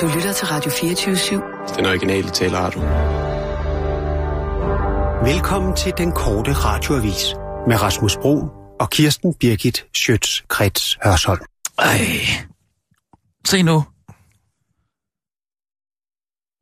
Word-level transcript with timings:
Du 0.00 0.06
lytter 0.14 0.32
til 0.32 0.46
Radio 0.46 0.70
24-7. 0.70 1.76
Den 1.76 1.86
originale 1.86 2.30
taleradio. 2.30 2.80
Velkommen 5.32 5.76
til 5.76 5.92
den 5.98 6.12
korte 6.12 6.52
radioavis 6.52 7.34
med 7.68 7.82
Rasmus 7.82 8.16
Bro 8.16 8.48
og 8.80 8.90
Kirsten 8.90 9.34
Birgit 9.34 9.86
Schøtz-Krets 9.96 10.98
Hørsholm. 11.04 11.40
Ej. 11.78 11.98
Se 13.46 13.62
nu. 13.62 13.84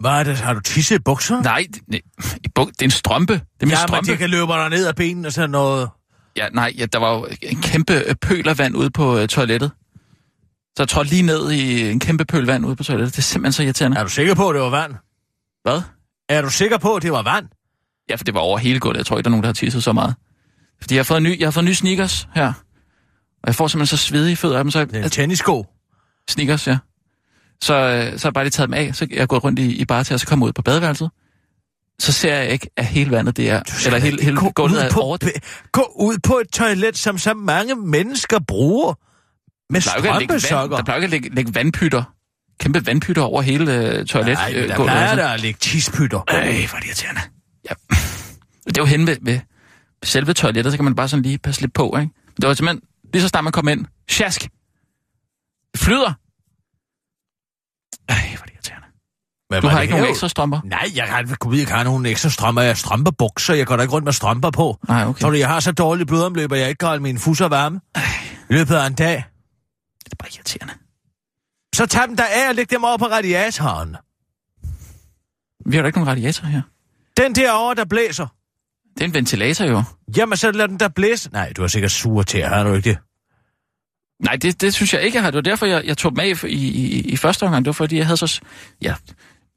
Hvad 0.00 0.10
er 0.10 0.22
det? 0.24 0.36
Har 0.36 0.54
du 0.54 0.60
tisset 0.60 0.96
i 0.96 0.98
bukser? 0.98 1.42
Nej, 1.42 1.66
det, 1.74 1.82
nej, 1.88 2.00
i 2.44 2.48
buk- 2.58 2.70
det 2.70 2.80
er 2.82 2.84
en 2.86 2.90
strømpe. 2.90 3.32
Det 3.32 3.40
er 3.60 3.66
min 3.66 3.70
ja, 3.70 3.76
men 3.80 3.88
strømpe. 3.88 4.12
de 4.12 4.16
kan 4.16 4.30
løbe 4.30 4.52
dig 4.52 4.70
ned 4.70 4.86
af 4.86 4.94
benene 4.96 5.28
og 5.28 5.32
sådan 5.32 5.50
noget. 5.50 5.88
Ja, 6.36 6.48
nej, 6.48 6.74
ja, 6.78 6.86
der 6.86 6.98
var 6.98 7.12
jo 7.14 7.26
en 7.42 7.62
kæmpe 7.62 7.94
øh, 7.94 8.14
pøl 8.14 8.48
af 8.48 8.58
vand 8.58 8.76
ude 8.76 8.90
på 8.90 9.18
øh, 9.18 9.28
toilettet. 9.28 9.70
Så 10.76 10.84
trådte 10.84 11.10
lige 11.10 11.22
ned 11.22 11.50
i 11.50 11.90
en 11.90 12.00
kæmpe 12.00 12.24
pøl 12.24 12.46
vand 12.46 12.66
ude 12.66 12.76
på 12.76 12.84
toilettet. 12.84 13.12
Det 13.12 13.18
er 13.18 13.22
simpelthen 13.22 13.52
så 13.52 13.62
irriterende. 13.62 13.96
Er 13.98 14.02
du 14.04 14.10
sikker 14.10 14.34
på, 14.34 14.48
at 14.48 14.54
det 14.54 14.62
var 14.62 14.70
vand? 14.70 14.94
Hvad? 15.62 15.80
Er 16.28 16.42
du 16.42 16.50
sikker 16.50 16.78
på, 16.78 16.94
at 16.94 17.02
det 17.02 17.12
var 17.12 17.22
vand? 17.22 17.46
Ja, 18.10 18.14
for 18.14 18.24
det 18.24 18.34
var 18.34 18.40
over 18.40 18.58
hele 18.58 18.80
gulvet. 18.80 18.98
Jeg 18.98 19.06
tror 19.06 19.16
ikke, 19.18 19.24
der 19.24 19.28
er 19.28 19.30
nogen, 19.30 19.42
der 19.42 19.48
har 19.48 19.54
tisset 19.54 19.84
så 19.84 19.92
meget. 19.92 20.14
Fordi 20.80 20.94
jeg 20.94 20.98
har 20.98 21.04
fået, 21.04 21.22
ny, 21.22 21.38
jeg 21.40 21.46
har 21.46 21.50
fået 21.50 21.64
nye 21.64 21.74
sneakers 21.74 22.28
her. 22.34 22.46
Og 23.42 23.46
jeg 23.46 23.54
får 23.54 23.68
simpelthen 23.68 23.98
så 23.98 24.04
svedige 24.06 24.36
fødder 24.36 24.58
af 24.58 24.64
dem, 24.64 24.70
så 24.70 24.78
jeg, 24.78 24.90
Det 24.90 25.00
er 25.00 25.04
en 25.04 25.10
tennisko. 25.10 25.66
sneakers, 26.30 26.66
ja. 26.66 26.78
Så, 27.62 27.74
øh, 27.74 28.18
så 28.18 28.24
har 28.24 28.28
jeg 28.28 28.34
bare 28.34 28.44
lige 28.44 28.50
taget 28.50 28.68
dem 28.68 28.74
af, 28.74 28.94
så 28.94 29.06
jeg 29.10 29.18
er 29.18 29.26
gået 29.26 29.44
rundt 29.44 29.58
i, 29.58 29.76
i 29.76 29.84
bare 29.84 30.04
til, 30.04 30.14
og 30.14 30.20
så 30.20 30.26
kommer 30.26 30.46
ud 30.46 30.52
på 30.52 30.62
badeværelset. 30.62 31.10
Så 31.98 32.12
ser 32.12 32.34
jeg 32.34 32.50
ikke, 32.50 32.70
at 32.76 32.86
hele 32.86 33.10
vandet 33.10 33.36
det 33.36 33.50
er, 33.50 33.62
eller 33.86 33.98
hele, 33.98 34.22
hele 34.22 34.36
gå, 34.36 34.50
gulvet 34.54 34.84
er 34.84 34.96
over 34.96 35.16
det. 35.16 35.32
gå 35.72 35.92
ud 35.96 36.18
på 36.22 36.38
et 36.38 36.48
toilet, 36.48 36.98
som 36.98 37.18
så 37.18 37.34
mange 37.34 37.74
mennesker 37.74 38.38
bruger. 38.48 38.94
Med 39.70 39.80
strømpesokker. 39.80 40.76
der 40.76 40.84
plejer 40.84 40.96
ikke 40.96 41.04
at 41.04 41.10
lægge, 41.10 41.34
lægge 41.34 41.54
vandpytter. 41.54 42.02
Kæmpe 42.60 42.86
vandpytter 42.86 43.22
over 43.22 43.42
hele 43.42 43.74
øh, 43.74 44.06
toilet. 44.06 44.34
Nej, 44.34 44.52
øh, 44.56 44.68
der 44.68 44.74
plejer 44.74 45.00
altså. 45.00 45.16
der 45.16 45.28
at 45.28 45.40
lægge 45.40 45.58
tispytter. 45.60 46.18
Øh, 46.18 46.24
hvor 46.34 46.38
er 46.38 46.80
det 46.80 46.86
irriterende. 46.86 47.20
Ja. 47.70 47.74
Det 48.66 48.78
er 48.78 48.82
jo 48.82 48.84
henne 48.84 49.06
ved, 49.06 49.16
ved 49.22 49.40
selve 50.04 50.32
toilettet, 50.32 50.72
så 50.72 50.78
kan 50.78 50.84
man 50.84 50.94
bare 50.94 51.08
sådan 51.08 51.22
lige 51.22 51.38
passe 51.38 51.60
lidt 51.60 51.72
på, 51.72 51.96
ikke? 52.00 52.12
Det 52.36 52.48
var 52.48 52.54
simpelthen, 52.54 52.82
lige 53.12 53.22
så 53.22 53.28
snart 53.28 53.44
man 53.44 53.52
kom 53.52 53.68
ind, 53.68 53.86
sjask. 54.10 54.48
Det 55.72 55.80
flyder. 55.80 56.12
Ej, 58.08 58.16
hvor 58.36 58.42
er 58.42 58.46
det 58.46 58.52
irriterende. 58.54 58.86
Men 59.50 59.62
Du 59.62 59.68
har 59.68 59.80
ikke 59.80 59.94
nogen 59.94 60.10
ekstra 60.10 60.28
strømper? 60.28 60.60
Nej, 60.64 60.90
jeg 60.94 61.04
har 61.04 61.18
ikke 61.20 61.68
jeg 61.70 61.76
har 61.76 61.84
nogen 61.84 62.06
ekstra 62.06 62.28
strømper. 62.28 62.62
Jeg 62.62 62.68
har 62.70 62.74
strømpebukser. 62.74 63.54
Jeg 63.54 63.66
går 63.66 63.76
da 63.76 63.82
ikke 63.82 63.94
rundt 63.94 64.04
med 64.04 64.12
strømper 64.12 64.50
på. 64.50 64.78
Nej, 64.88 65.06
okay. 65.06 65.20
Tror 65.20 65.30
du, 65.30 65.36
jeg 65.36 65.48
har 65.48 65.60
så 65.60 65.72
dårlig 65.72 66.06
blodomløb, 66.06 66.52
at 66.52 66.58
jeg 66.60 66.68
ikke 66.68 66.78
kan 66.78 66.88
holde 66.88 67.02
mine 67.02 67.18
fusser 67.18 67.48
varme? 67.48 67.80
I 68.50 68.52
løbet 68.54 68.74
af 68.74 68.86
en 68.86 68.94
dag. 68.94 69.24
Det 70.06 70.12
er 70.12 70.16
bare 70.18 70.30
irriterende. 70.36 70.74
Så 71.74 71.86
tag 71.86 72.08
dem 72.08 72.16
der 72.16 72.24
af 72.24 72.48
og 72.48 72.54
læg 72.54 72.70
dem 72.70 72.84
over 72.84 72.96
på 72.96 73.04
radiatoren. 73.04 73.96
Vi 75.66 75.76
har 75.76 75.82
da 75.82 75.86
ikke 75.86 75.98
nogen 75.98 76.08
radiator 76.08 76.46
her. 76.46 76.62
Den 77.16 77.34
derovre, 77.34 77.74
der 77.74 77.84
blæser. 77.84 78.26
Det 78.94 79.00
er 79.00 79.04
en 79.04 79.14
ventilator 79.14 79.64
jo. 79.64 79.82
Jamen, 80.16 80.36
så 80.36 80.50
lad 80.52 80.68
den 80.68 80.80
der 80.80 80.88
blæse. 80.88 81.32
Nej, 81.32 81.52
du 81.56 81.60
har 81.60 81.68
sikkert 81.68 81.90
sure 81.90 82.24
til, 82.24 82.42
har 82.42 82.64
du 82.64 82.74
ikke 82.74 82.88
det? 82.88 82.98
Nej, 84.20 84.36
det, 84.36 84.60
det 84.60 84.74
synes 84.74 84.94
jeg 84.94 85.02
ikke, 85.02 85.16
jeg 85.16 85.22
har. 85.22 85.30
Det 85.30 85.36
var 85.36 85.42
derfor, 85.42 85.66
jeg, 85.66 85.84
jeg 85.84 85.98
tog 85.98 86.12
dem 86.12 86.20
af 86.20 86.44
i, 86.44 86.48
i, 86.48 87.00
i 87.00 87.16
første 87.16 87.42
omgang. 87.42 87.64
Det 87.64 87.68
var 87.68 87.72
fordi, 87.72 87.96
jeg 87.96 88.06
havde 88.06 88.16
så 88.16 88.40
ja, 88.82 88.94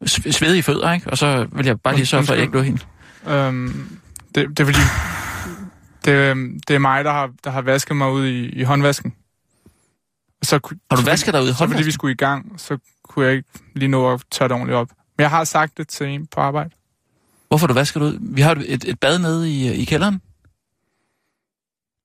svedige 0.06 0.64
fødder, 0.64 0.94
ikke? 0.94 1.10
Og 1.10 1.18
så 1.18 1.48
ville 1.52 1.68
jeg 1.68 1.82
bare 1.82 1.96
lige 1.96 2.06
sørge 2.06 2.26
for, 2.26 2.34
at 2.34 2.38
jeg 2.38 2.44
ikke 2.44 2.52
blev 2.52 2.64
helt... 2.64 2.88
Øhm, 3.28 4.00
det, 4.36 4.50
det 4.50 4.60
er 4.60 4.66
fordi, 4.66 4.80
det, 6.06 6.12
øhm, 6.12 6.60
det 6.68 6.76
er 6.76 6.80
mig, 6.80 7.04
der 7.04 7.12
har, 7.12 7.30
der 7.44 7.50
har 7.50 7.62
vasket 7.62 7.98
mig 7.98 8.12
ud 8.12 8.28
i, 8.28 8.50
i 8.50 8.64
håndvasken. 8.64 9.14
Så, 10.44 10.60
Har 10.92 10.98
du 10.98 11.04
vasket 11.04 11.34
dig 11.34 11.42
ud 11.44 11.48
i 11.50 11.52
Så 11.52 11.58
fordi 11.58 11.68
vi 11.70 11.74
håndvasken? 11.74 11.92
skulle 11.92 12.12
i 12.12 12.16
gang, 12.16 12.60
så 12.60 12.78
kunne 13.04 13.26
jeg 13.26 13.36
ikke 13.36 13.50
lige 13.76 13.90
nå 13.90 14.14
at 14.14 14.24
tørre 14.32 14.48
det 14.50 14.56
ordentligt 14.56 14.76
op. 14.78 14.90
Men 15.18 15.22
jeg 15.22 15.30
har 15.30 15.44
sagt 15.44 15.78
det 15.78 15.88
til 15.88 16.08
en 16.08 16.28
på 16.28 16.40
arbejde. 16.42 16.70
Hvorfor 17.48 17.68
du 17.68 17.74
vasker 17.74 18.02
ud? 18.02 18.18
Vi 18.22 18.42
har 18.42 18.56
et, 18.66 18.84
et 18.84 19.00
bad 19.00 19.20
nede 19.20 19.50
i, 19.52 19.74
i 19.74 19.86
kælderen. 19.86 20.22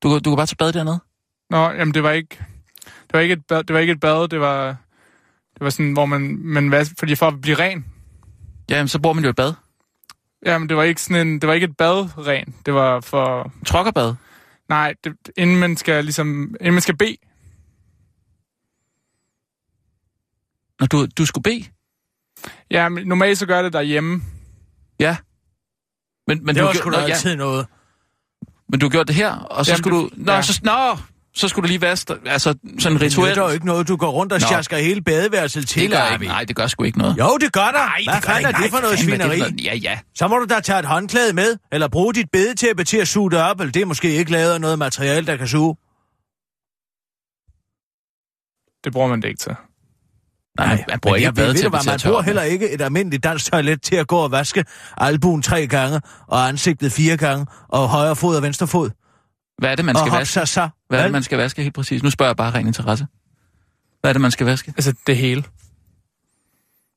Du, 0.02 0.18
du 0.18 0.30
kan 0.30 0.36
bare 0.36 0.46
tage 0.46 0.56
bad 0.56 0.72
dernede. 0.72 0.98
Nå, 1.50 1.70
jamen 1.70 1.94
det 1.94 2.02
var 2.02 2.10
ikke, 2.10 2.36
det 2.84 3.12
var 3.12 3.20
ikke 3.20 3.32
et 3.32 3.46
bad, 3.46 3.64
det 3.64 3.74
var 3.74 3.80
ikke 3.80 3.92
et 3.92 4.00
bad, 4.00 4.28
det 4.28 4.40
var, 4.40 4.66
det 5.54 5.60
var 5.60 5.70
sådan, 5.70 5.92
hvor 5.92 6.06
man, 6.06 6.38
man 6.38 6.70
vas, 6.70 6.94
fordi 6.98 7.14
for 7.14 7.26
at 7.28 7.40
blive 7.40 7.56
ren. 7.58 7.84
Ja, 8.70 8.76
jamen, 8.76 8.88
så 8.88 9.00
bruger 9.00 9.14
man 9.14 9.24
jo 9.24 9.30
et 9.30 9.36
bad. 9.36 9.52
Jamen 10.46 10.68
det 10.68 10.76
var 10.76 10.82
ikke 10.82 11.02
sådan 11.02 11.26
en, 11.26 11.40
det 11.40 11.46
var 11.46 11.54
ikke 11.54 11.64
et 11.64 11.76
bad 11.76 12.26
ren. 12.26 12.54
Det 12.66 12.74
var 12.74 13.00
for, 13.00 13.52
Trokkerbad. 13.66 14.14
nej, 14.68 14.94
det, 15.04 15.12
inden 15.36 15.56
man 15.56 15.76
skal 15.76 16.04
ligesom, 16.04 16.54
inden 16.60 16.72
man 16.72 16.82
skal 16.82 16.96
bede. 16.96 17.16
Når 20.80 20.86
du, 20.86 21.06
du 21.18 21.26
skulle 21.26 21.42
bede. 21.42 21.64
Ja, 22.70 22.88
men 22.88 23.06
normalt 23.06 23.38
så 23.38 23.46
gør 23.46 23.54
jeg 23.54 23.64
det 23.64 23.72
derhjemme. 23.72 24.22
Ja. 25.00 25.16
Men, 26.26 26.44
men, 26.44 26.54
Det 26.54 26.60
du, 26.62 26.66
var 26.66 26.72
sgu 26.72 26.90
da 26.90 26.98
ja, 27.00 27.04
altid 27.04 27.36
noget. 27.36 27.66
men 28.68 28.80
du 28.80 28.88
gjorde 28.88 29.06
det 29.06 29.14
her, 29.14 29.30
og 29.32 29.64
så 29.66 29.70
Jamen, 29.72 29.78
skulle 29.78 30.04
det- 30.04 30.10
du... 30.18 30.22
Nå, 30.22 30.32
ja. 30.32 30.42
så, 30.42 30.60
nå, 30.64 30.98
så 31.34 31.48
skulle 31.48 31.62
du 31.62 31.68
lige 31.68 31.80
vaske 31.80 32.14
dig. 32.14 32.32
Altså, 32.32 32.54
sådan 32.78 32.92
Det 32.98 33.02
rituelt. 33.02 33.38
er 33.38 33.42
jo 33.42 33.48
ikke 33.48 33.66
noget, 33.66 33.88
du 33.88 33.96
går 33.96 34.10
rundt 34.10 34.32
og 34.32 34.40
sjasker 34.40 34.76
hele 34.78 35.02
badeværelset 35.02 35.68
til, 35.68 35.82
det 35.82 35.90
gør 35.90 36.12
ikke. 36.12 36.26
Nej, 36.26 36.44
det 36.44 36.56
gør 36.56 36.66
sgu 36.66 36.82
ikke 36.84 36.98
noget. 36.98 37.18
Jo, 37.18 37.38
det 37.40 37.52
gør 37.52 37.60
der. 37.60 37.72
Nej, 37.72 38.00
Hvad 38.04 38.14
det 38.14 38.24
fanden 38.24 38.54
er 38.54 38.58
det 38.58 38.70
for 38.70 38.78
noget 38.78 38.92
er 38.92 38.96
det 38.96 39.04
svineri? 39.04 39.38
for 39.40 39.48
noget? 39.48 39.64
Ja, 39.64 39.74
ja. 39.74 39.98
Så 40.14 40.28
må 40.28 40.38
du 40.38 40.44
da 40.44 40.60
tage 40.60 40.78
et 40.78 40.84
håndklæde 40.84 41.32
med, 41.32 41.56
eller 41.72 41.88
bruge 41.88 42.14
dit 42.14 42.30
bedetæppe 42.32 42.84
til 42.84 42.96
at 42.96 43.08
suge 43.08 43.30
det 43.30 43.38
op, 43.42 43.60
eller 43.60 43.72
det 43.72 43.82
er 43.82 43.86
måske 43.86 44.10
ikke 44.10 44.30
lavet 44.30 44.52
af 44.54 44.60
noget 44.60 44.78
materiale, 44.78 45.26
der 45.26 45.36
kan 45.36 45.48
suge. 45.48 45.76
Det 48.84 48.92
bruger 48.92 49.08
man 49.08 49.22
det 49.22 49.28
ikke 49.28 49.38
til. 49.40 49.54
Nej, 50.58 50.84
man, 50.88 51.00
bruger 51.00 51.14
men 51.14 51.18
ikke 51.18 51.26
jeg 51.26 51.36
ved, 51.36 51.44
badetæppe 51.44 51.68
hvad, 51.70 51.80
til 51.80 51.88
man 51.88 51.94
at 51.94 52.00
tørre 52.00 52.12
bruger 52.12 52.22
heller 52.22 52.42
ikke 52.42 52.70
et 52.70 52.80
almindeligt 52.82 53.24
dansk 53.24 53.52
toilet 53.52 53.82
til 53.82 53.96
at 53.96 54.06
gå 54.06 54.16
og 54.16 54.30
vaske 54.30 54.64
albuen 54.96 55.42
tre 55.42 55.66
gange, 55.66 56.00
og 56.26 56.48
ansigtet 56.48 56.92
fire 56.92 57.16
gange, 57.16 57.46
og 57.68 57.88
højre 57.88 58.16
fod 58.16 58.36
og 58.36 58.42
venstre 58.42 58.66
fod. 58.66 58.90
Hvad 59.58 59.70
er 59.70 59.76
det, 59.76 59.84
man 59.84 59.96
skal 59.96 60.12
vaske? 60.12 60.32
sig 60.32 60.48
så. 60.48 60.68
Hvad 60.88 60.98
er 60.98 61.02
det, 61.02 61.12
man 61.12 61.22
skal 61.22 61.38
vaske 61.38 61.62
helt 61.62 61.74
præcis? 61.74 62.02
Nu 62.02 62.10
spørger 62.10 62.30
jeg 62.30 62.36
bare 62.36 62.50
ren 62.50 62.66
interesse. 62.66 63.06
Hvad 64.00 64.10
er 64.10 64.12
det, 64.12 64.20
man 64.22 64.30
skal 64.30 64.46
vaske? 64.46 64.72
Altså 64.76 64.94
det 65.06 65.16
hele. 65.16 65.44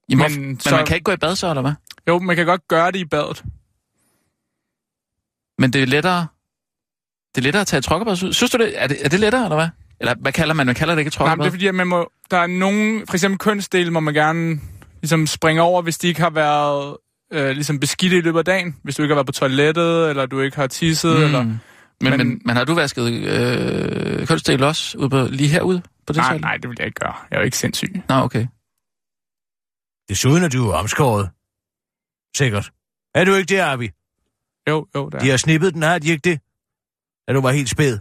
Jamen, 0.10 0.32
Men 0.32 0.48
men, 0.48 0.60
så- 0.60 0.76
man 0.76 0.86
kan 0.86 0.96
ikke 0.96 1.04
gå 1.04 1.12
i 1.12 1.18
bad 1.18 1.36
så, 1.36 1.50
eller 1.50 1.62
hvad? 1.62 1.74
Jo, 2.08 2.20
man 2.20 2.36
kan 2.36 2.46
godt 2.46 2.68
gøre 2.68 2.92
det 2.92 3.00
i 3.00 3.06
badet. 3.06 3.44
Men 5.60 5.74
det 5.74 5.82
er 5.84 5.86
lettere... 5.88 6.28
Det 7.36 7.42
er 7.42 7.44
lettere 7.44 7.62
at 7.62 7.68
tage 7.68 7.78
et 7.78 7.84
trokkerbad. 7.84 8.16
Synes 8.34 8.52
du 8.52 8.58
det? 8.58 8.84
Er, 8.84 8.88
det? 8.88 9.06
er 9.06 9.10
det 9.10 9.20
lettere, 9.20 9.44
eller 9.44 9.56
hvad? 9.56 9.68
Eller 10.00 10.16
hvad 10.20 10.32
kalder 10.32 10.54
man? 10.54 10.66
Man 10.66 10.76
kalder 10.76 10.96
det 10.96 11.00
ikke 11.00 11.08
et 11.10 11.20
Nej, 11.20 11.36
men 11.36 11.40
det 11.40 11.48
er 11.48 11.52
fordi, 11.52 11.68
at 11.68 11.76
man 11.76 11.88
må, 11.88 12.12
der 12.32 12.38
er 12.38 12.48
nogen, 12.48 13.08
for 13.08 13.14
eksempel 13.14 13.38
kønsdele, 13.38 13.92
må 13.92 14.00
man 14.00 14.14
gerne 14.14 14.60
ligesom 15.02 15.28
springe 15.28 15.62
over, 15.62 15.82
hvis 15.82 15.98
de 15.98 16.08
ikke 16.08 16.22
har 16.22 16.30
været 16.30 16.98
øh, 17.34 17.50
ligesom 17.50 17.80
beskidte 17.80 18.18
i 18.18 18.22
løbet 18.22 18.40
af 18.40 18.46
dagen. 18.46 18.76
Hvis 18.84 18.96
du 18.96 19.02
ikke 19.04 19.14
har 19.14 19.18
været 19.18 19.26
på 19.26 19.32
toilettet, 19.32 20.10
eller 20.10 20.26
du 20.26 20.40
ikke 20.40 20.58
har 20.58 20.68
tisset, 20.68 21.18
mm. 21.18 21.24
eller... 21.24 21.44
Men, 21.44 21.60
men, 22.02 22.18
Men- 22.18 22.42
men, 22.46 22.56
har 22.56 22.64
du 22.64 22.74
vasket 22.74 23.12
øh, 23.12 24.28
kønsdel 24.28 24.64
også 24.64 24.98
ude 24.98 25.10
på, 25.10 25.28
lige 25.30 25.50
herude 25.50 25.82
på 26.08 26.14
det 26.14 26.16
Nej, 26.16 26.28
toilet? 26.28 26.42
nej, 26.42 26.58
det 26.58 26.70
vil 26.70 26.76
jeg 26.80 26.86
ikke 26.88 27.00
gøre. 27.00 27.16
Jeg 27.32 27.36
er 27.38 27.40
jo 27.42 27.46
ikke 27.46 27.58
sindssyg. 27.58 28.02
Nå, 28.10 28.16
okay. 28.16 28.48
Desuden 30.10 30.44
er 30.44 30.50
du 30.50 30.72
omskåret. 30.72 31.30
Sikkert. 32.38 32.72
Er 33.16 33.26
du 33.26 33.34
ikke 33.36 33.50
det, 33.50 33.60
Arvi? 33.60 33.92
Jo, 34.70 34.88
jo, 34.96 35.10
det 35.10 35.16
er. 35.16 35.20
De 35.20 35.30
har 35.30 35.38
snippet 35.38 35.74
den, 35.74 35.82
har 35.82 36.00
de 36.00 36.08
ikke 36.10 36.30
det? 36.30 36.40
Da 37.28 37.34
du 37.34 37.42
var 37.42 37.52
helt 37.52 37.70
spæd. 37.70 38.00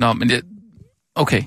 Nå, 0.00 0.12
men 0.12 0.30
jeg... 0.30 0.42
Okay. 1.14 1.42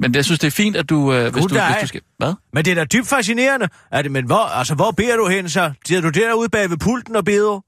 Men 0.00 0.14
jeg 0.14 0.24
synes, 0.24 0.40
det 0.40 0.46
er 0.46 0.50
fint, 0.50 0.76
at 0.76 0.90
du... 0.90 1.12
Øh, 1.12 1.32
hvis, 1.32 1.44
du 1.44 1.54
hvis 1.54 1.80
du 1.80 1.86
skal... 1.86 2.00
Hvad? 2.16 2.34
Men 2.52 2.64
det 2.64 2.70
er 2.70 2.74
da 2.74 2.84
dybt 2.84 3.08
fascinerende. 3.08 3.68
Er 3.90 4.02
det, 4.02 4.12
men 4.12 4.26
hvor, 4.26 4.44
altså, 4.58 4.74
hvor 4.74 4.90
beder 4.90 5.16
du 5.16 5.28
hen 5.28 5.48
så? 5.48 5.72
Sidder 5.86 6.02
du 6.02 6.08
derude 6.08 6.48
bag 6.48 6.70
ved 6.70 6.78
pulten 6.78 7.16
og 7.16 7.24
beder? 7.24 7.60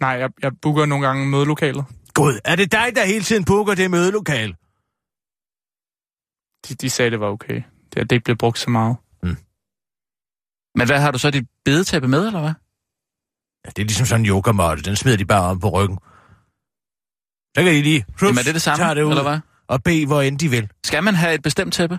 Nej, 0.00 0.10
jeg, 0.10 0.30
jeg 0.42 0.52
booker 0.62 0.86
nogle 0.86 1.06
gange 1.06 1.26
mødelokalet. 1.26 1.84
Gud, 2.14 2.40
er 2.44 2.56
det 2.56 2.72
dig, 2.72 2.92
der 2.96 3.04
hele 3.04 3.24
tiden 3.24 3.44
booker 3.44 3.74
det 3.74 3.90
mødelokal? 3.90 4.56
De, 6.68 6.74
de 6.74 6.90
sagde, 6.90 7.10
det 7.10 7.20
var 7.20 7.26
okay. 7.26 7.62
Det, 7.94 8.10
det 8.10 8.12
ikke 8.12 8.24
blev 8.24 8.36
brugt 8.36 8.58
så 8.58 8.70
meget. 8.70 8.96
Men 10.74 10.86
hvad 10.86 11.00
har 11.00 11.10
du 11.10 11.18
så 11.18 11.30
dit 11.30 11.48
bedetæppe 11.64 12.08
med, 12.08 12.26
eller 12.26 12.40
hvad? 12.40 12.52
Ja, 13.64 13.70
det 13.70 13.82
er 13.82 13.86
ligesom 13.86 14.06
sådan 14.06 14.20
en 14.24 14.28
yogamåtte. 14.28 14.82
Den 14.82 14.96
smider 14.96 15.16
de 15.16 15.24
bare 15.24 15.42
om 15.50 15.60
på 15.60 15.68
ryggen. 15.68 15.98
Så 17.56 17.62
kan 17.62 17.66
de 17.66 17.82
lige... 17.82 18.04
Plups, 18.18 18.22
Jamen 18.22 18.38
er 18.38 18.42
det 18.42 18.54
det 18.54 18.62
samme, 18.62 18.94
det 18.94 19.02
ud 19.02 19.10
eller 19.10 19.22
hvad? 19.22 19.38
Og 19.68 19.82
bede, 19.82 20.06
hvor 20.06 20.22
end 20.22 20.38
de 20.38 20.48
vil. 20.48 20.68
Skal 20.84 21.02
man 21.02 21.14
have 21.14 21.34
et 21.34 21.42
bestemt 21.42 21.74
tæppe? 21.74 21.98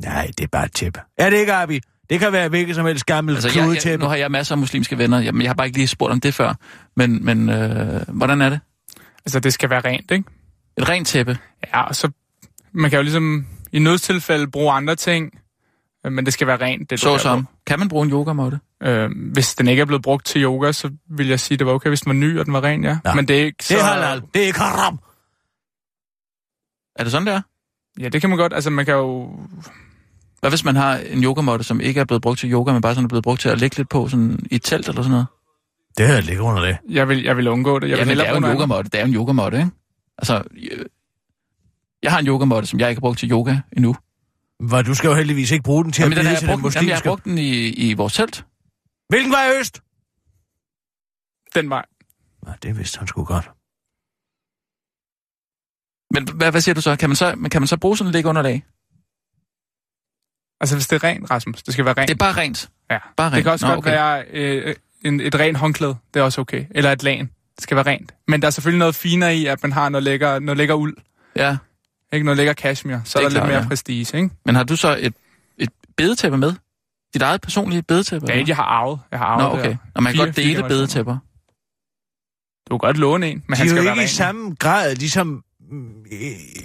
Nej, 0.00 0.26
det 0.38 0.44
er 0.44 0.48
bare 0.52 0.64
et 0.64 0.72
tæppe. 0.72 1.00
Er 1.18 1.30
det 1.30 1.36
ikke, 1.36 1.52
Arbi? 1.52 1.80
Det 2.10 2.20
kan 2.20 2.32
være 2.32 2.48
hvilket 2.48 2.74
som 2.74 2.86
helst 2.86 3.06
gammelt 3.06 3.36
Altså, 3.36 3.48
altså, 3.60 3.60
jeg, 3.60 3.92
jeg, 3.92 3.98
nu 3.98 4.06
har 4.06 4.16
jeg 4.16 4.30
masser 4.30 4.54
af 4.54 4.58
muslimske 4.58 4.98
venner, 4.98 5.20
Jamen, 5.20 5.42
jeg 5.42 5.48
har 5.48 5.54
bare 5.54 5.66
ikke 5.66 5.78
lige 5.78 5.88
spurgt 5.88 6.12
om 6.12 6.20
det 6.20 6.34
før. 6.34 6.54
Men, 6.96 7.24
men 7.24 7.48
øh, 7.48 8.02
hvordan 8.08 8.40
er 8.40 8.48
det? 8.48 8.60
Altså, 9.24 9.40
det 9.40 9.52
skal 9.52 9.70
være 9.70 9.80
rent, 9.80 10.10
ikke? 10.10 10.24
Et 10.78 10.88
rent 10.88 11.08
tæppe? 11.08 11.38
Ja, 11.74 11.82
og 11.82 11.96
så... 11.96 12.10
Man 12.74 12.90
kan 12.90 12.96
jo 12.96 13.02
ligesom 13.02 13.46
i 13.72 13.78
nødstilfælde 13.78 14.50
bruge 14.50 14.72
andre 14.72 14.96
ting, 14.96 15.38
øh, 16.06 16.12
men 16.12 16.24
det 16.26 16.32
skal 16.32 16.46
være 16.46 16.56
rent. 16.56 16.90
Det, 16.90 17.00
Så 17.00 17.18
som, 17.18 17.48
kan 17.66 17.78
man 17.78 17.88
bruge 17.88 18.04
en 18.04 18.10
yogamåtte? 18.10 18.58
Øh, 18.82 19.10
hvis 19.32 19.54
den 19.54 19.68
ikke 19.68 19.80
er 19.80 19.86
blevet 19.86 20.02
brugt 20.02 20.26
til 20.26 20.42
yoga, 20.42 20.72
så 20.72 20.90
vil 21.10 21.28
jeg 21.28 21.40
sige, 21.40 21.58
det 21.58 21.66
var 21.66 21.72
okay, 21.72 21.88
hvis 21.88 22.00
den 22.00 22.10
var 22.10 22.14
ny, 22.14 22.38
og 22.38 22.46
den 22.46 22.54
var 22.54 22.64
ren, 22.64 22.84
ja. 22.84 22.98
Ja. 23.04 23.14
Men 23.14 23.28
det 23.28 23.40
er 23.40 23.44
ikke 23.44 23.64
så... 23.64 23.74
Det 23.74 23.80
er 23.80 23.84
halal. 23.84 24.22
Det 24.34 24.42
er 24.42 24.46
ikke 24.46 24.58
haram. 24.58 24.98
Er 26.96 27.02
det 27.02 27.12
sådan, 27.12 27.26
der? 27.26 27.40
Ja, 28.00 28.08
det 28.08 28.20
kan 28.20 28.30
man 28.30 28.38
godt. 28.38 28.52
Altså, 28.52 28.70
man 28.70 28.84
kan 28.84 28.94
jo... 28.94 29.38
Hvad 30.40 30.50
hvis 30.50 30.64
man 30.64 30.76
har 30.76 30.96
en 30.96 31.24
yogamåtte, 31.24 31.64
som 31.64 31.80
ikke 31.80 32.00
er 32.00 32.04
blevet 32.04 32.22
brugt 32.22 32.38
til 32.38 32.52
yoga, 32.52 32.72
men 32.72 32.82
bare 32.82 32.94
sådan 32.94 33.04
er 33.04 33.08
blevet 33.08 33.24
brugt 33.24 33.40
til 33.40 33.48
at 33.48 33.58
ligge 33.58 33.76
lidt 33.76 33.88
på 33.88 34.08
sådan 34.08 34.46
i 34.50 34.54
et 34.54 34.62
telt 34.62 34.88
eller 34.88 35.02
sådan 35.02 35.10
noget? 35.10 35.26
Det 35.98 36.08
jeg 36.08 36.22
ligget 36.22 36.42
under 36.42 36.62
det. 36.62 36.76
Jeg 36.88 37.08
vil, 37.08 37.22
jeg 37.22 37.36
vil 37.36 37.48
undgå 37.48 37.78
det. 37.78 37.88
Jeg 37.88 37.98
ja, 37.98 38.04
vil 38.04 38.16
det 38.18 38.26
er 38.26 38.30
jo 38.30 38.36
en 38.36 38.44
yogamåtte. 38.44 38.90
Det 38.90 39.00
er 39.00 39.04
en 39.04 39.14
yogamåtte, 39.14 39.58
ikke? 39.58 39.70
Altså, 40.18 40.42
øh, 40.72 40.84
jeg 42.02 42.12
har 42.12 42.18
en 42.18 42.26
yogamåtte, 42.26 42.68
som 42.68 42.80
jeg 42.80 42.88
ikke 42.88 42.98
har 42.98 43.00
brugt 43.00 43.18
til 43.18 43.30
yoga 43.30 43.56
endnu. 43.72 43.96
Hvor 44.60 44.82
du 44.82 44.94
skal 44.94 45.08
jo 45.08 45.14
heldigvis 45.14 45.50
ikke 45.50 45.62
bruge 45.62 45.84
den 45.84 45.92
til 45.92 46.02
Jamen, 46.02 46.18
at 46.18 46.24
den 46.24 46.30
jeg 46.30 46.38
til 46.38 46.48
den 46.48 46.60
brugt, 46.60 46.76
jamen, 46.76 46.88
jeg 46.88 46.96
har 46.96 47.02
brugt 47.02 47.24
den 47.24 47.38
i, 47.38 47.68
i 47.68 47.92
vores 47.94 48.12
telt. 48.12 48.44
Hvilken 49.12 49.32
vej 49.32 49.50
øst? 49.60 49.82
Den 51.54 51.70
vej. 51.70 51.84
Ja, 52.46 52.52
det 52.62 52.78
vidste 52.78 52.98
han 52.98 53.08
sgu 53.08 53.24
godt. 53.24 53.50
Men 56.14 56.36
hvad, 56.36 56.50
hvad 56.50 56.60
siger 56.60 56.74
du 56.74 56.80
så? 56.80 56.96
Kan 56.96 57.08
man 57.08 57.16
så, 57.16 57.34
men 57.34 57.50
kan 57.50 57.60
man 57.62 57.68
så 57.68 57.76
bruge 57.76 57.96
sådan 57.96 58.08
en 58.08 58.12
liggeunderlag? 58.12 58.64
Altså, 60.60 60.76
hvis 60.76 60.86
det 60.86 60.96
er 60.96 61.04
rent, 61.08 61.30
Rasmus. 61.30 61.62
Det 61.62 61.72
skal 61.74 61.84
være 61.84 61.94
rent. 61.94 62.08
Det 62.08 62.14
er 62.14 62.18
bare 62.18 62.32
rent. 62.36 62.70
ja. 62.90 62.98
Bare 63.16 63.26
rent. 63.26 63.36
Det 63.36 63.42
kan 63.44 63.52
også 63.52 63.66
Nå, 63.66 63.74
godt 63.74 63.78
okay. 63.78 63.90
være 63.90 64.24
øh, 64.30 64.74
en, 65.04 65.20
et 65.20 65.34
rent 65.34 65.58
håndklæde. 65.58 65.96
Det 66.14 66.20
er 66.20 66.24
også 66.24 66.40
okay. 66.40 66.66
Eller 66.70 66.92
et 66.92 67.02
lagen. 67.02 67.26
Det 67.56 67.62
skal 67.62 67.76
være 67.76 67.86
rent. 67.86 68.14
Men 68.28 68.42
der 68.42 68.46
er 68.46 68.50
selvfølgelig 68.50 68.78
noget 68.78 68.94
finere 68.94 69.36
i, 69.36 69.46
at 69.46 69.62
man 69.62 69.72
har 69.72 69.88
noget 69.88 70.02
lækker, 70.02 70.38
noget 70.38 70.56
lækker 70.58 70.74
uld. 70.74 70.96
Ja, 71.36 71.56
Ikke 72.12 72.24
noget 72.24 72.36
lækker 72.36 72.54
cashmere. 72.54 73.02
Så 73.04 73.18
Det 73.18 73.24
er 73.24 73.26
er 73.26 73.28
der 73.28 73.34
lidt 73.34 73.38
klart, 73.40 73.48
mere 73.48 73.62
ja. 73.62 73.68
prestige, 73.68 74.16
ikke? 74.16 74.30
men 74.44 74.54
har 74.54 74.64
du 74.64 74.76
så 74.76 74.96
et, 75.00 75.14
et 75.58 75.70
bedetæppe 75.96 76.38
med? 76.38 76.54
Dit 77.14 77.22
eget 77.22 77.40
personlige 77.40 77.82
bedetæppe? 77.82 78.26
Det 78.26 78.36
er 78.36 78.40
et, 78.40 78.48
jeg 78.48 78.56
har 78.56 78.62
arvet. 78.64 78.98
Jeg 79.10 79.18
har 79.18 79.38
Nå, 79.38 79.44
arvet 79.44 79.58
okay. 79.60 79.70
der. 79.70 79.76
Og 79.94 80.02
man 80.02 80.12
kan 80.12 80.18
Fire- 80.18 80.26
godt 80.26 80.36
dele 80.36 80.48
generationer. 80.48 80.68
bedetæpper. 80.76 81.16
Du 82.70 82.78
kan 82.78 82.78
godt 82.78 82.96
låne 82.96 83.28
en, 83.30 83.42
men 83.48 83.52
De 83.52 83.56
han 83.56 83.66
er 83.66 83.70
skal 83.70 83.76
jo 83.78 83.82
være 83.84 83.94
ikke 83.94 84.04
i 84.04 84.06
samme 84.06 84.54
grad 84.58 84.94
ligesom 84.96 85.42
mm, 85.70 86.04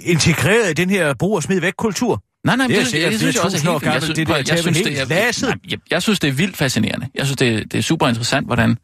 integreret 0.00 0.70
i 0.70 0.72
den 0.72 0.90
her 0.90 1.14
brug 1.14 1.36
og 1.36 1.42
smid 1.42 1.60
væk 1.60 1.72
kultur. 1.78 2.22
Nej, 2.44 2.56
nej, 2.56 2.66
Det 2.66 2.74
er 2.74 2.78
det, 2.78 2.84
det, 2.84 2.90
sikkert 2.90 3.10
det, 3.12 3.20
synes 3.20 3.34
jeg 3.34 3.44
også 3.44 3.56
er 3.56 3.72
helt. 3.72 3.82
Jeg 3.84 4.02
synes, 4.02 4.16
det 4.16 4.28
jeg 4.28 4.58
synes, 4.58 4.78
det 4.78 5.00
er, 5.00 5.46
nej, 5.46 5.54
jeg, 5.70 5.78
jeg 5.90 6.02
synes, 6.02 6.18
det 6.20 6.28
er 6.28 6.32
vildt 6.32 6.56
fascinerende. 6.56 7.08
Jeg 7.14 7.26
synes, 7.26 7.36
det, 7.36 7.72
det 7.72 7.78
er 7.78 7.82
super 7.82 8.08
interessant, 8.08 8.46
hvordan, 8.46 8.78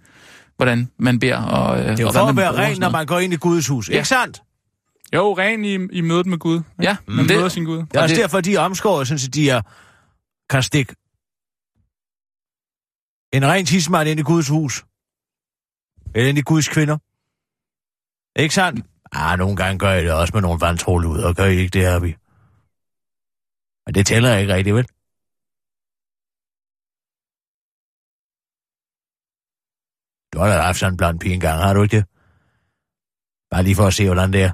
hvordan 0.56 0.88
man 0.98 1.18
beder. 1.18 1.42
Og, 1.42 1.78
øh, 1.78 1.84
Det 1.90 1.98
er 2.00 2.02
jo 2.02 2.10
for 2.12 2.20
at 2.20 2.26
man 2.34 2.36
være 2.42 2.52
ren, 2.56 2.78
når 2.78 2.90
man 2.90 3.06
går 3.06 3.18
ind 3.20 3.32
i 3.32 3.36
Guds 3.36 3.66
hus. 3.68 3.88
Ja. 3.88 3.94
Ikke 3.94 4.08
sandt? 4.08 4.42
Jo, 5.14 5.32
ren 5.38 5.64
i, 5.64 5.74
i 5.92 6.00
mødet 6.00 6.26
med 6.26 6.38
Gud. 6.38 6.60
Ja, 6.82 6.96
Man 7.06 7.16
men 7.16 7.26
møder 7.26 7.42
det, 7.42 7.52
sin 7.52 7.64
Gud. 7.64 7.76
Det 7.78 7.86
er 7.94 7.98
Og 7.98 8.02
også 8.02 8.14
det- 8.14 8.22
derfor, 8.22 8.40
de 8.40 8.54
er 8.54 8.60
omskåret, 8.60 9.08
sådan, 9.08 9.20
at 9.28 9.34
de 9.34 9.50
er, 9.50 9.60
kan 10.50 10.62
stikke 10.62 10.94
en 13.36 13.44
ren 13.50 13.66
tidsmand 13.66 14.08
ind 14.08 14.20
i 14.20 14.28
Guds 14.32 14.48
hus. 14.48 14.74
Eller 16.14 16.28
ind 16.28 16.38
i 16.38 16.48
Guds 16.50 16.68
kvinder. 16.74 16.98
Ikke 18.42 18.54
sandt? 18.54 18.78
Ah, 19.12 19.38
nogle 19.38 19.56
gange 19.56 19.78
gør 19.78 19.90
jeg 19.90 20.02
det 20.02 20.12
også 20.12 20.32
med 20.34 20.42
nogle 20.42 20.60
vandtrål 20.60 21.04
ud, 21.12 21.18
og 21.26 21.34
gør 21.36 21.44
I 21.44 21.56
ikke 21.62 21.74
det 21.76 21.82
her, 21.88 21.98
vi. 22.06 22.10
Men 23.84 23.94
det 23.94 24.06
tæller 24.06 24.36
ikke 24.36 24.54
rigtigt, 24.54 24.76
vel? 24.76 24.86
Du 30.32 30.38
har 30.38 30.46
da 30.48 30.62
haft 30.68 30.78
sådan 30.78 30.92
en 30.92 30.96
blandt 30.96 31.20
pige 31.22 31.34
engang, 31.34 31.62
har 31.62 31.74
du 31.74 31.82
ikke 31.82 31.96
det? 31.96 32.04
Bare 33.50 33.62
lige 33.62 33.76
for 33.76 33.86
at 33.86 33.94
se, 33.94 34.06
hvordan 34.06 34.32
det 34.32 34.42
er. 34.42 34.52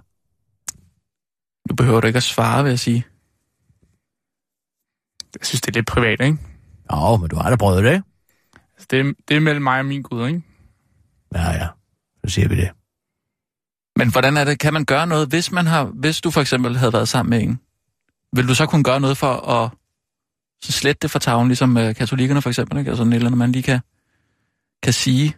nu 1.69 1.75
behøver 1.75 2.01
du 2.01 2.07
ikke 2.07 2.17
at 2.17 2.23
svare, 2.23 2.63
vil 2.63 2.71
jeg 2.71 2.79
sige. 2.79 3.05
Jeg 5.35 5.47
synes, 5.47 5.61
det 5.61 5.69
er 5.69 5.79
lidt 5.79 5.87
privat, 5.95 6.21
ikke? 6.21 6.39
Jo, 6.93 7.17
men 7.17 7.29
du 7.31 7.37
har 7.37 7.51
da 7.51 7.57
prøvet 7.57 7.85
det, 7.85 7.93
ikke? 7.93 8.10
Altså, 8.81 8.87
det, 8.91 9.01
er, 9.01 9.13
det 9.29 9.37
er 9.37 9.41
mellem 9.41 9.63
mig 9.63 9.79
og 9.79 9.87
min 9.87 10.03
Gud, 10.03 10.27
ikke? 10.27 10.43
Ja, 11.35 11.51
ja. 11.51 11.69
Så 12.25 12.35
siger 12.35 12.49
vi 12.49 12.57
det. 12.57 12.71
Men 13.97 14.11
hvordan 14.13 14.37
er 14.37 14.45
det? 14.45 14.59
Kan 14.59 14.73
man 14.73 14.85
gøre 14.85 15.07
noget, 15.07 15.29
hvis 15.29 15.53
man 15.53 15.67
har, 15.67 15.85
hvis 15.85 16.21
du 16.21 16.31
for 16.31 16.41
eksempel 16.41 16.77
havde 16.77 16.93
været 16.93 17.09
sammen 17.09 17.31
med 17.31 17.43
en? 17.43 17.61
Vil 18.37 18.49
du 18.49 18.55
så 18.55 18.67
kunne 18.67 18.85
gøre 18.85 19.01
noget 19.01 19.17
for 19.17 19.33
at 19.33 19.71
så 20.63 20.73
slette 20.73 20.99
det 21.03 21.11
fra 21.11 21.19
tavlen, 21.19 21.49
ligesom 21.49 21.77
øh, 21.77 21.95
katolikkerne 21.95 22.43
for 22.43 22.51
eksempel, 22.51 22.79
ikke? 22.79 22.91
Altså 22.91 23.01
sådan 23.01 23.13
et 23.13 23.17
eller 23.17 23.29
andet, 23.29 23.39
man 23.39 23.53
lige 23.53 23.63
kan, 23.63 23.81
kan 24.83 24.93
sige. 24.93 25.37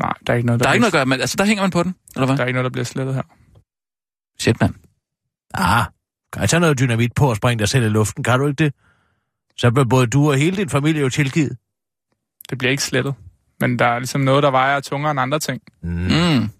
Nej, 0.00 0.12
der 0.26 0.32
er 0.32 0.36
ikke 0.36 0.46
noget, 0.46 0.60
der, 0.60 0.64
Der 0.64 0.70
er 0.70 0.74
ikke 0.74 0.80
noget 0.80 0.92
at 0.92 0.98
gøre, 0.98 1.06
men 1.06 1.20
altså 1.20 1.36
der 1.36 1.44
hænger 1.44 1.62
man 1.62 1.70
på 1.70 1.82
den, 1.82 1.94
eller 2.16 2.26
hvad? 2.26 2.36
der 2.36 2.42
er 2.42 2.46
ikke 2.46 2.56
noget, 2.56 2.64
der 2.64 2.70
bliver 2.70 2.84
slettet 2.84 3.14
her. 3.14 3.22
Shit, 4.38 4.60
mand. 4.60 4.74
Ah, 5.54 5.84
kan 6.32 6.40
jeg 6.40 6.50
tage 6.50 6.60
noget 6.60 6.78
dynamit 6.78 7.14
på 7.14 7.30
og 7.30 7.36
springe 7.36 7.58
dig 7.58 7.68
selv 7.68 7.84
i 7.84 7.88
luften? 7.88 8.24
Kan 8.24 8.38
du 8.38 8.46
ikke 8.46 8.64
det? 8.64 8.74
Så 9.56 9.70
bliver 9.70 9.84
både 9.84 10.06
du 10.06 10.30
og 10.30 10.36
hele 10.36 10.56
din 10.56 10.68
familie 10.68 11.00
jo 11.00 11.08
tilgivet. 11.08 11.56
Det 12.50 12.58
bliver 12.58 12.70
ikke 12.70 12.82
slettet. 12.82 13.14
Men 13.60 13.78
der 13.78 13.86
er 13.86 13.98
ligesom 13.98 14.20
noget, 14.20 14.42
der 14.42 14.50
vejer 14.50 14.80
tungere 14.80 15.10
end 15.10 15.20
andre 15.20 15.38
ting. 15.38 15.62
Mm. 15.82 15.90
Mm. 15.90 16.50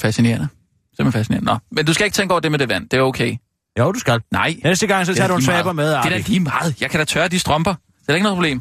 Fascinerende. 0.00 0.48
Simpelthen 0.96 1.12
fascinerende. 1.20 1.46
Nå, 1.52 1.58
men 1.70 1.86
du 1.86 1.92
skal 1.94 2.04
ikke 2.04 2.14
tænke 2.14 2.32
over 2.32 2.40
det 2.40 2.50
med 2.50 2.58
det 2.58 2.68
vand. 2.68 2.88
Det 2.88 2.98
er 2.98 3.02
okay. 3.02 3.36
Jo, 3.78 3.92
du 3.92 3.98
skal. 3.98 4.20
Nej, 4.30 4.56
Næste 4.64 4.86
gang, 4.86 5.06
så 5.06 5.12
det 5.12 5.18
er 5.18 5.22
tager 5.22 5.28
du 5.28 5.36
en 5.36 5.42
svaber 5.42 5.72
med, 5.72 5.88
Det 5.90 5.96
er 5.96 6.02
da 6.02 6.16
lige 6.16 6.40
meget. 6.40 6.80
Jeg 6.80 6.90
kan 6.90 6.98
da 7.00 7.04
tørre 7.04 7.28
de 7.28 7.38
strømper. 7.38 7.72
Det 7.72 7.80
er 8.08 8.12
da 8.12 8.14
ikke 8.14 8.22
noget 8.22 8.36
problem. 8.36 8.60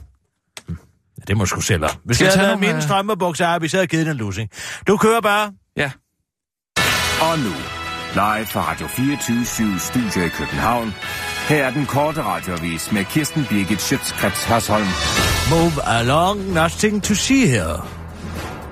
Ja, 1.18 1.24
det 1.27 1.38
må 1.38 1.44
du 1.44 1.50
sgu 1.50 1.62
selv 1.62 1.83
om. 1.83 1.89
Hvis 2.06 2.18
Skal 2.18 2.25
jeg 2.25 2.45
havde 2.45 2.57
mine 2.57 2.75
øh, 2.75 2.81
strømmebukser, 2.81 3.48
Arbi, 3.48 3.68
så 3.68 3.77
havde 3.77 3.81
jeg 3.81 3.89
givet 3.89 4.06
den 4.06 4.12
en 4.13 4.18
lussing. 4.18 4.50
Du 4.88 4.98
kører 4.98 5.21
bare. 5.21 5.51
Ja. 5.77 5.92
Og 7.21 7.39
nu, 7.39 7.53
live 8.13 8.45
fra 8.45 8.71
Radio 8.71 8.88
24 8.88 9.80
Studio 9.80 10.25
i 10.25 10.30
København. 10.30 10.94
Her 11.50 11.65
er 11.65 11.71
den 11.74 11.86
korte 11.86 12.21
radiovis 12.24 12.92
med 12.92 13.06
Kirsten 13.06 13.45
Birgit 13.50 13.81
Schøtzgrads 13.81 14.44
Hasholm. 14.44 14.88
Move 15.49 15.79
along, 15.81 16.53
nothing 16.53 16.99
to 16.99 17.15
see 17.15 17.47
here. 17.47 17.81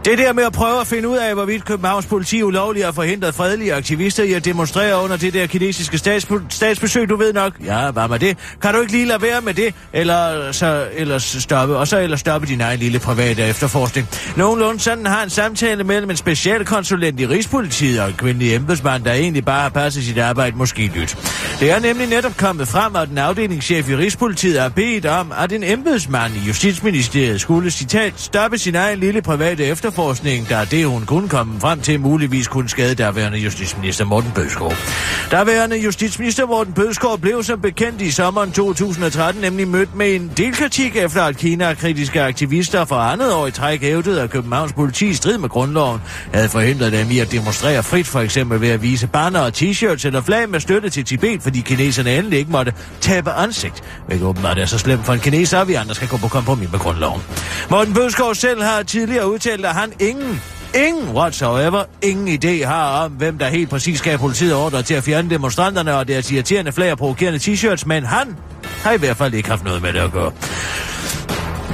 Det 0.06 0.18
der 0.18 0.34
med 0.34 0.44
at 0.44 0.54
prøve 0.54 0.82
at 0.82 0.88
finde 0.88 1.10
ud 1.10 1.18
af, 1.18 1.34
hvorvidt 1.34 1.66
Københavns 1.66 2.06
politi 2.06 2.44
ulovligt 2.44 2.86
har 2.86 2.92
forhindret 2.92 3.36
fredelige 3.36 3.74
aktivister 3.74 4.24
i 4.24 4.34
at 4.34 4.46
demonstrere 4.46 5.04
under 5.04 5.18
det 5.18 5.34
der 5.34 5.48
kinesiske 5.48 5.98
statsbe- 5.98 6.44
statsbesøg, 6.50 7.10
du 7.10 7.16
ved 7.16 7.34
nok. 7.34 7.54
Ja, 7.66 7.92
hvad 7.92 8.08
med 8.08 8.20
det? 8.20 8.38
Kan 8.62 8.74
du 8.74 8.80
ikke 8.80 8.92
lige 8.92 9.06
lade 9.06 9.22
være 9.22 9.42
med 9.42 9.54
det, 9.54 9.74
eller 9.94 10.52
så 10.52 10.88
ellers 10.94 11.24
stoppe, 11.40 11.78
og 11.78 11.88
så 11.88 12.00
ellers 12.00 12.20
stoppe 12.20 12.48
din 12.48 12.62
egen 12.62 12.80
lille 12.80 13.00
private 13.00 13.44
efterforskning. 13.44 14.08
Nogenlunde 14.38 14.80
sådan 14.80 15.06
har 15.06 15.24
en 15.24 15.30
samtale 15.30 15.84
mellem 15.84 16.10
en 16.10 16.18
specialkonsulent 16.18 17.20
i 17.20 17.28
Rigspolitiet 17.28 18.02
og 18.02 18.08
en 18.08 18.16
kvindelig 18.18 18.56
embedsmand, 18.56 19.04
der 19.04 19.14
egentlig 19.14 19.46
bare 19.46 19.62
har 19.62 19.70
passet 19.70 20.04
sit 20.04 20.18
arbejde 20.18 20.58
måske 20.58 20.92
nyt. 20.96 21.18
Det 21.60 21.72
er 21.72 21.80
nemlig 21.80 22.08
netop 22.08 22.38
kommet 22.38 22.68
frem, 22.68 22.96
at 22.96 23.10
den 23.10 23.18
afdelingschef 23.18 23.90
i 23.90 23.96
Rigspolitiet 23.96 24.62
har 24.62 24.70
bedt 24.70 25.06
om, 25.06 25.32
at 25.38 25.52
en 25.52 25.64
embedsmand 25.64 26.34
i 26.36 26.40
Justitsministeriet 26.48 27.42
skulle, 27.42 27.72
citat, 27.72 28.14
stoppe 28.18 28.58
sin 28.58 28.76
egen 28.76 29.00
lille 29.00 29.22
private 29.22 29.66
efterforskning, 29.66 29.95
da 30.50 30.66
det, 30.72 30.86
hun 30.86 31.06
kunne 31.06 31.30
komme 31.30 31.60
frem 31.60 31.82
til, 31.82 32.00
muligvis 32.00 32.48
kunne 32.48 32.70
skade 32.70 32.96
derværende 32.96 33.38
justitsminister 33.38 34.06
Morten 34.06 34.32
Bødskov. 34.36 34.74
Derværende 35.32 35.78
justitsminister 35.78 36.46
Morten 36.46 36.74
Bødskov 36.74 37.18
blev 37.18 37.44
som 37.44 37.62
bekendt 37.62 38.02
i 38.02 38.12
sommeren 38.12 38.52
2013 38.52 39.42
nemlig 39.42 39.68
mødt 39.68 39.96
med 39.96 40.16
en 40.16 40.32
del 40.38 40.54
kritik 40.54 40.96
efter, 40.96 41.24
at 41.24 41.38
Kina-kritiske 41.38 42.22
aktivister 42.22 42.86
for 42.86 42.96
andet 42.96 43.34
år 43.34 43.48
i 43.48 43.52
træk 43.52 43.82
hævdede, 43.82 44.22
at 44.22 44.30
Københavns 44.30 44.74
politi 44.74 45.08
i 45.08 45.14
strid 45.14 45.38
med 45.38 45.50
grundloven 45.50 46.02
havde 46.34 46.50
forhindret 46.50 46.92
dem 46.92 47.12
i 47.12 47.20
at 47.20 47.32
demonstrere 47.32 47.84
frit, 47.84 48.08
for 48.08 48.20
eksempel 48.20 48.62
ved 48.62 48.70
at 48.70 48.82
vise 48.82 49.08
banner 49.08 49.40
og 49.40 49.52
t-shirts 49.58 50.08
eller 50.08 50.22
flag 50.22 50.50
med 50.50 50.60
støtte 50.60 50.90
til 50.90 51.06
Tibet, 51.06 51.42
fordi 51.42 51.62
kineserne 51.62 52.18
endelig 52.18 52.40
ikke 52.40 52.52
måtte 52.52 52.74
tabe 53.02 53.32
ansigt. 53.32 53.84
Hvilket 54.08 54.28
åbenbart 54.28 54.58
er 54.58 54.66
så 54.66 54.78
slemt 54.78 55.06
for 55.06 55.14
en 55.14 55.20
kineser, 55.20 55.60
at 55.60 55.68
vi 55.68 55.74
andre 55.74 55.96
skal 55.96 56.08
gå 56.08 56.18
på 56.18 56.28
kompromis 56.28 56.72
med 56.72 56.80
grundloven. 56.80 57.22
Morten 57.70 57.94
Bødskov 57.94 58.36
selv 58.36 58.62
har 58.64 58.84
tidligere 58.84 59.32
udtalt, 59.32 59.66
at 59.66 59.74
han 59.74 59.85
ingen 60.00 60.42
Ingen 60.76 61.16
whatsoever, 61.16 61.84
ingen 62.02 62.28
idé 62.44 62.66
har 62.66 63.04
om, 63.04 63.12
hvem 63.12 63.38
der 63.38 63.48
helt 63.48 63.70
præcis 63.70 64.00
skal 64.00 64.12
have 64.12 64.20
politiet 64.20 64.56
ordre 64.56 64.84
til 64.84 64.94
at 64.94 65.04
fjerne 65.04 65.30
demonstranterne 65.30 65.96
og 65.96 66.08
deres 66.08 66.32
irriterende 66.32 66.72
flag 66.72 66.92
og 66.92 66.98
provokerende 66.98 67.40
t-shirts, 67.40 67.84
men 67.86 68.06
han 68.06 68.36
har 68.84 68.92
i 68.92 68.98
hvert 68.98 69.18
fald 69.18 69.34
ikke 69.34 69.50
haft 69.50 69.64
noget 69.64 69.82
med 69.82 69.94
det 69.94 70.00
at 70.00 70.12
gøre. 70.12 70.32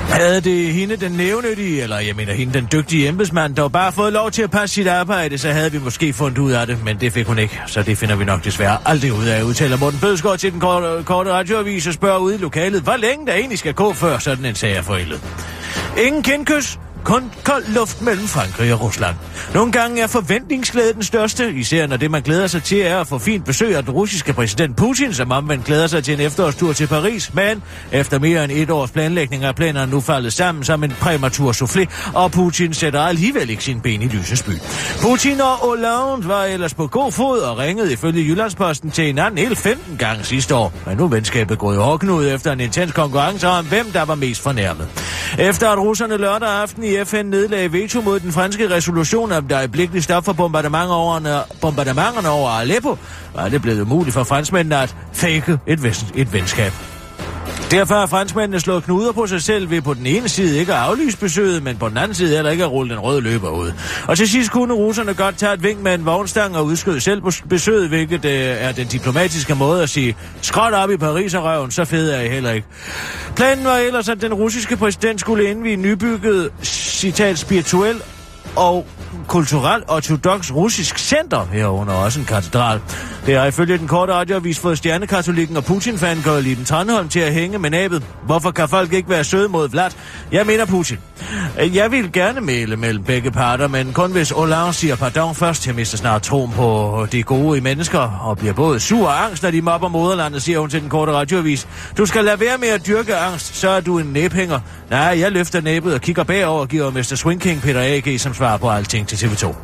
Havde 0.09 0.41
det 0.41 0.73
hende 0.73 0.95
den 0.95 1.11
nævnyttige, 1.11 1.81
eller 1.83 1.99
jeg 1.99 2.15
mener 2.15 2.33
hende 2.33 2.53
den 2.53 2.67
dygtige 2.71 3.07
embedsmand, 3.07 3.55
der 3.55 3.67
bare 3.67 3.91
fået 3.91 4.13
lov 4.13 4.31
til 4.31 4.41
at 4.41 4.51
passe 4.51 4.75
sit 4.75 4.87
arbejde, 4.87 5.37
så 5.37 5.51
havde 5.51 5.71
vi 5.71 5.79
måske 5.79 6.13
fundet 6.13 6.37
ud 6.37 6.51
af 6.51 6.67
det, 6.67 6.83
men 6.85 6.99
det 6.99 7.13
fik 7.13 7.27
hun 7.27 7.39
ikke, 7.39 7.61
så 7.67 7.83
det 7.83 7.97
finder 7.97 8.15
vi 8.15 8.25
nok 8.25 8.43
desværre 8.43 8.77
aldrig 8.85 9.13
ud 9.13 9.25
af, 9.25 9.43
udtaler 9.43 9.77
Morten 9.77 9.99
Bødskov 9.99 10.37
til 10.37 10.51
den 10.51 10.59
korte, 10.59 11.03
korte 11.03 11.31
radioavis 11.31 11.87
og 11.87 11.93
spørger 11.93 12.17
ude 12.17 12.35
i 12.35 12.37
lokalet, 12.37 12.81
hvor 12.81 12.95
længe 12.95 13.27
der 13.27 13.33
egentlig 13.33 13.59
skal 13.59 13.73
gå 13.73 13.93
før 13.93 14.17
sådan 14.17 14.45
en 14.45 14.55
sag 14.55 14.73
er 14.73 14.81
forældet. 14.81 15.21
Ingen 15.97 16.23
kendkys, 16.23 16.79
kun 17.03 17.31
kold 17.43 17.63
luft 17.74 18.01
mellem 18.01 18.27
Frankrig 18.27 18.74
og 18.74 18.81
Rusland. 18.81 19.15
Nogle 19.53 19.72
gange 19.72 20.01
er 20.01 20.08
forventningsglæde 20.08 20.93
den 20.93 21.03
største, 21.03 21.53
især 21.53 21.88
når 21.88 21.98
det 21.98 22.12
man 22.12 22.22
glæder 22.22 22.48
sig 22.48 22.63
til 22.63 22.81
er 22.81 23.00
at 23.00 23.08
få 23.08 23.17
fint 23.17 23.46
besøg 23.46 23.75
af 23.75 23.84
den 23.84 23.93
russiske 23.93 24.34
præsident 24.34 24.77
Putin, 24.77 25.13
som 25.13 25.31
omvendt 25.31 25.65
glæder 25.65 25.88
sig 25.88 26.03
til 26.03 26.13
en 26.13 26.20
efterårstur 26.20 26.74
til 26.74 26.88
Paris. 26.88 27.34
Men 27.34 27.63
efter 27.91 28.20
mere 28.20 28.43
end 28.43 28.51
et 28.51 28.70
års 28.70 28.91
planlægning 28.91 29.46
er 29.46 29.51
planerne 29.51 29.91
nu 29.91 30.01
faldet 30.01 30.34
sammen 30.34 30.63
som 30.63 30.84
en 30.84 30.91
præmatur 30.91 31.51
soufflé, 31.51 32.12
og 32.13 32.31
Putin 32.31 32.74
sætter 32.74 33.01
alligevel 33.01 33.50
ikke 33.50 33.63
sin 33.63 33.81
ben 33.81 34.01
i 34.01 34.08
lysets 34.08 34.43
by. 34.43 34.51
Putin 35.01 35.41
og 35.41 35.48
Hollande 35.48 36.27
var 36.27 36.43
ellers 36.43 36.74
på 36.74 36.88
god 36.88 37.12
fod 37.12 37.39
og 37.39 37.58
ringede 37.58 37.93
ifølge 37.93 38.24
Jyllandsposten 38.24 38.91
til 38.91 39.05
hinanden 39.05 39.38
hele 39.38 39.55
15 39.55 39.98
gange 39.98 40.24
sidste 40.24 40.55
år. 40.55 40.74
Men 40.86 40.98
nu 40.98 41.08
venskabet 41.08 41.60
gået 41.60 41.75
i 41.75 41.79
hårdknud 41.79 42.27
efter 42.27 42.51
en 42.51 42.60
intens 42.60 42.91
konkurrence 42.91 43.48
om, 43.48 43.65
hvem 43.65 43.91
der 43.91 44.05
var 44.05 44.15
mest 44.15 44.41
fornærmet. 44.43 44.88
Efter 45.39 45.70
at 45.70 45.79
russerne 45.79 46.17
lørdag 46.17 46.50
aften 46.50 46.84
i 46.84 46.90
i 46.91 47.05
FN 47.05 47.25
nedlagde 47.25 47.74
veto 47.74 48.01
mod 48.01 48.19
den 48.19 48.31
franske 48.31 48.69
resolution 48.69 49.31
om 49.31 49.48
der 49.48 49.57
øjeblikkeligt 49.57 50.03
stop 50.03 50.25
for 50.25 50.33
bombardementerne, 50.33 51.39
bombardementerne 51.62 52.29
over 52.29 52.50
Aleppo, 52.50 52.98
var 53.36 53.50
det 53.50 53.62
blevet 53.62 53.88
muligt 53.88 54.13
for 54.13 54.24
franskmændene 54.24 54.77
at 54.77 54.95
fake 55.13 55.60
et, 55.67 55.83
ven, 55.83 55.93
et 56.15 56.33
venskab. 56.33 56.90
Derfor 57.71 57.95
har 57.95 58.05
franskmændene 58.05 58.59
slået 58.59 58.83
knuder 58.83 59.11
på 59.11 59.27
sig 59.27 59.41
selv 59.41 59.69
ved 59.69 59.81
på 59.81 59.93
den 59.93 60.05
ene 60.05 60.29
side 60.29 60.59
ikke 60.59 60.73
at 60.73 60.79
aflyse 60.79 61.17
besøget, 61.17 61.63
men 61.63 61.77
på 61.77 61.89
den 61.89 61.97
anden 61.97 62.15
side 62.15 62.35
heller 62.35 62.51
ikke 62.51 62.63
at 62.63 62.71
rulle 62.71 62.93
den 62.93 62.99
røde 62.99 63.21
løber 63.21 63.49
ud. 63.49 63.71
Og 64.07 64.17
til 64.17 64.29
sidst 64.29 64.51
kunne 64.51 64.73
russerne 64.73 65.13
godt 65.13 65.37
tage 65.37 65.53
et 65.53 65.63
vink 65.63 65.79
med 65.79 65.93
en 65.93 66.05
vognstang 66.05 66.57
og 66.57 66.65
udskød 66.65 66.99
selv 66.99 67.21
besøget, 67.49 67.89
hvilket 67.89 68.25
øh, 68.25 68.31
er 68.33 68.71
den 68.71 68.87
diplomatiske 68.87 69.55
måde 69.55 69.83
at 69.83 69.89
sige, 69.89 70.15
skråt 70.41 70.73
op 70.73 70.91
i 70.91 70.97
Paris 70.97 71.33
og 71.33 71.43
røven, 71.43 71.71
så 71.71 71.85
fed 71.85 72.11
er 72.11 72.21
I 72.21 72.29
heller 72.29 72.51
ikke. 72.51 72.67
Planen 73.35 73.65
var 73.65 73.77
ellers, 73.77 74.09
at 74.09 74.21
den 74.21 74.33
russiske 74.33 74.77
præsident 74.77 75.19
skulle 75.19 75.49
indvige 75.49 75.75
nybygget, 75.75 76.51
citat, 76.63 77.39
spirituel 77.39 78.01
og 78.55 78.86
kulturelt 79.27 79.83
ortodox 79.88 80.51
russisk 80.51 80.98
center, 80.98 81.48
herunder 81.51 81.93
også 81.93 82.19
en 82.19 82.25
katedral. 82.25 82.81
Det 83.25 83.38
har 83.38 83.45
ifølge 83.45 83.77
den 83.77 83.88
korte 83.88 84.13
radioavis 84.13 84.60
fået 84.60 84.77
stjernekatolikken 84.77 85.57
og 85.57 85.63
Putin-fan 85.63 86.17
den 86.17 86.65
Tranholm 86.65 87.10
til 87.10 87.19
at 87.19 87.33
hænge 87.33 87.60
med 87.60 87.69
nabet. 87.69 88.03
Hvorfor 88.25 88.51
kan 88.51 88.69
folk 88.69 88.93
ikke 88.93 89.10
være 89.10 89.24
søde 89.24 89.50
mod 89.50 89.69
Vlad? 89.69 89.91
Jeg 90.31 90.45
mener 90.45 90.65
Putin. 90.65 90.98
Øh, 91.60 91.75
jeg 91.75 91.91
vil 91.91 92.12
gerne 92.12 92.41
male 92.41 92.75
mellem 92.77 93.03
begge 93.03 93.31
parter, 93.31 93.67
men 93.67 93.93
kun 93.93 94.12
hvis 94.12 94.29
Hollande 94.29 94.74
siger 94.74 94.95
pardon 94.95 95.36
først. 95.36 95.67
Jeg 95.67 95.75
mister 95.75 95.98
snart 95.98 96.21
troen 96.21 96.51
på 96.51 97.07
de 97.12 97.24
gode 97.24 97.57
i 97.57 97.62
mennesker, 97.62 98.00
og 98.00 98.38
bliver 98.38 98.53
både 98.53 98.79
sur 98.79 99.07
og 99.07 99.25
angst, 99.25 99.43
når 99.43 99.51
de 99.51 99.62
mobber 99.62 99.88
moderlandet, 99.88 100.41
siger 100.41 100.60
hun 100.60 100.69
til 100.69 100.81
den 100.81 100.89
korte 100.89 101.12
radioavis. 101.12 101.67
Du 101.98 102.05
skal 102.05 102.25
lade 102.25 102.39
være 102.39 102.57
med 102.57 102.67
at 102.67 102.88
dyrke 102.88 103.15
angst, 103.15 103.55
så 103.55 103.69
er 103.69 103.81
du 103.81 104.00
en 104.00 104.05
næbhænger. 104.05 104.60
Nej, 104.89 105.19
jeg 105.19 105.31
løfter 105.31 105.62
næbet 105.62 105.93
og 105.93 106.01
kigger 106.01 106.24
bagover 106.24 106.62
og 106.62 106.67
giver 106.67 106.91
Mr. 106.91 107.15
Swing 107.15 107.41
King 107.41 107.62
Peter 107.62 107.81
A.G. 107.81 108.19
som 108.19 108.30
svar 108.33 108.57
på 108.57 108.69
alting 108.69 109.07
til 109.07 109.15
TV2. 109.15 109.55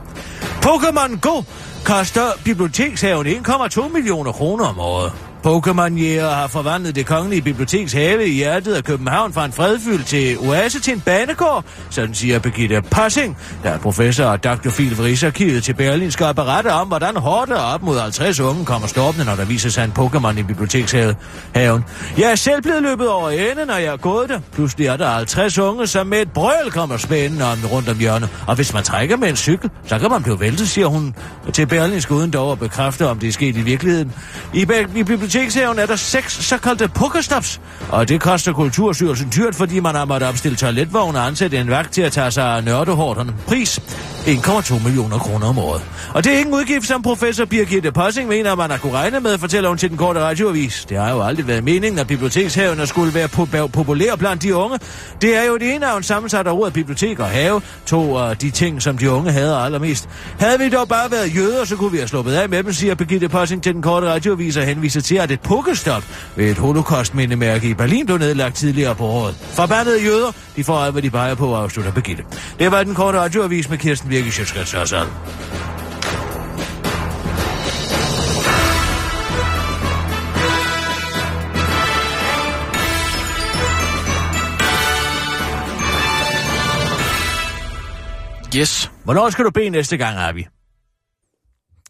Pokémon 0.66 1.20
Go 1.20 1.44
koster 1.86 2.32
bibliotekshaven 2.44 3.28
1,2 3.28 3.94
millioner 3.94 4.32
kroner 4.32 4.66
om 4.66 4.80
året. 4.80 5.27
Pokémon 5.46 6.00
Jæger 6.00 6.30
har 6.30 6.48
forvandlet 6.48 6.96
det 6.96 7.06
kongelige 7.06 7.42
biblioteks 7.42 7.94
have 7.94 8.28
i 8.28 8.32
hjertet 8.34 8.74
af 8.74 8.84
København 8.84 9.34
fra 9.34 9.46
en 9.46 9.52
fredfyldt 9.52 10.06
til 10.06 10.38
oase 10.40 10.80
til 10.80 10.94
en 10.94 11.00
banegård, 11.00 11.66
sådan 11.90 12.14
siger 12.14 12.40
Birgitte 12.40 12.82
Passing, 12.82 13.38
der 13.64 13.70
er 13.70 13.78
professor 13.78 14.24
og 14.24 14.44
Dr. 14.44 14.70
Phil 14.70 14.96
Rigsarkivet 14.96 15.64
til 15.64 15.74
Berlin, 15.74 16.12
skal 16.12 16.34
berette 16.34 16.68
om, 16.68 16.88
hvordan 16.88 17.16
hårdt 17.16 17.52
og 17.52 17.66
op 17.74 17.84
mod 17.84 18.00
50 18.00 18.40
unge 18.40 18.66
kommer 18.66 18.88
stoppende, 18.88 19.26
når 19.26 19.36
der 19.36 19.46
viser 19.46 19.70
sig 19.70 19.84
en 19.84 19.94
Pokémon 20.00 20.40
i 20.40 20.44
bibliotekshaven. 20.44 21.84
Jeg 22.18 22.32
er 22.32 22.36
selv 22.36 22.62
blevet 22.62 22.84
løbet 22.84 23.10
over 23.10 23.30
ende, 23.30 23.66
når 23.66 23.76
jeg 23.76 23.94
er 23.94 23.98
gået 23.98 24.30
der. 24.30 24.40
Pludselig 24.54 24.88
er 24.88 24.98
der 24.98 25.10
50 25.10 25.58
unge, 25.58 25.88
som 25.88 26.08
med 26.08 26.22
et 26.22 26.32
brøl 26.32 26.72
kommer 26.72 26.98
spændende 26.98 27.46
om 27.46 27.58
rundt 27.72 27.90
om 27.90 27.98
hjørnet. 27.98 28.30
Og 28.48 28.56
hvis 28.56 28.74
man 28.74 28.84
trækker 28.84 29.18
med 29.18 29.30
en 29.30 29.36
cykel, 29.36 29.70
så 29.86 30.00
kan 30.00 30.10
man 30.10 30.24
blive 30.24 30.40
væltet, 30.40 30.70
siger 30.70 30.88
hun 30.88 31.16
til 31.54 31.68
Berlinsk 31.68 32.12
uden 32.12 32.32
dog 32.32 32.52
at 32.52 32.60
bekræfte, 32.60 33.08
om 33.08 33.20
det 33.20 33.28
er 33.28 33.34
sket 33.34 33.58
i 33.58 33.62
virkeligheden. 33.62 34.14
I, 34.54 34.66
i 34.96 35.04
bibliotekshaven 35.28 35.80
er 35.80 35.86
der 35.86 35.96
seks 35.96 36.34
såkaldte 36.46 36.88
pokerstops, 36.88 37.62
og 37.90 38.10
det 38.10 38.22
koster 38.22 38.54
Kulturstyrelsen 38.54 39.32
dyrt, 39.36 39.56
fordi 39.56 39.80
man 39.80 39.96
har 39.96 40.06
måttet 40.06 40.30
opstille 40.30 40.58
toiletvogne 40.58 41.20
og 41.20 41.28
ansætte 41.28 41.58
en 41.58 41.70
vagt 41.70 41.94
til 41.94 42.02
at 42.02 42.12
tage 42.12 42.32
sig 42.32 42.44
af 42.44 42.64
nørdehårderne. 42.64 43.34
Pris 43.48 43.80
1,2 44.28 44.84
millioner 44.84 45.18
kroner 45.18 45.48
om 45.48 45.58
året. 45.58 45.82
Og 46.14 46.24
det 46.24 46.34
er 46.34 46.38
ingen 46.38 46.56
udgift, 46.56 46.88
som 46.88 47.02
professor 47.02 47.46
Birgitte 47.46 47.92
Possing 47.92 48.30
mener, 48.30 48.56
man 48.56 48.70
har 48.70 48.78
kunne 48.78 48.94
regne 48.94 49.20
med, 49.20 49.38
fortæller 49.38 49.70
hun 49.70 49.78
til 49.78 49.90
den 49.90 49.98
korte 49.98 50.20
radioavis. 50.20 50.86
Det 50.90 50.98
har 50.98 51.12
jo 51.12 51.22
aldrig 51.24 51.48
været 51.48 51.64
meningen, 51.64 52.00
at 52.00 52.08
bibliotekshavene 52.08 52.88
skulle 52.88 53.14
være 53.14 53.28
po- 53.28 53.68
populære 53.68 54.18
blandt 54.18 54.44
de 54.44 54.56
unge. 54.56 54.80
Det 55.22 55.38
er 55.38 55.44
jo 55.44 55.58
det 55.58 55.76
ene 55.76 55.86
af 55.86 55.98
en 55.98 56.04
sammensat 56.04 56.48
af 56.48 56.52
ordet 56.52 56.74
bibliotek 56.74 57.20
og 57.20 57.28
have, 57.28 57.62
to 57.86 58.18
af 58.18 58.38
de 58.38 58.50
ting, 58.50 58.82
som 58.82 58.98
de 58.98 59.12
unge 59.12 59.32
havde 59.32 59.58
allermest. 59.58 60.10
Havde 60.40 60.60
vi 60.60 60.70
dog 60.70 60.88
bare 60.88 61.12
været 61.12 61.36
jøder, 61.36 61.66
så 61.66 61.76
kunne 61.76 61.92
vi 61.92 61.98
have 61.98 62.08
sluppet 62.08 62.34
af 62.34 62.50
med 62.50 62.64
dem, 62.64 62.74
siger 62.74 62.96
Birgitte 62.96 63.30
Possing 63.30 63.64
til 63.64 63.74
den 63.74 63.82
korte 63.82 64.08
radioavis 64.08 64.58
og 64.58 64.64
henviser 64.64 65.02
til, 65.02 65.16
at 65.22 65.32
et 65.32 65.42
pokestop 65.42 66.04
ved 66.36 66.52
et 66.52 66.58
holocaust-mindemærke 66.58 67.70
i 67.70 67.74
Berlin 67.74 68.06
blev 68.06 68.18
nedlagt 68.18 68.56
tidligere 68.56 68.96
på 68.96 69.06
året. 69.06 69.36
Forbandede 69.36 70.04
jøder, 70.04 70.32
de 70.56 70.64
får 70.64 70.78
alt, 70.78 70.92
hvad 70.92 71.02
de 71.02 71.10
peger 71.10 71.36
på, 71.36 71.56
afslutter 71.56 71.92
Birgitte. 71.92 72.26
Det 72.60 72.72
var 72.72 72.84
den 72.84 72.96
korte 72.96 73.20
radioavis 73.20 73.70
med 73.70 73.78
Kirsten 73.78 74.10
Birgit 74.10 74.34
Sjøtskrets 74.34 74.74
Yes. 88.56 88.92
Hvornår 89.04 89.30
skal 89.30 89.46
du 89.46 89.50
bede 89.50 89.70
næste 89.70 89.98
gang, 89.98 90.18
Avi? 90.18 90.48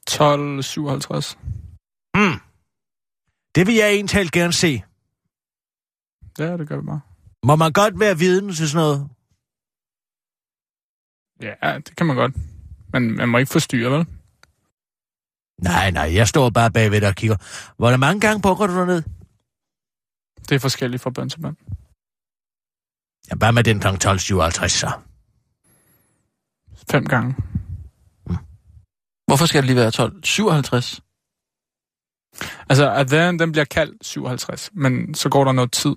12.57. 0.09 1.35
Hmm. 2.17 2.46
Det 3.55 3.67
vil 3.67 3.75
jeg 3.75 3.89
egentlig 3.89 4.31
gerne 4.31 4.53
se. 4.53 4.83
Ja, 6.39 6.57
det 6.57 6.67
gør 6.67 6.77
vi 6.79 6.85
bare. 6.85 7.01
Må 7.43 7.55
man 7.55 7.71
godt 7.71 7.99
være 7.99 8.17
viden 8.17 8.53
til 8.53 8.69
sådan 8.69 8.83
noget? 8.83 9.09
Ja, 11.41 11.79
det 11.79 11.95
kan 11.95 12.05
man 12.05 12.15
godt. 12.15 12.35
Men 12.93 13.15
man 13.15 13.29
må 13.29 13.37
ikke 13.37 13.51
forstyrre, 13.51 13.91
vel? 13.91 14.05
Nej, 15.61 15.91
nej, 15.91 16.13
jeg 16.13 16.27
står 16.27 16.49
bare 16.49 16.71
bagved 16.71 17.01
dig 17.01 17.09
og 17.09 17.15
kigger. 17.15 17.37
Hvor 17.77 17.89
der 17.89 17.97
mange 17.97 18.21
gange 18.21 18.41
pokker 18.41 18.67
du 18.67 18.73
derned? 18.73 19.03
Det 20.49 20.55
er 20.55 20.59
forskelligt 20.59 21.03
fra 21.03 21.09
bøn 21.09 21.29
til 21.29 21.41
bøn. 21.41 21.57
Ja, 23.29 23.35
bare 23.35 23.53
med 23.53 23.63
den 23.63 23.79
kl. 23.79 23.87
12.57 23.87 24.67
så. 24.67 24.91
Fem 26.91 27.05
gange. 27.05 27.35
Hvorfor 29.27 29.45
skal 29.45 29.61
det 29.61 29.65
lige 29.65 29.75
være 29.75 29.91
12? 29.91 30.23
57? 32.41 32.65
Altså, 32.69 32.89
adhan, 32.91 33.39
den 33.39 33.51
bliver 33.51 33.65
kaldt 33.65 34.05
57, 34.07 34.69
men 34.73 35.13
så 35.13 35.29
går 35.29 35.43
der 35.43 35.51
noget 35.51 35.71
tid, 35.71 35.95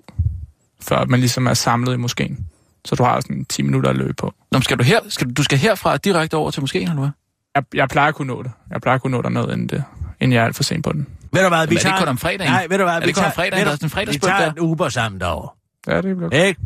før 0.81 1.05
man 1.05 1.19
ligesom 1.19 1.47
er 1.47 1.53
samlet 1.53 1.93
i 1.93 1.97
moskeen. 1.97 2.47
Så 2.85 2.95
du 2.95 3.03
har 3.03 3.19
sådan 3.21 3.45
10 3.45 3.61
minutter 3.61 3.89
at 3.89 3.95
løbe 3.95 4.13
på. 4.13 4.33
Nå, 4.51 4.61
skal 4.61 4.77
du, 4.79 4.83
her, 4.83 4.99
skal 5.09 5.27
du, 5.27 5.33
du 5.33 5.43
skal 5.43 5.57
herfra 5.57 5.97
direkte 5.97 6.37
over 6.37 6.51
til 6.51 6.61
moskeen, 6.61 6.89
eller 6.89 6.99
hvad? 7.01 7.09
Jeg, 7.55 7.63
jeg 7.73 7.89
plejer 7.89 8.07
at 8.07 8.15
kunne 8.15 8.27
nå 8.27 8.43
det. 8.43 8.51
Jeg 8.69 8.81
plejer 8.81 8.95
at 8.95 9.01
kunne 9.01 9.21
nå 9.21 9.29
noget, 9.29 9.53
inden, 9.53 9.69
det, 9.69 9.83
inden 10.19 10.33
jeg 10.33 10.41
er 10.41 10.45
alt 10.45 10.55
for 10.55 10.63
sent 10.63 10.83
på 10.83 10.91
den. 10.91 11.07
Ved 11.33 11.41
du 11.43 11.47
hvad, 11.47 11.49
vi 11.49 11.53
Men 11.57 11.61
er 11.61 11.65
det 11.67 11.81
tager... 11.81 11.95
ikke 11.95 11.99
kun 11.99 12.07
om 12.07 12.17
fredagen? 12.17 12.51
Nej, 12.51 12.67
ved 12.69 12.77
du 12.77 12.83
hvad, 12.83 12.93
Er 12.95 12.99
det 12.99 13.07
vi 13.07 13.11
kun 13.13 13.19
tager... 13.21 13.27
om 13.31 13.35
fredagen, 13.35 13.53
ved 13.53 13.59
der 13.59 13.77
du- 13.77 13.85
er 13.85 13.89
sådan 13.89 14.07
en 14.07 14.13
Vi 14.13 14.19
tager 14.19 14.39
der? 14.39 14.51
en 14.51 14.59
Uber 14.59 14.89
sammen 14.89 15.21
derovre. 15.21 15.49
Ja, 15.87 16.01
det 16.01 16.17
bliver 16.17 16.31
Ikke? 16.45 16.61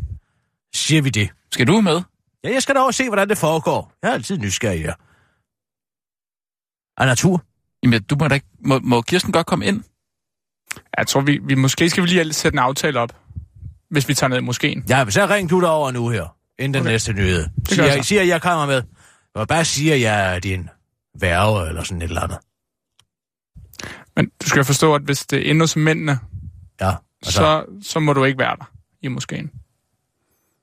Siger 0.74 1.02
vi 1.02 1.10
det? 1.10 1.30
Skal 1.52 1.66
du 1.66 1.80
med? 1.80 2.00
Ja, 2.44 2.52
jeg 2.52 2.62
skal 2.62 2.74
da 2.74 2.80
også 2.80 2.98
se, 2.98 3.08
hvordan 3.08 3.28
det 3.28 3.38
foregår. 3.38 3.92
Jeg 4.02 4.08
er 4.08 4.12
altid 4.14 4.38
nysgerrig 4.38 4.80
her. 4.82 4.94
Af 6.98 7.06
natur. 7.06 7.42
Jamen, 7.82 8.02
du 8.02 8.16
må 8.20 8.28
da 8.28 8.34
ikke... 8.34 8.46
Må, 8.60 8.78
må 8.78 9.02
Kirsten 9.02 9.32
godt 9.32 9.46
komme 9.46 9.64
ind? 9.66 9.82
Jeg 10.98 11.06
tror, 11.06 11.20
vi, 11.20 11.38
vi 11.42 11.54
måske 11.54 11.90
skal 11.90 12.02
vi 12.02 12.08
lige 12.08 12.32
sætte 12.32 12.54
en 12.54 12.58
aftale 12.58 13.00
op, 13.00 13.16
hvis 13.90 14.08
vi 14.08 14.14
tager 14.14 14.28
ned 14.28 14.36
i 14.38 14.40
moskeen. 14.40 14.84
Ja, 14.88 15.10
så 15.10 15.26
ring 15.26 15.50
du 15.50 15.60
derover 15.60 15.90
nu 15.90 16.08
her, 16.08 16.36
inden 16.58 16.74
den 16.74 16.80
Okay. 16.80 16.90
næste 16.90 17.12
nyhed. 17.12 17.46
Siger, 17.68 17.84
jeg 17.84 18.04
siger, 18.04 18.22
jeg 18.22 18.42
kommer 18.42 18.66
med. 18.66 18.82
Og 19.34 19.48
bare 19.48 19.64
siger, 19.64 19.94
jeg 19.96 20.34
er 20.34 20.38
din 20.38 20.68
værge 21.20 21.68
eller 21.68 21.82
sådan 21.82 22.02
et 22.02 22.08
eller 22.08 22.20
andet. 22.20 22.38
Men 24.16 24.30
du 24.42 24.48
skal 24.48 24.64
forstå, 24.64 24.94
at 24.94 25.02
hvis 25.02 25.26
det 25.26 25.50
ender 25.50 25.66
som 25.66 25.82
mændene, 25.82 26.18
Ja, 26.80 26.92
så, 27.22 27.30
så, 27.32 27.64
så 27.82 28.00
må 28.00 28.12
du 28.12 28.24
ikke 28.24 28.38
være 28.38 28.56
der 28.56 28.70
i 29.02 29.08
moskeen. 29.08 29.50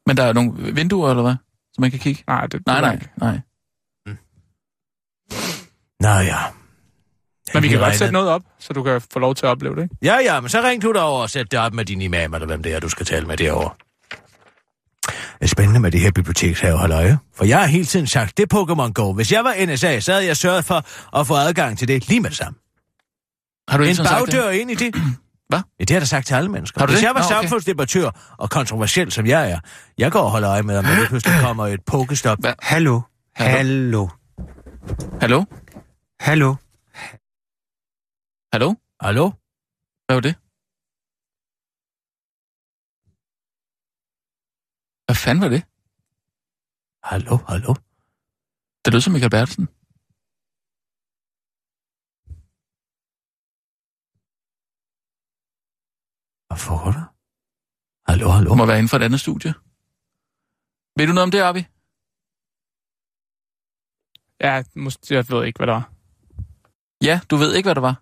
Men 0.05 0.17
der 0.17 0.23
er 0.23 0.33
nogle 0.33 0.73
vinduer, 0.73 1.09
eller 1.09 1.23
hvad? 1.23 1.35
Så 1.73 1.81
man 1.81 1.91
kan 1.91 1.99
kigge? 1.99 2.23
Nej, 2.27 2.47
det 2.47 2.65
Nej, 2.65 2.75
det 2.75 2.83
nej, 2.83 2.93
Ikke. 2.93 3.09
nej. 3.17 3.39
Nå 5.99 6.09
ja. 6.09 6.37
Men 7.53 7.63
vi 7.63 7.67
kan 7.67 7.79
godt 7.79 7.95
sætte 7.95 8.13
noget 8.13 8.29
op, 8.29 8.41
så 8.59 8.73
du 8.73 8.83
kan 8.83 9.01
få 9.13 9.19
lov 9.19 9.35
til 9.35 9.45
at 9.45 9.49
opleve 9.49 9.75
det, 9.75 9.83
ikke? 9.83 9.95
Ja, 10.03 10.17
ja, 10.33 10.39
men 10.39 10.49
så 10.49 10.61
ring 10.61 10.81
du 10.81 10.91
derover 10.93 11.21
og 11.21 11.29
sæt 11.29 11.51
det 11.51 11.59
op 11.59 11.73
med 11.73 11.85
din 11.85 12.01
imam, 12.01 12.33
eller 12.33 12.45
hvem 12.47 12.63
det 12.63 12.73
er, 12.73 12.79
du 12.79 12.89
skal 12.89 13.05
tale 13.05 13.25
med 13.27 13.37
derovre. 13.37 13.69
Det 15.07 15.13
er 15.41 15.47
spændende 15.47 15.79
med 15.79 15.91
det 15.91 15.99
her 15.99 16.11
bibliotekshave, 16.11 16.77
halløje. 16.79 17.17
For 17.35 17.45
jeg 17.45 17.59
har 17.59 17.65
hele 17.65 17.85
tiden 17.85 18.07
sagt, 18.07 18.37
det 18.37 18.51
er 18.51 18.57
Pokémon 18.57 18.91
Go. 18.91 19.13
Hvis 19.13 19.31
jeg 19.31 19.43
var 19.43 19.65
NSA, 19.65 19.99
så 19.99 20.11
havde 20.13 20.25
jeg 20.25 20.37
sørget 20.37 20.65
for 20.65 20.85
at 21.19 21.27
få 21.27 21.35
adgang 21.35 21.77
til 21.77 21.87
det 21.87 22.07
lige 22.07 22.19
med 22.19 22.29
det 22.29 22.37
samme. 22.37 22.57
Har 23.67 23.77
du 23.77 23.83
En 23.83 23.95
bagdør 23.97 24.49
det? 24.51 24.57
ind 24.59 24.71
i 24.71 24.75
det. 24.75 24.95
Hvad? 25.49 25.59
Ja, 25.79 25.83
det 25.83 25.89
har 25.89 25.95
jeg 25.95 26.01
da 26.01 26.05
sagt 26.05 26.27
til 26.27 26.33
alle 26.33 26.49
mennesker. 26.51 26.79
Har 26.81 26.85
du 26.85 26.91
Hvis 26.91 26.99
det? 26.99 27.05
jeg 27.07 27.15
var 27.15 27.21
Nå, 27.21 27.25
okay. 27.25 27.35
samfundsdebattør 27.41 28.35
og 28.37 28.49
kontroversiel, 28.49 29.11
som 29.11 29.25
jeg 29.27 29.51
er, 29.51 29.59
jeg 29.97 30.11
går 30.11 30.19
og 30.21 30.31
holder 30.31 30.49
øje 30.51 30.63
med, 30.63 30.77
om 30.77 30.83
der 30.85 31.07
pludselig 31.07 31.39
kommer 31.45 31.67
et 31.67 31.79
pokestop. 31.85 32.37
Hallo. 32.43 32.55
Hallo? 32.61 33.01
Hallo. 33.35 34.07
Hallo? 35.21 35.43
Hallo. 36.19 36.55
Hallo? 38.53 38.69
Hallo? 39.05 39.25
Hvad 40.05 40.15
var 40.17 40.23
det? 40.27 40.35
Hvad 45.05 45.17
fanden 45.23 45.41
var 45.45 45.51
det? 45.55 45.63
Hallo, 47.09 47.35
hallo? 47.51 47.73
Det 48.83 48.89
lød 48.93 49.01
som 49.01 49.13
Michael 49.13 49.33
Bertelsen. 49.35 49.65
Hvad 56.47 56.59
foregår 56.67 56.91
der? 56.97 57.05
Hallo, 58.09 58.27
hallo? 58.35 58.49
Du 58.49 58.55
må 58.59 58.65
være 58.65 58.79
inden 58.79 58.91
for 58.91 58.97
et 58.97 59.07
andet 59.07 59.21
studie. 59.25 59.51
Ved 60.97 61.05
du 61.07 61.13
noget 61.13 61.27
om 61.27 61.33
det, 61.35 61.41
Arbi? 61.47 61.63
Ja, 64.45 64.53
måske, 64.85 65.15
jeg 65.17 65.25
ved 65.31 65.39
ikke, 65.47 65.57
hvad 65.59 65.67
der 65.71 65.77
var. 65.79 65.87
Ja, 67.09 67.15
du 67.29 67.35
ved 67.43 67.51
ikke, 67.55 67.67
hvad 67.67 67.77
det 67.79 67.87
var. 67.91 67.97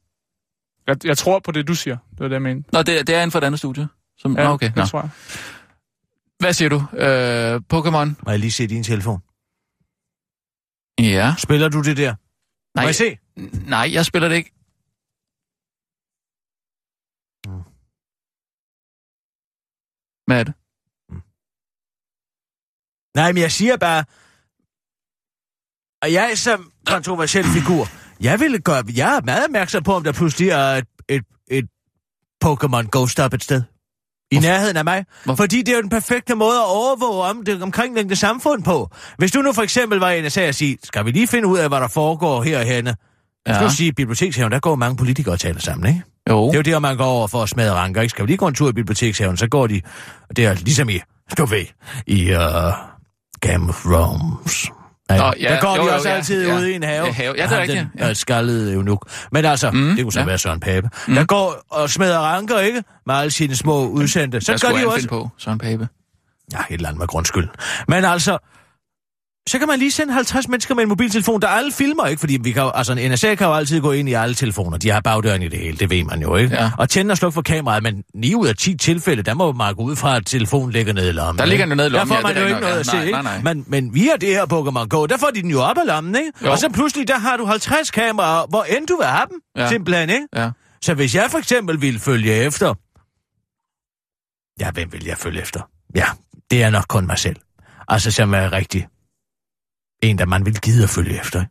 Jeg, 0.87 1.05
jeg 1.05 1.17
tror 1.17 1.39
på 1.39 1.51
det, 1.51 1.67
du 1.67 1.75
siger. 1.75 1.97
Det 2.11 2.19
var 2.19 2.27
det, 2.27 2.33
jeg 2.33 2.41
mente. 2.41 2.69
Nå, 2.73 2.79
det, 2.79 3.07
det 3.07 3.15
er 3.15 3.19
inden 3.19 3.31
for 3.31 3.39
et 3.39 3.43
andet 3.43 3.59
studie. 3.59 3.87
Som, 4.17 4.37
Ja, 4.37 4.43
Nå, 4.43 4.49
okay. 4.49 4.71
Nå. 4.75 4.81
det 4.81 4.89
tror 4.89 5.01
jeg. 5.01 5.09
Hvad 6.39 6.53
siger 6.53 6.69
du? 6.69 6.75
Øh, 6.97 7.55
Pokémon? 7.73 8.23
Må 8.25 8.31
jeg 8.31 8.39
lige 8.39 8.51
se 8.51 8.67
din 8.67 8.83
telefon? 8.83 9.19
Ja. 10.99 11.35
Spiller 11.37 11.69
du 11.69 11.81
det 11.81 11.97
der? 11.97 12.15
Nej, 12.75 12.83
Må 12.83 12.87
jeg 12.87 12.95
se? 12.95 13.17
nej, 13.69 13.89
jeg 13.93 14.05
spiller 14.05 14.29
det 14.29 14.35
ikke. 14.35 14.51
Hvad 20.27 20.39
er 20.39 20.43
det? 20.43 20.53
Nej, 23.15 23.31
men 23.31 23.41
jeg 23.41 23.51
siger 23.51 23.77
bare... 23.77 24.05
Og 26.03 26.13
jeg 26.13 26.37
som 26.37 26.71
kontroversiel 26.85 27.45
figur, 27.45 27.85
jeg 28.21 28.39
ville 28.39 28.59
gøre... 28.59 28.83
Jeg 28.95 29.15
er 29.15 29.21
meget 29.25 29.45
opmærksom 29.45 29.83
på, 29.83 29.93
om 29.93 30.03
der 30.03 30.11
pludselig 30.11 30.49
er 30.49 30.57
et, 30.57 30.85
et, 31.09 31.23
et 31.51 31.65
Pokémon 32.45 32.87
Ghost 32.91 33.11
Stop 33.11 33.33
et 33.33 33.43
sted. 33.43 33.61
I 34.31 34.35
Hvorfor? 34.35 34.47
nærheden 34.47 34.77
af 34.77 34.83
mig. 34.83 35.05
Hvorfor? 35.23 35.43
Fordi 35.43 35.61
det 35.61 35.69
er 35.69 35.75
jo 35.75 35.81
den 35.81 35.89
perfekte 35.89 36.35
måde 36.35 36.57
at 36.57 36.65
overvåge 36.67 37.23
om 37.23 37.45
det 37.45 37.63
omkringliggende 37.63 38.15
samfund 38.15 38.63
på. 38.63 38.89
Hvis 39.17 39.31
du 39.31 39.41
nu 39.41 39.53
for 39.53 39.61
eksempel 39.61 39.99
var 39.99 40.09
en 40.09 40.29
sagde 40.29 40.49
at 40.49 40.55
sige, 40.55 40.77
skal 40.83 41.05
vi 41.05 41.11
lige 41.11 41.27
finde 41.27 41.47
ud 41.47 41.57
af, 41.57 41.69
hvad 41.69 41.79
der 41.79 41.87
foregår 41.87 42.43
herhenne? 42.43 42.89
Ja. 43.47 43.51
Ja. 43.51 43.57
Skal 43.57 43.67
du 43.67 43.73
sige, 43.73 43.93
bibliotekshaven, 43.93 44.51
der 44.51 44.59
går 44.59 44.75
mange 44.75 44.97
politikere 44.97 45.35
og 45.35 45.39
taler 45.39 45.59
sammen, 45.59 45.87
ikke? 45.87 46.01
Jo. 46.29 46.47
Det 46.47 46.53
er 46.53 46.57
jo 46.57 46.61
der, 46.61 46.79
man 46.79 46.97
går 46.97 47.05
over 47.05 47.27
for 47.27 47.43
at 47.43 47.49
smadre 47.49 47.73
ranker, 47.75 48.01
ikke? 48.01 48.09
Skal 48.09 48.25
vi 48.25 48.27
lige 48.27 48.37
gå 48.37 48.47
en 48.47 48.53
tur 48.53 48.69
i 48.69 48.73
bibliotekshaven, 48.73 49.37
så 49.37 49.47
går 49.47 49.67
de... 49.67 49.81
Det 50.35 50.45
er 50.45 50.53
ligesom 50.53 50.89
i, 50.89 50.99
du 51.37 51.45
ved, 51.45 51.65
i 52.07 52.31
uh, 52.31 52.37
Game 53.41 53.69
of 53.69 53.81
Thrones. 53.81 54.71
Ja, 55.13 55.17
Nå, 55.17 55.33
ja, 55.39 55.53
der 55.53 55.61
går 55.61 55.75
jo, 55.75 55.83
de 55.83 55.87
jo, 55.87 55.93
også 55.95 56.09
ja, 56.09 56.15
altid 56.15 56.47
ja. 56.47 56.55
ude 56.55 56.71
i 56.71 56.75
en 56.75 56.83
have. 56.83 57.05
Ja, 57.05 57.11
have. 57.11 57.33
Ja, 57.37 57.43
det 57.43 57.51
er 57.51 57.61
rigtigt, 57.61 57.79
Den, 57.79 57.99
ja. 57.99 58.07
ja. 58.07 58.13
skaldede 58.13 58.73
eunuk. 58.73 59.09
Men 59.31 59.45
altså, 59.45 59.71
Mm, 59.71 59.95
det 59.95 60.03
kunne 60.05 60.13
så 60.13 60.19
ja. 60.19 60.25
være 60.25 60.37
Søren 60.37 60.59
Pape. 60.59 60.89
Mm. 61.07 61.15
Der 61.15 61.25
går 61.25 61.63
og 61.69 61.89
smadrer 61.89 62.19
ranker, 62.19 62.59
ikke? 62.59 62.83
Med 63.05 63.15
alle 63.15 63.31
sine 63.31 63.55
små 63.55 63.87
udsendte. 63.87 64.41
Så 64.41 64.51
Hvad 64.51 64.59
gør 64.59 64.77
de 64.77 64.81
jo 64.81 64.87
også... 64.87 64.99
finde 64.99 65.09
på, 65.09 65.29
Søren 65.37 65.57
Pape? 65.57 65.87
Ja, 66.53 66.57
et 66.57 66.63
eller 66.69 66.87
andet 66.89 66.99
med 66.99 67.07
grundskyld. 67.07 67.47
Men 67.87 68.05
altså, 68.05 68.37
så 69.49 69.59
kan 69.59 69.67
man 69.67 69.79
lige 69.79 69.91
sende 69.91 70.13
50 70.13 70.47
mennesker 70.47 70.75
med 70.75 70.83
en 70.83 70.89
mobiltelefon, 70.89 71.41
der 71.41 71.47
alle 71.47 71.71
filmer, 71.71 72.05
ikke? 72.07 72.19
Fordi 72.19 72.37
vi 72.43 72.51
kan, 72.51 72.71
altså, 72.75 72.93
en 72.93 73.11
NSA 73.11 73.35
kan 73.35 73.47
jo 73.47 73.53
altid 73.53 73.81
gå 73.81 73.91
ind 73.91 74.09
i 74.09 74.13
alle 74.13 74.35
telefoner. 74.35 74.77
De 74.77 74.89
har 74.89 74.99
bagdøren 75.01 75.41
i 75.41 75.47
det 75.47 75.59
hele, 75.59 75.77
det 75.77 75.89
ved 75.89 76.03
man 76.03 76.21
jo, 76.21 76.35
ikke? 76.35 76.55
Ja. 76.55 76.71
Og 76.77 76.89
tænde 76.89 77.11
og 77.11 77.17
slukke 77.17 77.33
for 77.33 77.41
kameraet, 77.41 77.83
men 77.83 78.03
9 78.15 78.35
ud 78.35 78.47
af 78.47 78.55
10 78.55 78.77
tilfælde, 78.77 79.23
der 79.23 79.33
må 79.33 79.51
man 79.51 79.75
gå 79.75 79.83
ud 79.83 79.95
fra, 79.95 80.15
at 80.15 80.25
telefonen 80.25 80.71
ligger 80.71 80.93
nede 80.93 81.09
i 81.09 81.11
lommen. 81.11 81.39
Der 81.39 81.45
ligger 81.45 81.65
den 81.65 81.77
nede 81.77 81.87
i 81.87 81.89
lommen, 81.91 82.09
Der 82.09 82.15
ja, 82.15 82.21
får 82.21 82.27
man 82.27 82.37
er 82.37 82.41
jo 82.41 82.47
ikke 82.47 82.59
noget 82.61 82.79
at 82.79 82.85
se, 82.85 82.97
Ja, 82.97 83.01
ikke? 83.03 83.11
nej, 83.11 83.41
nej. 83.41 83.53
Men, 83.53 83.65
men 83.67 83.93
via 83.93 84.11
det 84.21 84.29
her 84.29 84.43
Pokémon 84.45 84.87
Go, 84.87 85.05
der 85.05 85.17
får 85.17 85.29
de 85.35 85.41
den 85.41 85.51
jo 85.51 85.61
op 85.61 85.77
af 85.77 85.87
lommen, 85.87 86.15
ikke? 86.15 86.31
Jo. 86.45 86.51
Og 86.51 86.57
så 86.57 86.69
pludselig, 86.69 87.07
der 87.07 87.19
har 87.19 87.37
du 87.37 87.45
50 87.45 87.91
kameraer, 87.91 88.45
hvor 88.49 88.63
end 88.63 88.87
du 88.87 88.97
vil 88.97 89.05
have 89.05 89.27
dem, 89.29 89.39
Ja. 89.55 89.61
ja. 89.61 89.69
simpelthen, 89.69 90.09
ikke? 90.09 90.27
Ja. 90.35 90.49
Så 90.81 90.93
hvis 90.93 91.15
jeg 91.15 91.27
for 91.31 91.37
eksempel 91.37 91.81
ville 91.81 91.99
følge 91.99 92.33
efter... 92.33 92.73
Ja, 94.59 94.71
hvem 94.71 94.91
vil 94.93 95.05
jeg 95.05 95.17
følge 95.17 95.41
efter? 95.41 95.61
Ja, 95.95 96.05
det 96.51 96.63
er 96.63 96.69
nok 96.69 96.85
kun 96.89 97.07
mig 97.07 97.17
selv. 97.17 97.35
Altså, 97.87 98.11
som 98.11 98.33
er 98.33 98.51
rigtig 98.53 98.87
en, 100.01 100.17
der 100.17 100.25
man 100.25 100.45
vil 100.45 100.59
gide 100.61 100.83
at 100.83 100.89
følge 100.89 101.19
efter. 101.19 101.43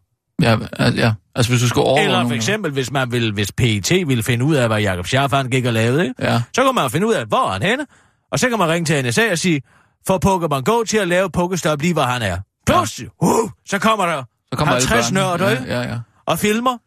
Ja, 0.43 0.57
ja. 0.97 1.13
Altså, 1.35 1.53
hvis 1.53 1.63
du 1.63 1.69
skulle 1.69 1.85
overvåge 1.87 2.05
Eller 2.05 2.27
for 2.29 2.35
eksempel, 2.35 2.73
hvis 2.73 2.91
man 2.93 3.13
vil, 3.13 3.33
hvis 3.33 3.53
PET 3.53 3.91
ville 4.09 4.23
finde 4.23 4.45
ud 4.45 4.55
af, 4.55 4.69
hvad 4.69 4.81
Jacob 4.81 5.07
Scharf 5.07 5.33
han 5.33 5.51
gik 5.51 5.65
og 5.65 5.73
lavede, 5.73 6.03
ikke? 6.03 6.15
Ja. 6.23 6.43
så 6.55 6.65
kan 6.65 6.75
man 6.75 6.91
finde 6.91 7.07
ud 7.07 7.13
af, 7.13 7.27
hvor 7.27 7.49
er 7.49 7.53
han 7.53 7.63
henne, 7.63 7.87
og 8.33 8.39
så 8.39 8.49
kan 8.49 8.59
man 8.59 8.69
ringe 8.69 8.85
til 8.87 9.05
NSA 9.09 9.31
og 9.31 9.39
sige, 9.39 9.63
få 10.07 10.19
Pokémon 10.27 10.61
Go 10.63 10.83
til 10.83 10.97
at 10.97 11.09
lave 11.09 11.31
Pokestop 11.31 11.81
lige, 11.81 11.93
hvor 11.93 12.03
han 12.03 12.23
er. 12.23 12.39
Pludselig, 12.67 13.09
uh, 13.23 13.51
så 13.67 13.79
kommer 13.79 14.07
der 14.07 14.25
Så 14.53 14.59
kommer 14.59 14.75
alle 14.75 14.89
50 14.89 15.13
børnene. 15.13 15.45
nørder, 15.45 15.75
ja, 15.75 15.83
ja, 15.83 15.89
ja. 15.89 15.99
og 16.27 16.39
filmer, 16.39 16.79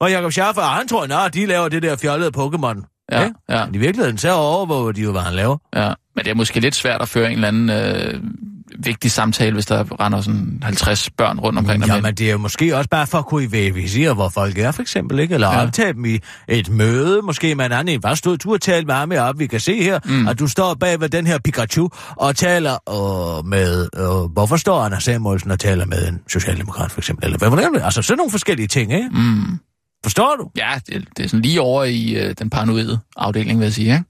og 0.00 0.10
Jacob 0.10 0.32
Scharf, 0.32 0.56
og 0.56 0.64
han 0.68 0.88
tror, 0.88 1.24
at 1.26 1.34
de 1.34 1.46
laver 1.46 1.68
det 1.68 1.82
der 1.82 1.96
fjollede 1.96 2.30
Pokémon. 2.36 3.06
Ja, 3.12 3.24
ikke? 3.24 3.34
ja. 3.48 3.66
Men 3.66 3.74
i 3.74 3.78
virkeligheden, 3.78 4.18
så 4.18 4.32
overvåger 4.32 4.92
de 4.92 5.00
jo, 5.02 5.12
hvad 5.12 5.20
han 5.20 5.34
laver. 5.34 5.56
Ja, 5.76 5.92
men 6.16 6.24
det 6.24 6.30
er 6.30 6.34
måske 6.34 6.60
lidt 6.60 6.74
svært 6.74 7.02
at 7.02 7.08
føre 7.08 7.26
en 7.26 7.32
eller 7.32 7.48
anden 7.48 7.70
øh, 7.70 8.20
vigtig 8.78 9.10
samtale, 9.10 9.52
hvis 9.54 9.66
der 9.66 10.00
render 10.04 10.20
sådan 10.20 10.58
50 10.62 11.10
børn 11.10 11.38
rundt 11.40 11.58
omkring 11.58 11.82
dig. 11.82 11.88
Ja, 11.88 11.94
med- 11.94 12.02
men 12.02 12.14
det 12.14 12.26
er 12.28 12.32
jo 12.32 12.38
måske 12.38 12.76
også 12.76 12.90
bare 12.90 13.06
for 13.06 13.18
at 13.18 13.26
kunne 13.26 13.52
verificere, 13.52 14.14
hvor 14.14 14.28
folk 14.28 14.58
er, 14.58 14.70
for 14.70 14.82
eksempel, 14.82 15.18
ikke? 15.18 15.34
Eller 15.34 15.48
Ja. 15.52 15.62
optage 15.62 15.92
dem 15.92 16.04
i 16.04 16.18
et 16.48 16.68
møde, 16.70 17.22
måske 17.22 17.54
med 17.54 17.66
en 17.66 17.72
anden. 17.72 17.94
en. 17.94 18.00
Hvad 18.00 18.16
stod 18.16 18.36
du 18.38 18.52
og 18.52 18.60
talte 18.60 18.86
med 18.86 18.94
ham 18.94 19.12
op? 19.18 19.38
Vi 19.38 19.46
kan 19.46 19.60
se 19.60 19.82
her, 19.82 19.98
Mm. 20.04 20.10
mm. 20.12 20.28
at 20.28 20.38
du 20.38 20.46
står 20.46 20.74
bag 20.74 21.00
ved 21.00 21.08
den 21.08 21.26
her 21.26 21.38
Pikachu 21.44 21.88
og 22.16 22.36
taler 22.36 22.72
øh, 22.72 23.46
med... 23.46 23.88
Øh, 23.96 24.32
hvorfor 24.32 24.56
står 24.56 24.80
Anders 24.82 25.04
Samuelsen 25.04 25.50
og 25.50 25.58
taler 25.58 25.86
med 25.86 26.08
en 26.08 26.20
socialdemokrat, 26.28 26.90
for 26.92 27.00
eksempel? 27.00 27.24
Eller 27.24 27.38
hvad, 27.38 27.48
hvordan, 27.48 27.76
altså 27.82 28.02
sådan 28.02 28.16
nogle 28.18 28.30
forskellige 28.30 28.66
ting, 28.68 28.92
ikke? 28.92 29.08
Mm. 29.12 29.58
Forstår 30.02 30.36
du? 30.38 30.50
Ja, 30.56 30.70
det, 30.86 31.08
det 31.16 31.24
er 31.24 31.28
sådan 31.28 31.42
lige 31.42 31.60
over 31.60 31.84
i 31.84 32.10
øh, 32.10 32.34
den 32.38 32.50
paranoide 32.50 32.98
afdeling, 33.16 33.58
vil 33.58 33.64
jeg 33.64 33.72
sige, 33.72 33.92
ikke? 33.92 34.04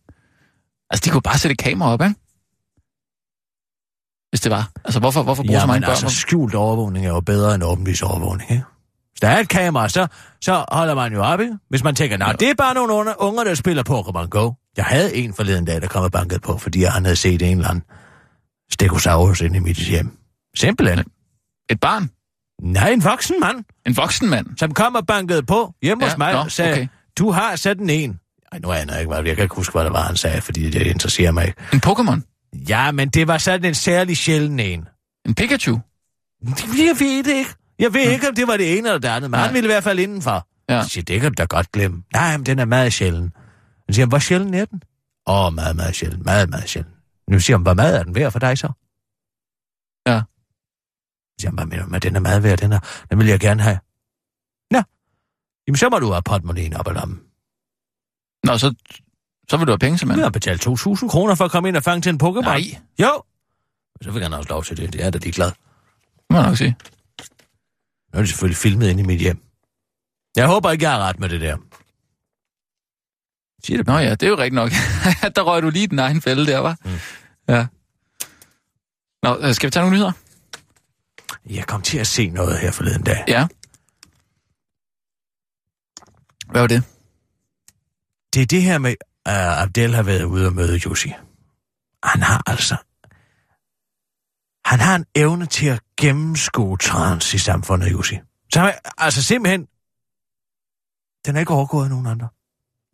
Altså, 0.90 1.03
de 1.05 1.11
kunne 1.11 1.23
bare 1.23 1.38
sætte 1.38 1.57
kamera 1.57 1.92
op, 1.92 2.03
ikke? 2.03 2.14
Hvis 4.31 4.40
det 4.40 4.51
var. 4.51 4.71
Altså, 4.85 5.01
hvorfor, 5.01 5.23
hvorfor 5.23 5.43
bruge 5.43 5.57
så 5.57 5.61
Ja, 5.61 5.66
mange 5.66 5.81
men 5.81 5.87
børn? 5.87 5.90
altså, 5.90 6.09
skjult 6.21 6.55
overvågning 6.55 7.07
er 7.07 7.11
jo 7.11 7.21
bedre 7.21 7.55
end 7.55 7.62
åbenvis 7.64 8.03
overvågning, 8.03 8.51
ikke? 8.51 8.64
Hvis 9.12 9.21
der 9.21 9.29
er 9.29 9.38
et 9.38 9.49
kamera, 9.49 9.88
så, 9.88 10.07
så 10.40 10.64
holder 10.73 10.95
man 10.95 11.12
jo 11.12 11.23
op, 11.23 11.40
ikke? 11.40 11.59
Hvis 11.71 11.85
man 11.85 11.95
tænker, 11.95 12.16
nej, 12.16 12.29
Ja. 12.29 12.33
det 12.33 12.51
er 12.51 12.55
bare 12.55 12.75
nogle 12.75 12.93
unger, 12.95 13.12
unger, 13.19 13.45
der 13.45 13.55
spiller 13.55 13.83
Pokémon 13.90 14.29
Go. 14.29 14.53
Jeg 14.77 14.85
havde 14.85 15.14
en 15.16 15.35
forleden 15.35 15.64
dag, 15.64 15.81
der 15.83 15.88
kom 15.88 16.03
og 16.05 16.12
bankede 16.12 16.40
på, 16.40 16.59
fordi 16.59 16.83
han 16.85 17.05
havde 17.05 17.16
set 17.16 17.43
en 17.43 17.57
eller 17.57 17.69
anden 17.71 17.85
stegosaurus 18.73 19.40
inde 19.40 19.57
i 19.57 19.61
mit 19.61 19.77
hjem. 19.77 20.19
Simpelthen. 20.57 21.05
Et 21.71 21.81
barn? 21.81 22.11
Nej, 22.62 22.90
en 22.90 23.05
voksen 23.05 23.37
mand, 23.40 23.64
En 23.87 23.97
voksen 23.97 24.29
mand? 24.31 24.47
som 24.59 24.75
kom 24.75 24.95
og 24.95 25.07
bankede 25.07 25.43
på 25.43 25.75
hjemme 25.83 26.05
Ja, 26.05 26.11
hos 26.11 26.19
mig 26.19 26.35
og 26.38 26.51
sagde, 26.53 26.73
okay. 26.73 26.87
du 27.19 27.31
har 27.31 27.57
sådan 27.57 27.90
en. 27.90 28.19
Ej, 28.53 28.59
nu 28.59 28.73
aner 28.73 28.93
jeg 28.93 29.01
ikke, 29.03 29.14
hvad 29.14 29.25
jeg 29.25 29.37
kan 29.37 29.43
ikke 29.43 29.55
huske, 29.55 29.73
hvad 29.73 29.85
det 29.85 29.93
var, 29.93 30.03
han 30.03 30.16
sagde, 30.16 30.40
fordi 30.40 30.71
det 30.71 30.87
interesserer 30.87 31.33
mig 31.33 31.47
ikke. 31.47 31.59
En 31.73 31.81
Pokémon? 31.87 32.30
Ja, 32.55 32.93
men 32.93 33.09
det 33.09 33.29
var 33.29 33.39
sådan 33.39 33.65
en 33.65 33.75
særlig 33.75 34.17
sjælden 34.17 34.61
en. 34.61 34.89
En 35.27 35.35
Pikachu? 35.35 35.79
Jeg 36.43 36.97
ved 36.99 37.25
det 37.25 37.35
ikke. 37.35 37.51
Jeg 37.79 37.95
ved 37.95 38.01
ikke, 38.01 38.29
om 38.29 38.35
det 38.35 38.47
var 38.47 38.57
det 38.57 38.79
ene 38.79 38.89
eller 38.89 38.99
det 38.99 39.09
andet, 39.09 39.31
men 39.31 39.39
Nej. 39.39 39.47
han 39.47 39.55
ville 39.55 39.67
i 39.67 39.73
hvert 39.73 39.85
fald 39.85 39.99
indenfor. 39.99 40.49
Ja. 40.69 40.77
Jeg 40.77 40.85
siger, 40.85 41.05
det 41.05 41.21
kan 41.21 41.31
du 41.31 41.35
da 41.39 41.45
godt 41.45 41.73
glemme. 41.73 42.03
Nej, 42.13 42.37
men 42.37 42.47
den 42.47 42.59
er 42.59 42.65
meget 42.65 42.93
sjælden. 42.93 43.33
Han 43.87 43.95
siger, 43.95 44.07
hvor 44.07 44.19
sjælden 44.19 44.55
er 44.55 44.65
den? 44.65 44.83
Åh, 45.27 45.47
oh, 45.47 45.55
meget, 45.55 45.77
meget 45.77 45.95
sjælden. 45.95 46.23
Meget, 46.23 46.51
meget 46.51 46.69
sjælden. 46.69 46.93
Nu 47.31 47.41
siger 47.41 47.57
han, 47.57 47.63
hvor 47.63 47.75
meget 47.75 47.99
er 47.99 48.03
den 48.03 48.15
værd 48.15 48.33
for 48.33 48.39
dig 48.39 48.59
så? 48.59 48.67
Ja. 50.07 50.21
Så 51.29 51.43
siger 51.43 51.53
hvad 51.53 51.67
mener 51.67 51.87
med, 51.87 52.01
den 52.01 52.17
er 52.17 52.21
meget 52.21 52.43
værd, 52.43 52.59
den, 52.59 52.73
er, 52.73 52.81
den 53.11 53.19
vil 53.19 53.27
jeg 53.27 53.41
gerne 53.41 53.63
have. 53.63 53.79
Nå. 54.71 54.83
Jamen, 55.67 55.77
så 55.77 55.89
må 55.89 55.99
du 55.99 56.11
have 56.11 56.23
portemonnaien 56.23 56.75
op 56.75 56.89
ad 56.89 56.95
lommen. 56.95 57.21
Nå, 58.45 58.59
så, 58.59 58.75
så 59.51 59.57
vil 59.57 59.67
du 59.67 59.73
have 59.73 59.79
penge, 59.79 59.99
simpelthen. 59.99 60.23
har 60.23 60.31
betalt 60.31 60.67
2.000 60.67 61.09
kroner 61.09 61.35
for 61.35 61.45
at 61.45 61.51
komme 61.51 61.69
ind 61.69 61.77
og 61.77 61.83
fange 61.83 62.03
til 62.03 62.11
en 62.11 62.21
Pokémon. 62.23 62.41
Nej, 62.41 62.63
Jo. 62.99 63.23
Så 64.03 64.11
vil 64.11 64.23
han 64.23 64.33
også 64.33 64.49
lov 64.49 64.65
til 64.65 64.77
det. 64.77 64.93
Det 64.93 65.05
er 65.05 65.11
da 65.11 65.19
de 65.19 65.33
glad. 65.33 65.53
må 66.31 66.37
jeg 66.37 66.47
nok 66.47 66.57
sige. 66.57 66.77
Nu 68.13 68.17
er 68.19 68.21
det 68.23 68.29
selvfølgelig 68.29 68.57
filmet 68.57 68.89
inde 68.91 69.03
i 69.03 69.07
mit 69.07 69.21
hjem. 69.21 69.43
Jeg 70.37 70.47
håber 70.47 70.71
ikke, 70.71 70.85
jeg 70.85 70.93
har 70.93 70.99
ret 70.99 71.21
med 71.21 71.29
det 71.29 71.41
der. 71.41 71.57
Siger 73.65 73.77
det 73.77 73.87
Nå 73.87 73.99
ja, 73.99 74.11
det 74.11 74.23
er 74.23 74.29
jo 74.29 74.39
rigtigt 74.39 74.55
nok. 74.55 74.71
der 75.37 75.43
røg 75.43 75.63
du 75.63 75.71
lige 75.71 75.87
den 75.87 75.99
egen 75.99 76.23
fælde 76.23 76.47
der, 76.47 76.59
var. 76.59 76.77
Mm. 76.85 76.91
Ja. 77.49 77.67
Nå, 79.23 79.39
øh, 79.41 79.55
skal 79.55 79.67
vi 79.67 79.71
tage 79.71 79.83
nogle 79.83 79.97
nyheder? 79.97 80.13
Jeg 81.51 81.67
kom 81.67 81.83
til 81.83 81.99
at 81.99 82.07
se 82.07 82.29
noget 82.29 82.59
her 82.59 82.71
forleden 82.71 83.03
dag. 83.03 83.25
Ja. 83.29 83.47
Hvad 86.51 86.61
var 86.61 86.67
det? 86.69 86.83
Det 88.35 88.43
er 88.43 88.47
det 88.47 88.63
her 88.63 88.79
med, 88.79 88.95
uh, 89.28 89.62
Abdel 89.62 89.94
har 89.94 90.02
været 90.02 90.24
ude 90.24 90.46
og 90.46 90.52
møde 90.52 90.76
Jussi. 90.76 91.12
Han 92.04 92.22
har 92.22 92.42
altså... 92.46 92.76
Han 94.64 94.80
har 94.80 94.96
en 94.96 95.04
evne 95.14 95.46
til 95.46 95.66
at 95.66 95.80
gennemskue 96.00 96.76
trans 96.78 97.35
i 97.35 97.38
samfundet, 97.38 97.92
Jussi. 97.92 98.18
Så 98.52 98.61
han, 98.61 98.72
altså 98.98 99.22
simpelthen... 99.22 99.66
Den 101.26 101.37
er 101.37 101.40
ikke 101.40 101.52
overgået 101.54 101.85
af 101.85 101.90
nogen 101.90 102.06
andre. 102.06 102.28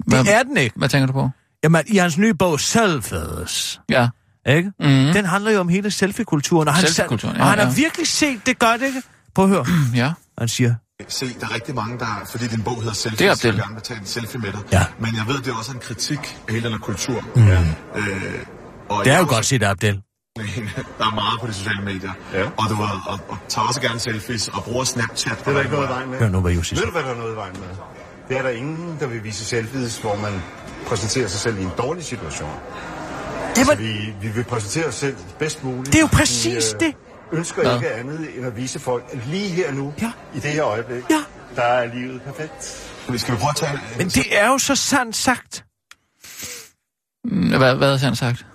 Hvad, 0.07 0.25
Det 0.25 0.35
er 0.35 0.43
den 0.43 0.57
ikke. 0.57 0.79
hvad 0.79 0.89
tænker 0.89 1.07
du 1.07 1.13
på? 1.13 1.31
Jamen, 1.65 1.83
i 1.87 1.97
hans 1.97 2.19
nye 2.19 2.35
bog, 2.35 2.61
Selfies, 2.61 3.81
Ja. 3.89 4.09
ikke? 4.47 4.73
Mm. 4.81 4.87
Den 4.87 5.25
handler 5.25 5.51
jo 5.51 5.61
om 5.61 5.69
hele 5.69 5.91
selfie-kulturen. 5.91 6.69
Og 6.69 6.75
han, 6.75 6.87
Selfie-kulturen, 6.87 7.37
ja, 7.37 7.43
og 7.43 7.49
han 7.49 7.59
har 7.59 7.67
ja. 7.67 7.73
virkelig 7.75 8.07
set 8.07 8.47
det 8.47 8.59
godt, 8.59 8.83
ikke? 8.83 9.03
Prøv 9.35 9.45
at 9.45 9.51
høre. 9.51 9.67
Ja. 10.03 10.13
Han 10.39 10.49
siger, 10.49 10.75
Se, 11.09 11.27
der 11.41 11.47
er 11.47 11.55
rigtig 11.55 11.75
mange, 11.75 11.99
der, 11.99 12.23
fordi 12.31 12.47
din 12.47 12.63
bog 12.63 12.77
hedder 12.81 12.95
Selfie, 12.95 13.29
Det 13.31 13.45
er 13.45 13.53
gerne 13.53 13.75
vil 13.75 13.83
tage 13.83 14.01
en 14.01 14.07
selfie 14.07 14.41
med 14.41 14.53
dig. 14.53 14.61
Ja. 14.73 14.85
Men 14.99 15.15
jeg 15.17 15.25
ved, 15.27 15.39
det 15.39 15.49
er 15.49 15.55
også 15.57 15.73
en 15.73 15.79
kritik 15.79 16.19
af 16.49 16.53
hele 16.55 16.65
den 16.65 16.73
her 16.73 16.79
kultur. 16.79 17.21
Mm. 17.37 17.49
Øh, 17.49 18.35
og 18.89 19.05
det 19.05 19.13
er 19.13 19.19
jo 19.19 19.27
godt 19.29 19.45
set, 19.47 19.63
Abdel. 19.63 19.95
Der 20.99 21.07
er 21.11 21.15
meget 21.15 21.41
på 21.41 21.47
de 21.47 21.53
sociale 21.53 21.83
medier. 21.85 22.11
Ja. 22.33 22.43
Og 22.45 22.65
du 22.71 22.75
ved, 22.75 22.89
og, 23.07 23.19
og 23.29 23.39
tager 23.49 23.67
også 23.69 23.81
gerne 23.81 23.99
selfies 23.99 24.49
og 24.49 24.65
bruger 24.65 24.85
Snapchat. 24.85 25.39
Det 25.39 25.47
er 25.47 25.53
der 25.53 25.61
ikke 25.61 25.73
noget 25.73 25.87
i 25.87 25.91
vejen 25.91 26.11
med. 26.11 26.19
Hør 26.19 26.29
nu, 26.29 26.41
hvad 26.41 26.53
Jussi 26.53 26.75
Ved 26.75 26.83
du, 26.83 26.91
hvad 26.91 27.03
der 27.03 27.11
er 27.11 27.17
noget 27.17 27.33
i 27.33 27.37
vejen 27.37 27.57
med? 27.61 27.69
Det 28.29 28.37
er 28.39 28.43
der 28.43 28.51
ingen, 28.51 28.97
der 29.01 29.07
vil 29.07 29.25
vise 29.25 29.45
selfies, 29.45 29.99
hvor 29.99 30.17
man 30.17 30.43
præsenterer 30.87 31.29
sig 31.29 31.41
selv 31.41 31.59
i 31.59 31.63
en 31.63 31.73
dårlig 31.79 32.05
situation. 32.05 32.51
Jamen, 33.57 33.79
Vi, 33.79 34.15
vi 34.21 34.29
vil 34.29 34.45
præsentere 34.45 34.87
os 34.87 34.95
selv 34.95 35.17
bedst 35.39 35.65
muligt. 35.65 35.87
det 35.87 35.95
er 35.95 36.01
jo 36.01 36.07
i, 36.07 36.17
præcis 36.17 36.75
øh, 36.75 36.81
det. 36.81 36.95
Ønsker 37.33 37.63
Hvad? 37.63 37.75
ikke 37.75 37.91
andet 37.95 38.37
end 38.37 38.47
at 38.47 38.57
vise 38.57 38.79
folk, 38.79 39.05
at 39.13 39.19
lige 39.27 39.49
her 39.49 39.73
nu, 39.73 39.95
Ja. 40.03 40.13
i 40.35 40.41
det 40.41 40.51
her 40.51 40.65
øjeblik, 40.65 41.03
Ja. 41.11 41.23
der 41.57 41.63
er 41.63 41.95
livet 41.95 42.23
perfekt. 42.23 42.91
Vi 43.09 43.19
skal 43.19 43.35
vi 43.35 43.39
prøve 43.39 43.51
at 43.51 43.57
tage... 43.57 43.81
Men 43.99 44.09
det 44.09 44.25
er 44.39 44.49
jo 44.49 44.59
så 44.59 44.75
sandt 44.75 45.17
sagt. 45.17 45.65
Hvad, 47.59 47.75
hvad 47.75 47.91
har 47.99 48.07
han 48.07 48.17
sagt? 48.17 48.47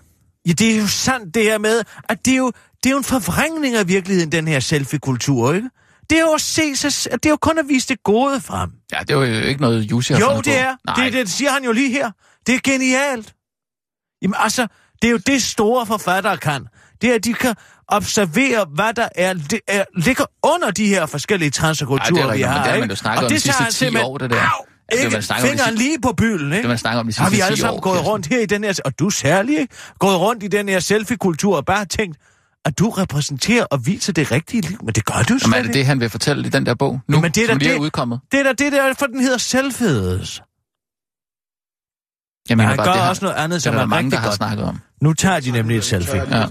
Ja, 0.48 0.52
det 0.52 0.76
er 0.76 0.82
jo 0.82 0.88
sandt 0.88 1.36
det 1.36 1.44
her 1.44 1.58
med, 1.58 1.82
at 2.10 2.26
det 2.26 2.34
er 2.34 2.38
jo, 2.38 2.52
det 2.84 2.90
er 2.90 2.92
jo 2.92 2.98
en 2.98 3.04
forvrængning 3.04 3.76
af 3.76 3.88
virkeligheden, 3.88 4.32
den 4.32 4.48
her 4.48 4.60
selfie-kultur, 4.60 5.54
ikke? 5.54 5.70
Det 6.10 6.18
er 6.18 6.22
jo 6.22 6.34
at 6.34 6.42
se 6.42 6.76
sig, 6.76 7.12
det 7.14 7.26
er 7.26 7.30
jo 7.30 7.38
kun 7.42 7.58
at 7.60 7.66
vise 7.68 7.88
det 7.88 8.04
gode 8.04 8.42
frem. 8.42 8.72
Ja, 8.94 9.00
det 9.08 9.16
var 9.18 9.26
jo 9.26 9.34
ikke 9.42 9.62
noget, 9.62 9.82
Jussi 9.92 10.14
har 10.14 10.20
Jo, 10.20 10.42
det 10.42 10.58
er. 10.60 10.76
Nej, 10.86 10.96
Det, 11.04 11.14
det 11.14 11.30
siger 11.30 11.52
han 11.52 11.64
jo 11.64 11.72
lige 11.72 11.92
her. 11.92 12.12
Det 12.48 12.56
er 12.56 12.60
genialt. 12.64 13.34
Jamen 14.22 14.36
altså, 14.38 14.68
det 15.02 15.08
er 15.08 15.12
jo 15.12 15.18
det 15.18 15.44
store 15.44 15.86
forfattere 15.86 16.38
kan. 16.38 16.68
Det 17.02 17.10
er, 17.10 17.16
at 17.16 17.26
de 17.26 17.34
kan 17.34 17.56
observere, 17.92 18.66
hvad 18.76 18.94
der 18.94 19.08
er, 19.16 19.34
det 19.34 19.60
er 19.68 19.84
ligger 19.98 20.26
under 20.44 20.72
de 20.72 20.86
her 20.88 21.06
forskellige 21.06 21.52
transkulturer, 21.52 22.24
det 22.24 22.32
er 22.32 22.34
vi 22.36 22.42
har. 22.42 22.64
det 22.64 22.72
har 22.72 22.80
man 22.80 22.90
jo 22.90 22.96
snakket 22.96 23.20
Og 23.20 23.26
om 23.26 23.30
de 23.30 23.34
det 23.34 23.42
sidste 23.42 23.64
han 23.64 23.72
10 23.72 23.78
simpelthen- 23.78 24.06
år, 24.12 24.18
det 24.18 24.30
der. 24.30 24.36
Au! 24.36 24.42
Ja, 24.44 24.96
det 24.96 25.00
har 25.00 25.06
Ikke? 25.06 25.16
man 25.16 25.22
snakket 25.24 25.44
om 25.44 25.48
de 25.48 25.52
Fingeren 25.52 25.70
sidste- 25.78 25.84
lige 25.90 26.02
på 26.02 26.14
bylden, 26.18 26.52
ikke? 26.52 26.62
Det 26.62 26.70
man 26.70 26.78
snakker 26.78 27.00
om 27.00 27.06
de 27.06 27.12
sidste 27.12 27.24
har 27.24 27.30
vi 27.30 27.36
10 27.36 27.42
alle 27.42 27.58
sammen 27.58 27.78
år, 27.78 27.82
gået 27.82 27.96
Kirsten. 27.96 28.12
rundt 28.12 28.28
her 28.28 28.40
i 28.40 28.46
den 28.46 28.64
her... 28.64 28.80
Og 28.86 29.00
du 29.00 29.10
særlig, 29.10 29.60
ikke? 29.60 29.76
Gået 30.00 30.20
rundt 30.20 30.44
i 30.44 30.48
den 30.48 30.70
her 30.70 30.80
selfie-kultur 30.80 31.56
og 31.58 31.66
bare 31.66 31.86
tænkt, 31.86 32.18
at 32.66 32.80
du 32.80 32.90
repræsenterer 32.90 33.66
og 33.66 33.86
viser 33.86 34.14
det 34.14 34.32
rigtige 34.32 34.62
liv. 34.62 34.78
Men 34.86 34.94
det 34.96 35.06
gør 35.06 35.14
du 35.14 35.20
Jamen, 35.30 35.40
slet 35.40 35.56
er 35.58 35.62
det 35.64 35.74
det, 35.74 35.86
han 35.86 36.00
vil 36.00 36.10
fortælle 36.10 36.48
i 36.48 36.50
den 36.50 36.66
der 36.66 36.76
bog? 36.76 37.00
Nu, 37.08 37.18
Jamen, 37.18 37.32
det 37.32 37.44
er 37.44 37.48
som 37.48 37.58
lige 37.58 37.70
er 37.70 37.74
det- 37.74 37.82
udkommet. 37.82 38.20
Det 38.32 38.40
er 38.40 38.44
da 38.44 38.50
det 38.54 38.72
der, 38.72 38.94
for 39.00 39.06
den 39.06 39.20
hedder 39.22 39.38
selvfedes. 39.38 40.42
Jeg 42.50 42.58
Men 42.58 42.64
mener 42.64 42.70
han 42.70 42.78
bare, 42.78 42.86
gør 42.88 42.92
det 42.94 43.02
har- 43.02 43.10
også 43.10 43.26
noget 43.26 43.38
andet, 43.38 43.56
det 43.56 43.64
som 43.64 43.74
er 43.74 43.78
der 43.78 43.84
er 43.84 43.88
mange, 43.88 44.12
der 44.12 44.18
har 44.18 44.26
godt. 44.28 44.36
snakket 44.36 44.66
om. 44.66 44.80
Nu 45.02 45.14
tager 45.14 45.40
de 45.40 45.52
nemlig 45.52 45.78
et 45.78 45.84
selfie. 45.84 46.24
Ja. 46.32 46.40
Ja. 46.40 46.46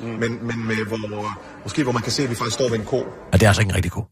Men, 0.00 0.46
men 0.46 0.66
med, 0.66 0.76
hvor, 0.86 1.26
måske 1.62 1.82
hvor 1.82 1.92
man 1.92 2.02
kan 2.02 2.12
se, 2.12 2.22
at 2.22 2.30
vi 2.30 2.34
faktisk 2.34 2.54
står 2.54 2.68
ved 2.68 2.78
en 2.78 2.84
ko. 2.84 2.96
Og 2.96 3.06
det 3.32 3.42
er 3.42 3.48
altså 3.48 3.62
ikke 3.62 3.70
en 3.70 3.76
rigtig 3.76 3.92
god. 3.92 4.04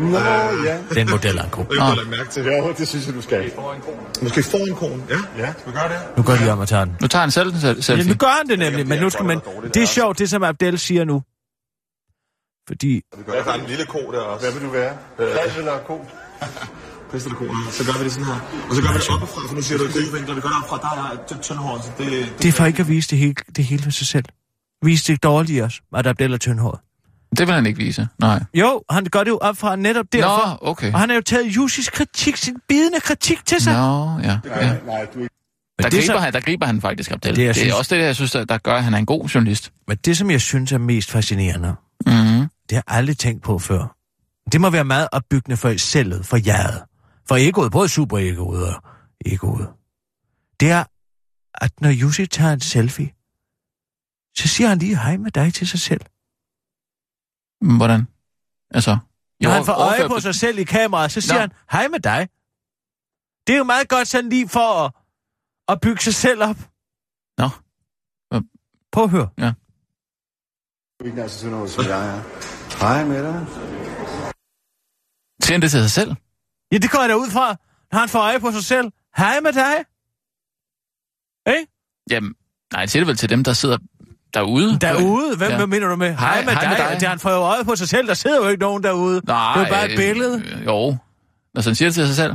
Nå, 0.00 0.18
ja. 0.64 0.78
Den 0.94 1.10
model 1.10 1.36
er 1.38 1.42
en. 1.42 1.50
Det 1.70 1.78
har 1.80 1.88
jeg 1.88 1.96
lagt 1.96 2.08
mærke 2.10 2.30
til. 2.30 2.44
Jo, 2.44 2.72
det 2.78 2.88
synes 2.88 3.06
jeg, 3.06 3.14
du 3.14 3.22
skal. 3.22 3.52
Måske 4.22 4.42
foran 4.42 4.74
koen. 4.74 5.04
Ja, 5.08 5.18
Ja. 5.38 5.52
skal 5.52 5.72
vi 5.72 5.78
gøre 5.78 5.88
det? 5.88 6.16
Nu 6.16 6.22
går 6.22 6.32
de 6.36 6.50
om 6.50 6.60
at 6.60 6.68
tage 6.68 6.84
den. 6.86 6.96
Nu 7.00 7.06
tager 7.06 7.20
han 7.20 7.30
selv 7.30 7.48
en 7.54 7.60
selv- 7.60 7.82
selfie. 7.82 8.04
Ja, 8.04 8.08
nu 8.10 8.16
gør 8.16 8.26
han 8.38 8.48
det 8.48 8.58
nemlig, 8.58 8.86
men 8.86 9.00
nu 9.00 9.10
skal 9.10 9.24
man... 9.24 9.40
Det 9.74 9.82
er 9.82 9.86
sjovt, 9.86 10.18
det 10.18 10.30
som 10.30 10.42
Abdel 10.42 10.78
siger 10.78 11.04
nu. 11.04 11.22
Fordi... 12.68 13.02
Ja, 13.28 13.32
der 13.32 13.50
er 13.52 13.54
en 13.54 13.66
lille 13.66 13.84
ko 13.86 13.98
der 14.12 14.20
også. 14.20 14.46
Hvad 14.50 14.60
vil 14.60 14.68
du 14.68 14.72
være? 14.72 14.92
Eller 15.18 15.34
ko? 15.36 15.42
Pest 15.46 15.56
eller 15.58 15.78
ko. 15.86 16.06
Ja. 17.14 17.18
Så 17.70 17.84
gør 17.86 17.98
vi 17.98 18.04
det 18.04 18.12
sådan 18.12 18.26
her. 18.26 18.66
Og 18.68 18.74
så 18.76 18.82
gør 18.82 18.92
vi 18.92 18.98
det 18.98 19.08
oppefra, 19.10 19.40
for 19.48 19.54
nu 19.54 19.62
siger 19.62 19.78
du 19.78 19.84
gode 19.84 20.12
vinkler. 20.14 20.34
Vi 20.34 20.40
gør 20.40 20.48
det 20.48 20.56
oppefra. 20.56 20.78
Der 20.96 21.12
er 21.12 21.26
det 21.28 21.40
tyndhåret, 21.40 21.84
så 21.84 21.90
det, 21.98 22.06
det, 22.12 22.32
Det 22.42 22.48
er 22.48 22.52
for 22.52 22.64
ikke 22.66 22.80
at 22.82 22.88
vise 22.88 23.10
det 23.10 23.18
hele, 23.18 23.34
det 23.56 23.64
hele 23.64 23.82
for 23.82 23.90
sig 23.90 24.06
selv. 24.06 24.24
Vise 24.84 25.12
det 25.12 25.22
dårlige 25.22 25.64
også, 25.64 25.80
at 25.96 26.06
Abdel 26.06 26.32
er 26.32 26.38
tyndhåret. 26.38 26.80
Det 27.38 27.46
vil 27.46 27.54
han 27.54 27.66
ikke 27.66 27.78
vise. 27.78 28.08
Nej. 28.18 28.42
Jo, 28.54 28.82
han 28.90 29.04
gør 29.04 29.24
det 29.24 29.30
jo 29.30 29.38
op 29.42 29.56
fra 29.56 29.76
netop 29.76 30.06
derfor. 30.12 30.58
Nå, 30.62 30.70
okay. 30.70 30.92
Og 30.92 31.00
han 31.00 31.08
har 31.08 31.16
jo 31.16 31.22
taget 31.22 31.46
Jussis 31.46 31.88
kritik, 31.90 32.36
sin 32.36 32.56
bidende 32.68 33.00
kritik 33.00 33.46
til 33.46 33.60
sig. 33.60 33.72
Nå, 33.72 34.18
ja. 34.22 34.38
ja. 34.44 34.66
Nej, 34.66 34.78
nej, 34.86 35.06
du 35.14 35.20
er 35.22 35.26
Der 35.82 35.88
det, 35.88 35.92
griber, 35.92 36.04
så, 36.14 36.18
han, 36.18 36.32
der 36.32 36.40
griber 36.40 36.66
han 36.66 36.80
faktisk 36.80 37.10
op 37.12 37.22
til. 37.22 37.30
Det, 37.30 37.36
Det, 37.36 37.42
det 37.44 37.48
er 37.50 37.52
synes- 37.52 37.74
også 37.74 37.94
det, 37.94 38.02
jeg 38.02 38.16
synes, 38.16 38.30
der, 38.32 38.44
der 38.44 38.58
gør, 38.58 38.74
at 38.76 38.84
han 38.84 38.94
er 38.94 38.98
en 38.98 39.06
god 39.06 39.28
journalist. 39.28 39.72
men 39.88 39.96
det, 40.04 40.16
som 40.16 40.30
jeg 40.30 40.40
synes 40.40 40.72
er 40.72 40.78
mest 40.78 41.10
fascinerende, 41.10 41.74
Mm-hmm. 42.06 42.18
det 42.40 42.48
har 42.70 42.74
jeg 42.76 42.82
aldrig 42.86 43.18
tænkt 43.18 43.42
på 43.42 43.58
før. 43.58 43.96
Det 44.52 44.60
må 44.60 44.70
være 44.70 44.84
meget 44.84 45.08
opbyggende 45.12 45.56
for 45.56 45.74
selvet, 45.78 46.26
for 46.26 46.38
jeget. 46.46 46.82
For 47.30 47.36
egoet, 47.36 47.72
både 47.72 47.88
superegoet 47.88 48.62
og 48.74 48.82
egoet. 49.26 49.68
Det 50.60 50.70
er, 50.70 50.84
at 51.54 51.80
når 51.80 51.88
Jussi 51.90 52.26
tager 52.26 52.52
en 52.52 52.60
selfie, 52.60 53.10
så 54.40 54.48
siger 54.54 54.68
han 54.68 54.78
lige 54.78 54.96
hej 54.96 55.16
med 55.16 55.30
dig 55.30 55.54
til 55.54 55.66
sig 55.68 55.80
selv. 55.80 56.00
Hvordan? 57.78 58.00
Altså... 58.70 58.98
Når 59.40 59.50
han 59.50 59.64
får 59.64 59.72
øje 59.72 60.08
på 60.08 60.20
sig 60.20 60.34
selv 60.34 60.58
i 60.58 60.64
kameraet, 60.64 61.12
så 61.12 61.20
siger 61.20 61.34
Nå. 61.34 61.40
han 61.40 61.52
hej 61.72 61.88
med 61.88 62.00
dig. 62.00 62.28
Det 63.46 63.52
er 63.54 63.58
jo 63.58 63.64
meget 63.64 63.88
godt 63.88 64.08
sådan 64.08 64.30
lige 64.30 64.48
for 64.48 64.68
at, 64.84 64.92
at 65.68 65.80
bygge 65.80 66.02
sig 66.02 66.14
selv 66.14 66.42
op. 66.42 66.56
Nå. 67.40 67.48
Hvad- 68.30 68.44
Prøv 68.92 69.04
at 69.04 69.10
høre. 69.10 69.28
Er. 69.36 69.52
Hej 72.80 73.04
med 73.04 73.22
dig. 73.26 73.46
Siger 75.42 75.54
han 75.54 75.62
det 75.62 75.70
til 75.70 75.80
sig 75.80 75.90
selv? 75.90 76.16
Ja, 76.72 76.78
det 76.78 76.90
går 76.90 77.00
jeg 77.00 77.08
da 77.08 77.14
ud 77.14 77.30
fra, 77.30 77.56
når 77.92 77.98
han 77.98 78.08
får 78.08 78.18
øje 78.18 78.40
på 78.40 78.52
sig 78.52 78.64
selv. 78.64 78.92
Hej 79.16 79.40
med 79.40 79.52
dig. 79.52 79.74
Ikke? 81.54 81.72
Jamen, 82.10 82.34
nej, 82.72 82.82
det 82.82 82.90
siger 82.90 83.00
det 83.00 83.08
vel 83.08 83.16
til 83.16 83.28
dem, 83.30 83.44
der 83.44 83.52
sidder 83.52 83.78
derude. 84.34 84.78
Derude? 84.78 85.36
Hvem 85.36 85.50
Ja. 85.50 85.66
mener 85.66 85.88
du 85.88 85.96
med? 85.96 86.14
Hej, 86.16 86.34
Hej- 86.34 86.44
med, 86.44 86.52
hej 86.52 86.60
dig. 86.62 86.70
med 86.70 86.90
dig. 86.90 87.00
Det 87.00 87.08
han 87.08 87.18
får 87.18 87.30
jo 87.30 87.36
øje 87.36 87.64
på 87.64 87.76
sig 87.76 87.88
selv. 87.88 88.06
Der 88.08 88.14
sidder 88.14 88.36
jo 88.36 88.48
ikke 88.48 88.60
nogen 88.60 88.82
derude. 88.82 89.20
Nej, 89.26 89.52
det 89.54 89.62
er 89.62 89.66
jo 89.68 89.74
bare 89.74 89.90
et 89.90 89.96
billede. 89.96 90.42
Øh, 90.46 90.64
jo. 90.66 90.96
Når 91.54 91.62
han 91.62 91.74
siger 91.74 91.88
det 91.88 91.94
til 91.94 92.06
sig 92.06 92.16
selv. 92.16 92.34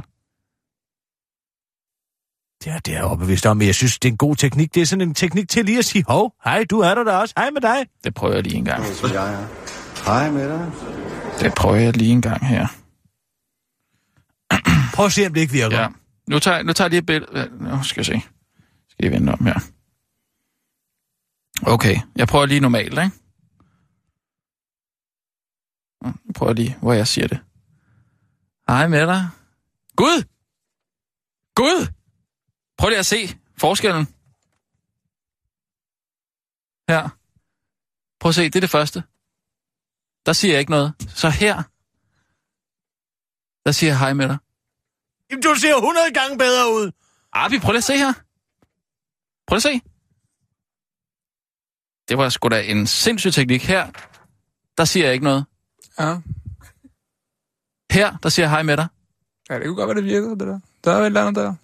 Ja, 2.66 2.80
det 2.86 2.92
er 2.94 2.96
jeg 2.98 3.04
overbevist 3.06 3.46
om, 3.46 3.58
men 3.58 3.68
jeg 3.68 3.76
synes, 3.76 4.00
det 4.00 4.10
er 4.10 4.12
en 4.14 4.18
god 4.18 4.36
teknik. 4.36 4.74
Det 4.76 4.82
er 4.82 4.86
sådan 4.86 5.08
en 5.10 5.14
teknik 5.16 5.50
til 5.50 5.66
lige 5.66 5.78
at 5.78 5.86
sige, 5.86 6.06
hov, 6.08 6.34
hej, 6.44 6.64
du 6.70 6.80
er 6.80 6.96
der 6.96 7.04
da 7.04 7.12
også. 7.12 7.34
Hej 7.38 7.50
med 7.50 7.62
dig. 7.62 7.86
Det 8.04 8.14
prøver 8.14 8.34
jeg 8.34 8.44
lige 8.44 8.56
en 8.56 8.66
gang. 8.66 8.84
Er. 8.84 10.06
Hej 10.06 10.30
med 10.30 10.50
dig. 10.50 10.72
Det 11.40 11.54
prøver 11.56 11.76
jeg 11.76 11.98
lige 11.98 12.12
en 12.12 12.22
gang 12.22 12.46
her. 12.48 12.68
Prøv 14.96 15.06
at 15.06 15.12
se, 15.12 15.26
om 15.26 15.34
det 15.34 15.42
ikke 15.42 15.54
virker. 15.54 15.80
Ja. 15.80 15.90
Nu 16.30 16.40
tager, 16.40 16.64
nu 16.64 16.74
tager 16.74 16.86
jeg 16.86 16.90
lige 16.90 17.00
et 17.00 17.06
billede. 17.06 17.50
Nu 17.60 17.84
skal 17.84 18.00
jeg 18.00 18.06
se. 18.06 18.22
Skal 18.90 19.06
jeg 19.06 19.12
vende 19.12 19.34
om 19.34 19.46
her. 19.46 19.60
Okay, 21.68 21.98
jeg 22.16 22.28
prøver 22.28 22.46
lige 22.46 22.60
normalt, 22.60 23.00
ikke? 23.04 23.12
Nu 26.04 26.32
prøver 26.36 26.50
jeg 26.50 26.56
lige, 26.56 26.78
hvor 26.82 26.94
jeg 26.94 27.08
siger 27.08 27.28
det. 27.28 27.40
Hej 28.68 28.88
med 28.88 29.08
dig. 29.08 29.30
Gud! 29.96 30.24
Gud! 31.56 31.88
Prøv 32.78 32.90
lige 32.90 33.00
at 33.00 33.06
se 33.06 33.18
forskellen. 33.58 34.06
Her. 36.90 37.10
Prøv 38.20 38.30
at 38.30 38.36
se, 38.36 38.44
det 38.44 38.56
er 38.56 38.60
det 38.60 38.70
første. 38.70 39.04
Der 40.26 40.34
siger 40.34 40.52
jeg 40.54 40.60
ikke 40.60 40.72
noget. 40.72 40.94
Så 41.00 41.30
her, 41.30 41.64
der 43.66 43.72
siger 43.72 43.92
jeg 43.92 44.00
hej 44.00 44.14
med 44.14 44.28
dig. 44.30 44.38
Du 45.44 45.56
ser 45.56 45.76
100 45.76 46.14
gange 46.14 46.38
bedre 46.38 46.66
ud. 46.74 46.92
Arbi, 47.34 47.60
prøv 47.60 47.72
lige 47.72 47.78
at 47.78 47.84
se 47.84 47.98
her. 47.98 48.14
Prøv 49.48 49.56
lige 49.56 49.70
at 49.70 49.82
se. 49.82 49.82
Det 52.10 52.18
var 52.18 52.30
sgu 52.30 52.48
da 52.48 52.64
en 52.64 52.88
sindssyg 52.88 53.34
teknik. 53.34 53.64
Her, 53.64 53.92
der 54.78 54.86
siger 54.86 55.06
jeg 55.06 55.14
ikke 55.14 55.24
noget. 55.24 55.46
Ja. 56.00 56.18
Her, 57.92 58.18
der 58.18 58.30
siger 58.30 58.44
jeg 58.44 58.50
hej 58.50 58.64
med 58.64 58.78
dig. 58.78 58.88
ja, 59.50 59.56
det 59.60 59.66
kunne 59.66 59.76
godt 59.76 59.88
være, 59.88 59.96
det 59.96 60.04
virker, 60.04 60.30
det 60.30 60.48
der. 60.48 60.60
Der 60.84 60.92
er 60.92 61.00
et 61.00 61.06
eller 61.06 61.22
andet 61.22 61.36
der. 61.36 61.56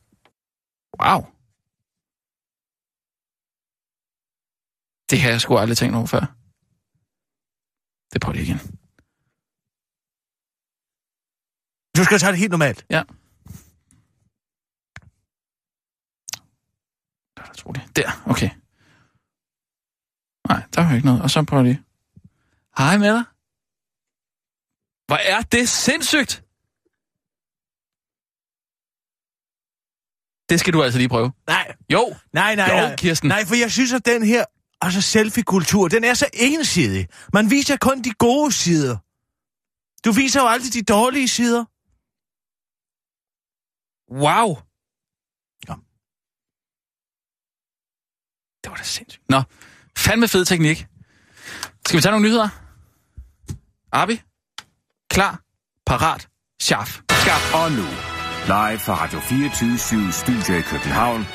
Wow. 1.01 1.21
Det 5.09 5.21
har 5.21 5.29
jeg 5.29 5.41
sgu 5.41 5.57
aldrig 5.57 5.77
tænkt 5.77 5.95
over 5.95 6.05
før. 6.05 6.25
Det 8.13 8.21
prøver 8.21 8.37
jeg 8.37 8.45
igen. 8.47 8.59
Du 11.97 12.03
skal 12.03 12.19
tage 12.19 12.31
det 12.31 12.39
helt 12.39 12.51
normalt. 12.51 12.85
Ja. 12.89 13.03
Tror 17.61 17.71
det. 17.71 17.81
Der, 17.95 18.11
okay. 18.25 18.49
Nej, 20.49 20.63
der 20.75 20.85
var 20.85 20.93
ikke 20.95 21.05
noget. 21.05 21.21
Og 21.21 21.29
så 21.29 21.43
prøver 21.43 21.63
lige. 21.63 21.81
Hej 22.77 22.97
med 22.97 23.13
dig. 23.13 23.23
Hvor 25.07 25.15
er 25.15 25.41
det 25.41 25.69
sindssygt! 25.69 26.43
Det 30.49 30.59
skal 30.59 30.73
du 30.73 30.83
altså 30.83 30.97
lige 30.99 31.09
prøve. 31.09 31.31
Nej, 31.47 31.75
Jo, 31.91 32.15
nej, 32.33 32.55
nej. 32.55 32.69
Jo, 32.69 32.75
nej. 32.75 32.95
Kirsten. 32.95 33.27
Nej, 33.27 33.45
for 33.45 33.55
jeg 33.55 33.71
synes, 33.71 33.93
at 33.93 34.05
den 34.05 34.23
her 34.25 34.45
altså 34.81 35.01
selfie-kultur, 35.01 35.87
den 35.87 36.03
er 36.03 36.13
så 36.13 36.29
ensidig. 36.33 37.07
Man 37.33 37.49
viser 37.49 37.77
kun 37.77 38.01
de 38.01 38.11
gode 38.13 38.51
sider. 38.51 38.97
Du 40.05 40.11
viser 40.11 40.41
jo 40.41 40.47
aldrig 40.47 40.73
de 40.73 40.83
dårlige 40.83 41.27
sider. 41.27 41.65
wow. 44.23 44.57
Det 48.63 48.69
var 48.69 48.75
da 48.75 48.83
sindssygt. 48.83 49.23
Nå, 49.29 49.41
fandme 49.97 50.27
fed 50.27 50.45
teknik. 50.45 50.87
Skal 51.87 51.97
vi 51.97 52.01
tage 52.01 52.11
nogle 52.11 52.25
nyheder? 52.27 52.49
Arbi? 53.91 54.21
Klar? 55.09 55.39
Parat? 55.85 56.27
Scharf. 56.61 56.99
Skarp. 57.11 57.53
Og 57.53 57.71
nu, 57.71 57.85
live 58.45 58.79
fra 58.79 58.93
Radio 59.03 59.19
24 59.19 60.11
Studio 60.11 60.53
i 60.57 60.61
København. 60.61 61.27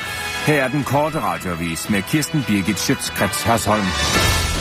Her 0.46 0.64
er 0.64 0.68
den 0.68 0.84
korte 0.84 1.20
radiovis 1.20 1.90
med 1.90 2.02
Kirsten 2.02 2.44
Birgit 2.48 2.78
Schøtzgrads 2.78 3.42
Hasholm. 3.42 3.84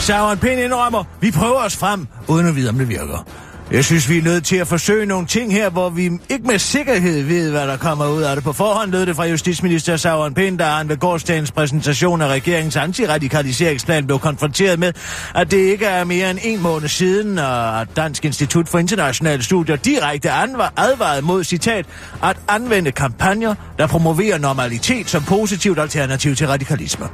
Søren 0.00 0.38
Pind 0.38 0.60
indrømmer, 0.60 1.04
vi 1.20 1.30
prøver 1.30 1.60
os 1.60 1.76
frem, 1.76 2.06
uden 2.28 2.46
at 2.46 2.56
vide, 2.56 2.68
om 2.68 2.78
det 2.78 2.88
virker. 2.88 3.45
Jeg 3.70 3.84
synes, 3.84 4.08
vi 4.08 4.18
er 4.18 4.22
nødt 4.22 4.44
til 4.44 4.56
at 4.56 4.66
forsøge 4.66 5.06
nogle 5.06 5.26
ting 5.26 5.52
her, 5.52 5.70
hvor 5.70 5.90
vi 5.90 6.04
ikke 6.04 6.46
med 6.46 6.58
sikkerhed 6.58 7.22
ved, 7.22 7.50
hvad 7.50 7.66
der 7.66 7.76
kommer 7.76 8.08
ud 8.08 8.22
af 8.22 8.36
det. 8.36 8.44
På 8.44 8.52
forhånd 8.52 8.90
lød 8.90 9.06
det 9.06 9.16
fra 9.16 9.26
justitsminister 9.26 9.96
Sauron 9.96 10.34
Pind, 10.34 10.58
da 10.58 10.64
han 10.64 10.88
ved 10.88 10.96
gårdsdagens 10.96 11.52
præsentation 11.52 12.22
af 12.22 12.28
regeringens 12.28 12.76
antiradikaliseringsplan 12.76 14.06
blev 14.06 14.18
konfronteret 14.18 14.78
med, 14.78 14.92
at 15.34 15.50
det 15.50 15.56
ikke 15.56 15.86
er 15.86 16.04
mere 16.04 16.30
end 16.30 16.38
en 16.42 16.62
måned 16.62 16.88
siden, 16.88 17.38
at 17.38 17.88
Dansk 17.96 18.24
Institut 18.24 18.68
for 18.68 18.78
Internationale 18.78 19.42
Studier 19.42 19.76
direkte 19.76 20.30
advarede 20.76 21.22
mod, 21.22 21.44
citat, 21.44 21.86
at 22.22 22.36
anvende 22.48 22.92
kampagner, 22.92 23.54
der 23.78 23.86
promoverer 23.86 24.38
normalitet 24.38 25.10
som 25.10 25.22
positivt 25.22 25.78
alternativ 25.78 26.36
til 26.36 26.46
radikalisme. 26.46 27.06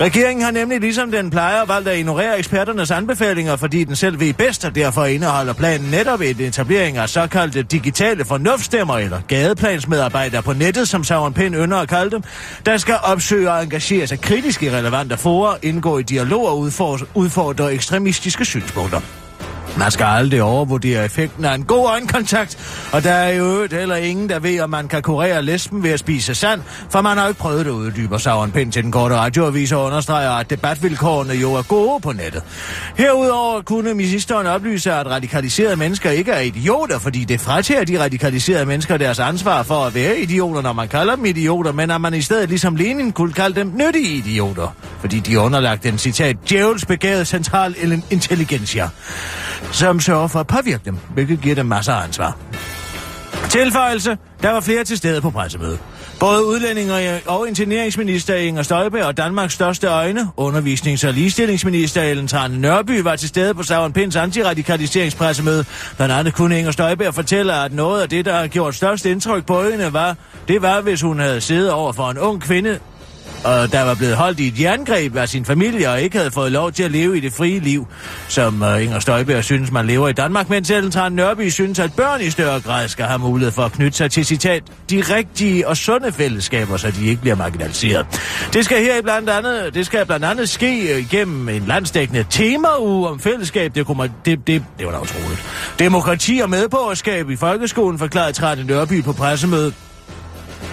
Regeringen 0.00 0.44
har 0.44 0.50
nemlig, 0.50 0.80
ligesom 0.80 1.10
den 1.10 1.30
plejer, 1.30 1.64
valgt 1.64 1.88
at 1.88 1.98
ignorere 1.98 2.38
eksperternes 2.38 2.90
anbefalinger, 2.90 3.56
fordi 3.56 3.84
den 3.84 3.96
selv 3.96 4.20
ved 4.20 4.32
bedst, 4.34 4.64
og 4.64 4.74
derfor 4.74 5.04
indeholder 5.04 5.52
planen 5.52 5.85
netop 5.90 6.20
et 6.20 6.40
etablering 6.40 6.96
af 6.96 7.08
såkaldte 7.08 7.62
digitale 7.62 8.24
fornuftstemmer 8.24 8.98
eller 8.98 9.20
gadeplansmedarbejdere 9.28 10.42
på 10.42 10.52
nettet, 10.52 10.88
som 10.88 11.04
Søren 11.04 11.32
Pind 11.34 11.54
ynder 11.54 11.76
at 11.76 11.88
kalde 11.88 12.10
dem, 12.10 12.22
der 12.66 12.76
skal 12.76 12.94
opsøge 13.02 13.50
og 13.50 13.62
engagere 13.62 14.06
sig 14.06 14.20
kritisk 14.20 14.62
i 14.62 14.70
relevante 14.70 15.16
forer, 15.16 15.56
indgå 15.62 15.98
i 15.98 16.02
dialog 16.02 16.48
og 16.48 16.58
udfordre 17.14 17.74
ekstremistiske 17.74 18.44
synspunkter. 18.44 19.25
Man 19.78 19.90
skal 19.90 20.04
aldrig 20.04 20.42
overvurdere 20.42 21.04
effekten 21.04 21.44
af 21.44 21.54
en 21.54 21.64
god 21.64 21.88
øjenkontakt, 21.88 22.58
og 22.92 23.04
der 23.04 23.12
er 23.12 23.32
jo 23.32 23.44
øvrigt 23.44 23.72
heller 23.72 23.96
ingen, 23.96 24.28
der 24.28 24.38
ved, 24.38 24.60
om 24.60 24.70
man 24.70 24.88
kan 24.88 25.02
kurere 25.02 25.42
lesben 25.42 25.82
ved 25.82 25.90
at 25.90 25.98
spise 25.98 26.34
sand, 26.34 26.60
for 26.90 27.02
man 27.02 27.16
har 27.16 27.24
jo 27.24 27.28
ikke 27.28 27.40
prøvet 27.40 27.66
det, 27.66 27.72
uddyber 27.72 28.18
Sauron 28.18 28.50
Pind 28.50 28.72
til 28.72 28.82
den 28.82 28.92
korte 28.92 29.16
radioavis 29.16 29.72
og 29.72 29.84
understreger, 29.84 30.30
at 30.30 30.50
debatvilkårene 30.50 31.34
jo 31.34 31.54
er 31.54 31.62
gode 31.62 32.00
på 32.00 32.12
nettet. 32.12 32.42
Herudover 32.96 33.62
kunne 33.62 33.94
ministeren 33.94 34.46
oplyse, 34.46 34.92
at 34.92 35.06
radikaliserede 35.06 35.76
mennesker 35.76 36.10
ikke 36.10 36.32
er 36.32 36.40
idioter, 36.40 36.98
fordi 36.98 37.24
det 37.24 37.40
fratager 37.40 37.84
de 37.84 38.02
radikaliserede 38.02 38.66
mennesker 38.66 38.96
deres 38.96 39.18
ansvar 39.18 39.62
for 39.62 39.84
at 39.84 39.94
være 39.94 40.18
idioter, 40.18 40.62
når 40.62 40.72
man 40.72 40.88
kalder 40.88 41.16
dem 41.16 41.24
idioter, 41.24 41.72
men 41.72 41.90
at 41.90 42.00
man 42.00 42.14
i 42.14 42.22
stedet 42.22 42.48
ligesom 42.48 42.76
Lenin 42.76 43.12
kunne 43.12 43.32
kalde 43.32 43.60
dem 43.60 43.72
nyttige 43.74 44.16
idioter, 44.16 44.76
fordi 45.00 45.20
de 45.20 45.40
underlagt 45.40 45.82
den 45.82 45.98
citat 45.98 46.36
djævels 46.48 46.86
begavet 46.86 47.26
central 47.26 48.02
intelligensia 48.10 48.88
som 49.72 50.00
sørger 50.00 50.28
for 50.28 50.40
at 50.40 50.46
påvirke 50.46 50.82
dem, 50.84 50.98
hvilket 51.14 51.40
giver 51.40 51.54
dem 51.54 51.66
masser 51.66 51.92
af 51.92 52.04
ansvar. 52.04 52.36
Tilføjelse, 53.48 54.18
der 54.42 54.50
var 54.50 54.60
flere 54.60 54.84
til 54.84 54.96
stede 54.96 55.20
på 55.20 55.30
pressemødet. 55.30 55.78
Både 56.20 56.46
udlændinge 56.46 57.20
og 57.26 57.48
interneringsminister 57.48 58.34
Inger 58.34 58.62
Støjberg 58.62 59.04
og 59.04 59.16
Danmarks 59.16 59.54
største 59.54 59.86
øjne, 59.86 60.28
undervisnings- 60.36 61.06
og 61.06 61.12
ligestillingsminister 61.12 62.02
Ellen 62.02 62.28
Trane 62.28 62.58
Nørby, 62.58 63.00
var 63.00 63.16
til 63.16 63.28
stede 63.28 63.54
på 63.54 63.62
Savon 63.62 63.92
Pins 63.92 64.16
antiradikaliseringspressemøde. 64.16 65.64
Blandt 65.96 66.14
andet 66.14 66.34
kunne 66.34 66.58
Inger 66.58 66.70
Støjberg 66.70 67.14
fortælle, 67.14 67.54
at 67.54 67.72
noget 67.72 68.02
af 68.02 68.08
det, 68.08 68.24
der 68.24 68.36
har 68.36 68.46
gjort 68.46 68.74
størst 68.74 69.06
indtryk 69.06 69.46
på 69.46 69.62
hende, 69.62 69.92
var, 69.92 70.16
det 70.48 70.62
var, 70.62 70.80
hvis 70.80 71.00
hun 71.00 71.18
havde 71.18 71.40
siddet 71.40 71.72
over 71.72 71.92
for 71.92 72.10
en 72.10 72.18
ung 72.18 72.42
kvinde, 72.42 72.78
og 73.44 73.72
der 73.72 73.82
var 73.82 73.94
blevet 73.94 74.16
holdt 74.16 74.40
i 74.40 74.48
et 74.48 74.60
jerngreb 74.60 75.16
af 75.16 75.28
sin 75.28 75.44
familie 75.44 75.90
og 75.90 76.00
ikke 76.00 76.16
havde 76.18 76.30
fået 76.30 76.52
lov 76.52 76.72
til 76.72 76.82
at 76.82 76.90
leve 76.90 77.16
i 77.16 77.20
det 77.20 77.32
frie 77.32 77.58
liv, 77.58 77.86
som 78.28 78.62
uh, 78.62 78.82
Inger 78.82 78.98
Støjberg 78.98 79.44
synes, 79.44 79.72
man 79.72 79.86
lever 79.86 80.08
i 80.08 80.12
Danmark, 80.12 80.50
mens 80.50 80.70
Ellen 80.70 80.90
Tran 80.90 81.12
Nørby 81.12 81.48
synes, 81.48 81.78
at 81.78 81.92
børn 81.96 82.20
i 82.20 82.30
større 82.30 82.60
grad 82.60 82.88
skal 82.88 83.04
have 83.04 83.18
mulighed 83.18 83.52
for 83.52 83.62
at 83.62 83.72
knytte 83.72 83.96
sig 83.96 84.10
til 84.10 84.26
citat 84.26 84.62
de 84.90 85.00
rigtige 85.00 85.68
og 85.68 85.76
sunde 85.76 86.12
fællesskaber, 86.12 86.76
så 86.76 86.90
de 86.90 87.06
ikke 87.06 87.20
bliver 87.20 87.36
marginaliseret. 87.36 88.06
Det 88.52 88.64
skal 88.64 88.84
her 88.84 89.02
blandt 89.02 89.30
andet, 89.30 89.74
det 89.74 89.86
skal 89.86 90.06
blandt 90.06 90.24
andet 90.24 90.48
ske 90.48 90.94
øh, 90.94 90.98
igennem 90.98 91.48
en 91.48 91.62
landsdækkende 91.66 92.24
temauge 92.30 93.08
om 93.08 93.20
fællesskab. 93.20 93.74
Det, 93.74 93.86
kunne 93.86 93.98
man, 93.98 94.12
det, 94.24 94.46
det, 94.46 94.64
det 94.78 94.86
var 94.86 94.92
da 94.92 94.98
utroligt. 94.98 95.44
Demokrati 95.78 96.40
og 96.42 96.50
medborgerskab 96.50 97.30
i 97.30 97.36
folkeskolen 97.36 97.98
forklarede 97.98 98.32
Trane 98.32 98.64
Nørby 98.64 99.02
på 99.02 99.12
pressemødet. 99.12 99.74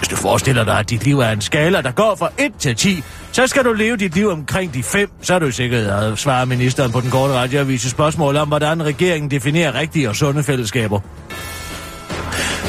Hvis 0.04 0.10
du 0.10 0.16
forestiller 0.16 0.64
dig, 0.64 0.80
at 0.80 0.90
dit 0.90 1.06
liv 1.06 1.20
er 1.20 1.30
en 1.30 1.42
skala, 1.42 1.82
der 1.82 1.92
går 1.92 2.16
fra 2.20 2.30
1 2.38 2.52
til 2.60 2.76
10, 2.76 3.04
så 3.32 3.48
skal 3.48 3.64
du 3.64 3.74
leve 3.74 3.98
dit 3.98 4.16
liv 4.16 4.30
omkring 4.30 4.74
de 4.74 4.84
5. 4.84 5.10
Så 5.22 5.34
er 5.34 5.40
du 5.40 5.52
sikkert 5.52 6.04
øh, 6.04 6.12
at 6.12 6.20
svare 6.20 6.46
ministeren 6.46 6.92
på 6.92 7.02
den 7.02 7.12
korte 7.12 7.34
radioavise 7.34 7.90
spørgsmål 7.90 8.38
om, 8.38 8.48
hvordan 8.48 8.86
regeringen 8.86 9.32
definerer 9.32 9.76
rigtige 9.76 10.10
og 10.10 10.16
sunde 10.16 10.44
fællesskaber. 10.44 11.00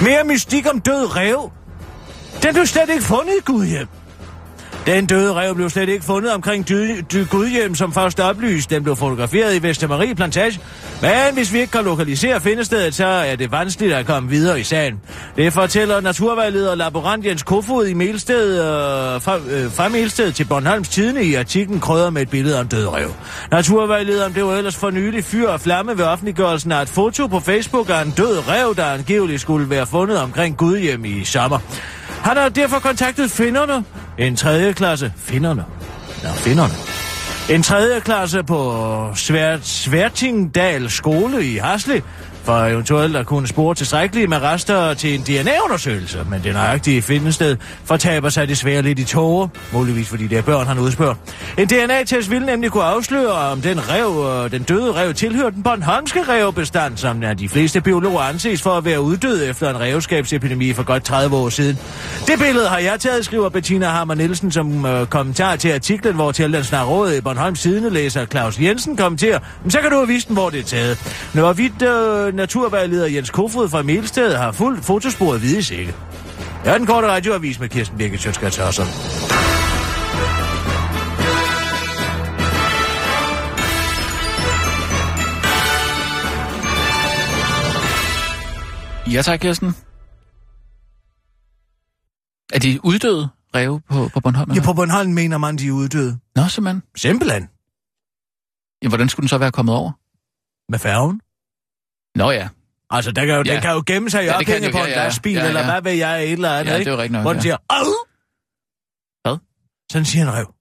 Mere 0.03 0.25
mystik 0.25 0.67
om 0.73 0.81
død 0.81 1.17
rev. 1.17 1.51
Den 2.43 2.55
du 2.55 2.67
slet 2.67 2.89
ikke 2.91 3.05
fundet, 3.05 3.45
Gudhjem. 3.45 3.89
Den 4.87 5.07
døde 5.07 5.35
rev 5.35 5.55
blev 5.55 5.71
slet 5.71 5.89
ikke 5.89 6.05
fundet 6.05 6.33
omkring 6.33 6.69
dy- 6.69 7.05
dy- 7.13 7.27
Gudhjem, 7.31 7.75
som 7.75 7.93
først 7.93 8.21
oplyst. 8.21 8.71
Den 8.71 8.83
blev 8.83 8.97
fotograferet 8.97 9.55
i 9.55 9.63
Vestermarie 9.63 10.15
Plantage. 10.15 10.61
Men 11.03 11.11
hvis 11.35 11.53
vi 11.53 11.61
ikke 11.61 11.71
kan 11.71 11.85
lokalisere 11.85 12.41
findestedet, 12.41 12.95
så 12.95 13.07
er 13.07 13.37
det 13.37 13.53
vanskeligt 13.53 13.95
at 13.95 14.07
komme 14.07 14.29
videre 14.29 14.61
i 14.61 14.63
sagen. 14.63 15.01
Det 15.37 15.53
fortæller 15.53 16.01
naturvejleder 16.01 16.75
laborant 16.75 17.27
Jens 17.27 17.43
Kofod 17.43 17.87
i 17.87 17.95
Melsted, 17.95 18.59
øh, 18.59 18.65
fra, 19.23 19.37
øh, 19.51 19.71
fra 19.73 19.89
Melsted 19.89 20.33
til 20.33 20.45
Bornholms 20.45 20.89
Tidene 20.89 21.25
i 21.25 21.35
artiklen 21.35 21.81
krøder 21.81 22.11
med 22.11 22.23
et 22.23 22.31
billede 22.31 22.57
om 22.59 22.63
en 22.63 22.69
død 22.69 22.89
rev. 22.89 23.11
Naturvejlederen 23.51 24.33
blev 24.33 24.51
ellers 24.51 24.77
for 24.77 24.91
nylig 24.91 25.25
fyr 25.25 25.49
og 25.49 25.61
flamme 25.61 25.99
ved 25.99 26.05
offentliggørelsen 26.05 26.73
af 26.73 26.83
et 26.83 26.89
foto 26.89 27.27
på 27.27 27.41
Facebook 27.41 27.91
af 27.91 28.03
en 28.03 28.11
død 28.11 28.49
rev, 28.49 28.75
der 28.77 28.85
angiveligt 28.85 29.41
skulle 29.41 29.71
være 29.71 29.87
fundet 29.87 30.19
omkring 30.19 30.57
Gudhjem 30.57 31.05
i 31.05 31.25
sommer. 31.25 31.59
Han 32.09 32.37
har 32.37 32.49
derfor 32.49 32.79
kontaktet 32.79 33.31
finderne. 33.31 33.85
En 34.19 34.37
tredje 34.37 34.73
klasse. 34.73 35.13
Finderne? 35.17 35.65
Ja, 36.23 36.33
finderne. 36.33 36.75
En 37.49 37.63
tredje 37.63 38.01
klasse 38.01 38.43
på 38.43 39.11
Svært, 39.15 39.67
Sværtingdal 39.67 40.91
skole 40.91 41.45
i 41.45 41.57
Hasle, 41.57 42.03
for 42.45 42.65
eventuelt 42.65 43.17
at 43.17 43.27
kunne 43.27 43.47
spore 43.47 43.75
tilstrækkeligt 43.75 44.29
med 44.29 44.43
rester 44.43 44.95
til 44.95 45.15
en 45.15 45.21
DNA-undersøgelse. 45.21 46.27
Men 46.31 46.43
det 46.45 46.53
nøjagtige 46.53 47.03
findested 47.03 47.57
fortaber 47.85 48.29
sig 48.29 48.49
desværre 48.49 48.83
lidt 48.83 48.99
i 48.99 49.05
tårer, 49.05 49.49
muligvis 49.73 50.09
fordi 50.09 50.27
det 50.27 50.39
er 50.39 50.43
børn, 50.43 50.67
han 50.67 50.79
udspørger. 50.79 51.15
En 51.59 51.69
DNA-test 51.69 52.31
ville 52.31 52.47
nemlig 52.47 52.71
kunne 52.71 52.85
afsløre, 52.85 53.33
om 53.33 53.61
den 53.61 53.81
rev, 53.91 54.45
øh, 54.45 54.51
den 54.51 54.63
døde 54.63 54.93
rev 54.93 55.15
tilhører 55.15 55.51
den 55.51 55.63
Bornholmske 55.63 56.23
revbestand, 56.23 56.97
som 56.97 57.23
er 57.23 57.35
de 57.35 57.49
fleste 57.49 57.81
biologer 57.81 58.21
anses 58.21 58.63
for 58.63 58.71
at 58.71 58.85
være 58.85 59.01
uddød 59.01 59.51
efter 59.51 59.71
en 59.71 59.81
revskabsepidemi 59.81 60.73
for 60.73 60.83
godt 60.83 61.05
30 61.05 61.37
år 61.37 61.49
siden. 61.49 61.79
Det 62.27 62.39
billede 62.39 62.69
har 62.69 62.79
jeg 62.79 63.01
taget, 63.01 63.25
skriver 63.25 63.49
Bettina 63.49 63.87
Hammer 63.87 64.15
Nielsen 64.15 64.51
som 64.51 64.87
øh, 64.87 65.07
kommentar 65.07 65.57
til 65.57 65.73
artiklen, 65.73 66.15
hvor 66.15 66.33
til 66.33 66.53
den 66.53 66.65
snart 66.65 67.13
i 67.13 67.21
Bornholms 67.21 67.59
sidelæser 67.59 68.27
Claus 68.27 68.61
Jensen 68.61 68.97
kommenterer. 68.97 69.39
Men 69.63 69.71
så 69.71 69.81
kan 69.81 69.91
du 69.91 69.97
have 69.97 70.09
vist 70.09 70.29
den, 70.29 70.37
hvor 70.37 70.51
det 70.51 70.61
er 70.61 70.65
taget. 70.65 70.99
Når 71.35 71.53
vidt 71.53 71.83
øh, 71.83 72.34
naturvejleder 72.35 73.07
Jens 73.07 73.31
Kofod 73.31 73.69
fra 73.69 73.83
Melsted 73.83 74.35
har 74.35 74.53
fuldt 74.53 74.85
fotosporet 74.85 75.41
hvide 75.41 75.63
sække. 75.63 75.95
Jeg 76.65 76.75
er 76.75 76.79
den 76.79 76.87
korte 76.87 77.07
radioavis 77.09 77.61
med 77.61 77.69
Kirsten 77.69 77.99
Birgit 77.99 78.21
Sjøtskrets 78.21 78.57
Hørsson. 78.57 78.87
Ja 89.13 89.23
tak, 89.23 89.41
Kirsten. 89.41 89.69
Er 92.55 92.59
de 92.59 92.85
uddøde 92.85 93.29
ræve 93.55 93.81
på, 93.81 94.09
på 94.15 94.21
Bornholm? 94.21 94.51
Ja, 94.51 94.55
eller? 94.55 94.65
på 94.65 94.73
Bornholm 94.73 95.13
mener 95.13 95.39
man, 95.39 95.57
de 95.57 95.67
er 95.69 95.73
uddøde. 95.73 96.19
Nå, 96.37 96.43
simpelthen. 96.49 96.83
Simpelthen. 96.97 97.43
Ja, 98.83 98.89
hvordan 98.89 99.09
skulle 99.09 99.25
den 99.25 99.29
så 99.29 99.39
være 99.39 99.53
kommet 99.53 99.75
over? 99.75 99.93
Med 100.73 100.79
færgen. 100.79 101.21
Nå 102.15 102.31
ja. 102.31 102.49
Altså, 102.91 103.13
der 103.13 103.27
kan 103.27 103.35
jo, 103.35 103.43
Ja. 103.47 103.53
den 103.55 103.63
kan 103.63 103.71
jo 103.71 103.83
gemme 103.87 104.11
sig 104.11 104.23
i 104.23 104.27
Ja, 104.27 104.39
den 104.39 104.73
på 104.73 104.79
en 104.79 104.85
ja, 104.87 104.97
lastbil, 104.97 105.33
Ja, 105.33 105.47
eller 105.47 105.61
ja. 105.61 105.67
hvad 105.73 105.83
ved 105.83 105.93
jeg, 105.93 106.25
et 106.25 106.33
eller 106.33 106.51
andet, 106.59 106.73
Ja, 106.73 106.79
det 106.79 106.87
er 106.87 106.93
jo 106.93 106.97
rigtigt 106.97 107.13
nok, 107.13 107.23
Hvor 107.23 107.33
den 107.33 107.43
siger, 107.43 107.57
Au! 107.71 107.85
Hvad? 109.23 109.39
Sådan 109.93 110.05
siger 110.05 110.23
en 110.23 110.33
rev. 110.35 110.55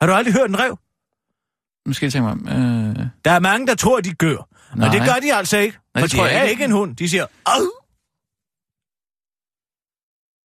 Har 0.00 0.06
du 0.06 0.12
aldrig 0.12 0.34
hørt 0.34 0.50
en 0.50 0.58
rev? 0.58 0.78
Nu 1.86 1.92
skal 1.92 2.06
jeg 2.06 2.12
tænke 2.12 2.22
mig 2.22 2.32
om... 2.32 2.48
Øh... 2.48 3.06
Der 3.24 3.30
er 3.30 3.38
mange, 3.40 3.66
der 3.66 3.74
tror, 3.74 4.00
de 4.00 4.12
gør. 4.14 4.48
Nej. 4.76 4.88
Og 4.88 4.94
det 4.94 5.00
gør 5.08 5.14
de 5.22 5.34
altså 5.34 5.56
ikke. 5.58 5.78
Nej, 5.94 6.02
for 6.02 6.08
tror 6.08 6.26
jeg 6.26 6.42
ikke. 6.42 6.50
ikke 6.50 6.64
en 6.64 6.70
hund. 6.70 6.96
De 6.96 7.08
siger, 7.08 7.26
Au! 7.46 7.62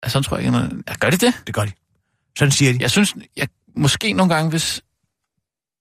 Ja, 0.04 0.10
sådan 0.10 0.24
tror 0.24 0.38
jeg 0.38 0.45
ikke. 0.45 0.52
noget- 0.58 0.84
Ja, 0.88 0.93
gør 1.00 1.10
det 1.10 1.21
det? 1.21 1.34
Det 1.47 1.56
gør 1.56 1.65
de. 1.65 1.71
Sådan 2.38 2.52
siger 2.52 2.74
de. 2.74 2.78
Jeg 2.82 2.91
synes, 2.91 3.15
jeg, 3.38 3.47
måske 3.76 4.13
nogle 4.13 4.34
gange, 4.36 4.50
hvis 4.50 4.82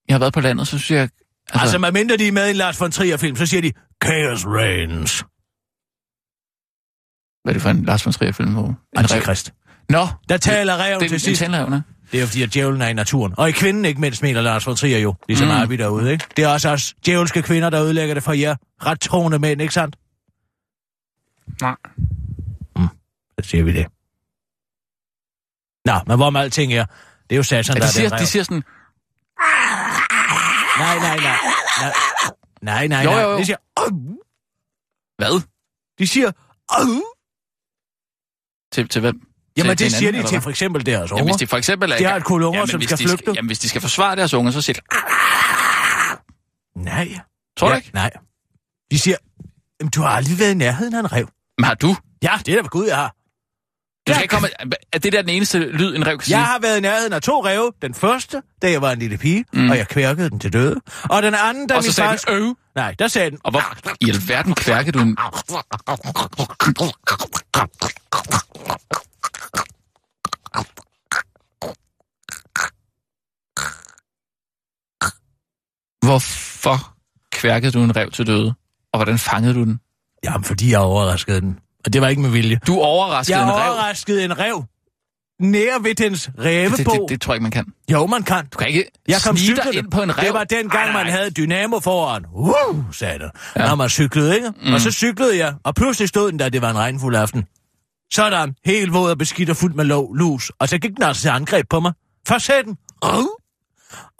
jeg 0.08 0.14
har 0.14 0.18
været 0.18 0.32
på 0.34 0.40
landet, 0.40 0.68
så 0.68 0.78
synes 0.78 0.90
jeg... 0.90 1.08
Altså, 1.52 1.60
altså 1.60 1.78
medmindre 1.78 2.16
de 2.16 2.28
er 2.28 2.32
med 2.32 2.46
i 2.46 2.50
en 2.50 2.56
Lars 2.56 2.80
von 2.80 2.90
Trier-film, 2.90 3.36
så 3.36 3.46
siger 3.46 3.60
de, 3.62 3.72
Chaos 4.04 4.46
Reigns. 4.46 5.24
Hvad 7.44 7.52
er 7.52 7.52
det 7.52 7.62
for 7.62 7.70
en 7.70 7.84
Lars 7.84 8.06
von 8.06 8.12
Trier-film? 8.12 8.52
Hvor 8.52 8.74
Antikrist. 8.96 9.52
Nå, 9.88 10.06
Der 10.28 10.36
taler 10.36 10.76
reven 10.84 11.00
til 11.00 11.10
det, 11.10 11.20
sidst. 11.22 11.40
det 11.40 11.54
er 11.54 11.82
Det 12.12 12.16
er 12.16 12.20
jo 12.20 12.26
fordi, 12.26 12.42
at 12.42 12.54
djævlen 12.54 12.82
er 12.82 12.88
i 12.88 12.92
naturen. 12.92 13.34
Og 13.36 13.48
i 13.48 13.52
kvinden 13.52 13.84
ikke 13.84 14.00
mindst, 14.00 14.22
mener 14.22 14.40
Lars 14.40 14.66
von 14.66 14.76
Trier 14.76 14.98
jo. 14.98 15.14
Ligesom 15.28 15.46
Mm. 15.48 15.54
mm. 15.54 15.60
Arby 15.60 15.74
derude, 15.74 16.12
ikke? 16.12 16.24
Det 16.36 16.44
er 16.44 16.48
også 16.48 16.68
os 16.68 16.94
djævelske 17.06 17.42
kvinder, 17.42 17.70
der 17.70 17.82
ødelægger 17.84 18.14
det 18.14 18.22
for 18.22 18.32
jer. 18.32 18.56
Ret 18.86 19.00
troende 19.00 19.38
mænd, 19.38 19.60
ikke 19.62 19.74
sandt? 19.74 19.96
Nej. 21.62 21.76
Så 23.40 23.50
siger 23.50 23.64
vi 23.64 23.72
det. 23.72 23.86
Nå, 25.84 25.94
men 26.06 26.16
hvor 26.16 26.30
med 26.30 26.40
alting 26.40 26.72
er, 26.72 26.84
det 27.30 27.32
er 27.32 27.36
jo 27.36 27.42
satan, 27.42 27.76
Ja, 27.76 27.80
der 27.80 27.86
de, 27.86 27.88
er 27.88 27.92
siger, 27.92 28.08
den 28.08 28.12
rev. 28.12 28.20
de 28.20 28.26
siger 28.26 28.42
sådan... 28.42 28.62
Nej, 30.80 30.98
nej, 30.98 31.16
nej. 31.20 31.36
Nej, 32.62 32.86
nej, 32.86 32.86
nej. 32.86 33.02
Jo, 33.04 33.10
jo, 33.20 33.30
jo. 33.30 33.38
Det 33.38 33.46
siger... 33.46 33.56
Au! 33.76 33.88
Hvad? 35.18 35.40
De 35.98 36.06
siger, 36.08 36.32
Au! 36.68 37.02
Til, 38.72 38.88
til 38.88 39.00
hvem? 39.00 39.20
Jamen, 39.56 39.76
det 39.78 39.92
siger 39.92 40.12
de 40.12 40.18
til 40.22 40.30
hvad? 40.30 40.40
for 40.40 40.50
eksempel 40.50 40.86
deres 40.86 41.10
Jamen, 41.10 41.22
unger. 41.22 41.24
hvis 41.34 41.40
de 41.40 41.46
for 41.46 41.56
eksempel 41.56 41.92
er... 41.92 41.96
De 41.96 42.04
har 42.04 42.16
et 42.16 42.24
kul 42.24 42.42
unger, 42.42 42.58
Jamen, 42.58 42.70
som 42.70 42.82
skal 42.82 42.98
de 42.98 43.08
flygte. 43.08 43.32
Jamen, 43.36 43.46
hvis 43.46 43.58
de 43.58 43.68
skal 43.68 43.80
forsvare 43.80 44.16
deres 44.16 44.34
unger, 44.34 44.52
så 44.52 44.60
siger 44.62 44.74
de... 44.74 44.80
Nej. 46.84 47.08
Tror 47.56 47.68
du 47.68 47.72
ja, 47.72 47.76
ikke? 47.76 47.90
Nej. 47.94 48.10
De 48.90 48.98
siger, 48.98 49.16
"Jamen, 49.80 49.90
du 49.90 50.00
har 50.02 50.08
aldrig 50.08 50.38
været 50.38 50.50
i 50.50 50.54
nærheden 50.54 50.94
af 50.94 50.98
en 51.00 51.12
rev. 51.12 51.28
Men 51.58 51.64
har 51.64 51.74
du? 51.74 51.96
Ja, 52.22 52.38
det 52.46 52.48
er 52.52 52.56
da 52.56 52.62
ved 52.62 52.68
Gud, 52.68 52.86
jeg 52.86 52.96
har. 52.96 53.14
Du 54.06 54.12
skal 54.12 54.14
Jeg 54.14 54.22
ikke 54.22 54.32
komme... 54.32 54.48
Er 54.92 54.98
det 54.98 55.12
der 55.12 55.22
den 55.22 55.30
eneste 55.30 55.58
lyd, 55.58 55.96
en 55.96 56.06
rev 56.06 56.18
kan 56.18 56.24
sige? 56.24 56.38
Jeg 56.38 56.46
har 56.46 56.58
været 56.58 56.78
i 56.78 56.80
nærheden 56.80 57.12
af 57.12 57.22
to 57.22 57.44
ræve. 57.44 57.72
Den 57.82 57.94
første, 57.94 58.42
da 58.62 58.70
jeg 58.70 58.82
var 58.82 58.92
en 58.92 58.98
lille 58.98 59.18
pige, 59.18 59.44
mm. 59.52 59.70
og 59.70 59.76
jeg 59.76 59.88
kværkede 59.88 60.30
den 60.30 60.40
til 60.40 60.52
døde. 60.52 60.80
Og 61.10 61.22
den 61.22 61.34
anden, 61.34 61.66
da 61.66 61.74
Og 61.74 61.82
min 61.82 61.92
far... 61.92 62.16
den, 62.28 62.42
øh. 62.42 62.54
Nej, 62.74 62.94
der 62.98 63.08
sagde 63.08 63.30
den... 63.30 63.38
Og 63.44 63.50
hvor 63.50 63.62
i 64.00 64.10
alverden 64.10 64.54
kværkede 64.54 64.92
du 64.92 64.98
en... 64.98 65.16
Hvorfor 76.04 76.96
kværkede 77.32 77.72
du 77.72 77.82
en 77.82 77.96
rev 77.96 78.10
til 78.10 78.26
døde? 78.26 78.54
Og 78.92 78.98
hvordan 78.98 79.18
fangede 79.18 79.54
du 79.54 79.64
den? 79.64 79.80
Jamen, 80.24 80.44
fordi 80.44 80.70
jeg 80.70 80.78
overraskede 80.78 81.40
den. 81.40 81.58
Og 81.86 81.92
det 81.92 82.00
var 82.02 82.08
ikke 82.08 82.22
med 82.22 82.30
vilje. 82.30 82.60
Du 82.66 82.78
overraskede 82.80 83.38
Jeg 83.38 83.44
en 83.48 83.52
rev. 83.54 83.70
overraskede 83.72 84.24
en 84.24 84.38
rev. 84.38 84.64
Nær 85.40 85.78
ved 85.82 85.94
dens 85.94 86.22
Det, 86.36 86.44
rævebo. 86.44 86.76
det, 86.76 86.86
det, 86.86 87.00
det, 87.08 87.20
tror 87.20 87.32
jeg 87.32 87.36
ikke, 87.36 87.42
man 87.42 87.50
kan. 87.50 87.66
Jo, 87.92 88.06
man 88.06 88.22
kan. 88.22 88.46
Du 88.52 88.58
kan 88.58 88.68
ikke 88.68 88.84
Jeg 89.08 89.20
kom 89.26 89.36
cyklende. 89.36 89.78
ind 89.78 89.90
på 89.90 90.02
en 90.02 90.18
rev. 90.18 90.24
Det 90.24 90.34
var 90.34 90.44
dengang, 90.44 90.88
Ej, 90.88 90.92
man 91.04 91.12
havde 91.12 91.30
dynamo 91.30 91.80
foran. 91.80 92.24
Uh, 92.32 92.84
sagde 92.92 93.18
det. 93.18 93.30
Ja. 93.56 93.66
Når 93.68 93.74
man 93.74 93.88
cyklede, 93.88 94.34
ikke? 94.36 94.52
Mm. 94.62 94.72
Og 94.72 94.80
så 94.80 94.90
cyklede 94.90 95.38
jeg, 95.38 95.54
og 95.64 95.74
pludselig 95.74 96.08
stod 96.08 96.30
den 96.30 96.38
der, 96.38 96.48
det 96.48 96.62
var 96.62 96.70
en 96.70 96.78
regnfuld 96.78 97.16
aften. 97.16 97.44
Sådan, 98.12 98.54
helt 98.64 98.92
våd 98.92 99.10
og 99.10 99.18
beskidt 99.18 99.50
og 99.50 99.56
fuld 99.56 99.74
med 99.74 99.84
lov, 99.84 100.14
lus. 100.16 100.52
Og 100.58 100.68
så 100.68 100.78
gik 100.78 100.90
den 100.96 101.02
altså 101.02 101.22
til 101.22 101.28
angreb 101.28 101.66
på 101.70 101.80
mig. 101.80 101.92
Først 102.28 102.46
sagde 102.46 102.62
den, 102.62 102.76
uh, 103.04 103.24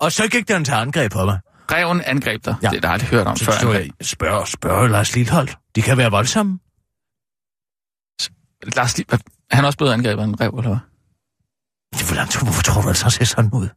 og 0.00 0.12
så 0.12 0.28
gik 0.28 0.48
den 0.48 0.64
til 0.64 0.72
angreb 0.72 1.12
på 1.12 1.24
mig. 1.24 1.38
Reven 1.72 2.00
angreb 2.00 2.44
dig. 2.44 2.54
Ja. 2.62 2.68
Det 2.68 2.84
har 2.84 2.88
jeg 2.88 2.92
aldrig 2.92 3.08
hørt 3.10 3.26
om 3.26 3.36
Så 3.36 3.44
før. 3.44 3.52
stod 3.52 3.74
jeg, 3.74 3.88
spørg, 4.02 4.48
spørg 4.48 4.90
Lars 4.90 5.14
Lilholdt. 5.16 5.56
De 5.76 5.82
kan 5.82 5.96
være 5.98 6.10
voldsomme. 6.10 6.58
Lars, 8.76 8.94
han 9.50 9.64
er 9.64 9.66
også 9.66 9.78
blevet 9.78 9.92
angrebet 9.92 10.22
af 10.22 10.26
en 10.26 10.40
rev, 10.40 10.50
eller 10.50 10.68
hvad? 10.68 10.78
Ja, 12.00 12.06
Hvordan, 12.06 12.26
hvorfor 12.42 12.62
tror 12.62 12.82
du, 12.82 12.88
at 12.88 12.96
så 12.96 13.10
ser 13.10 13.24
sådan 13.24 13.50
ud? 13.52 13.68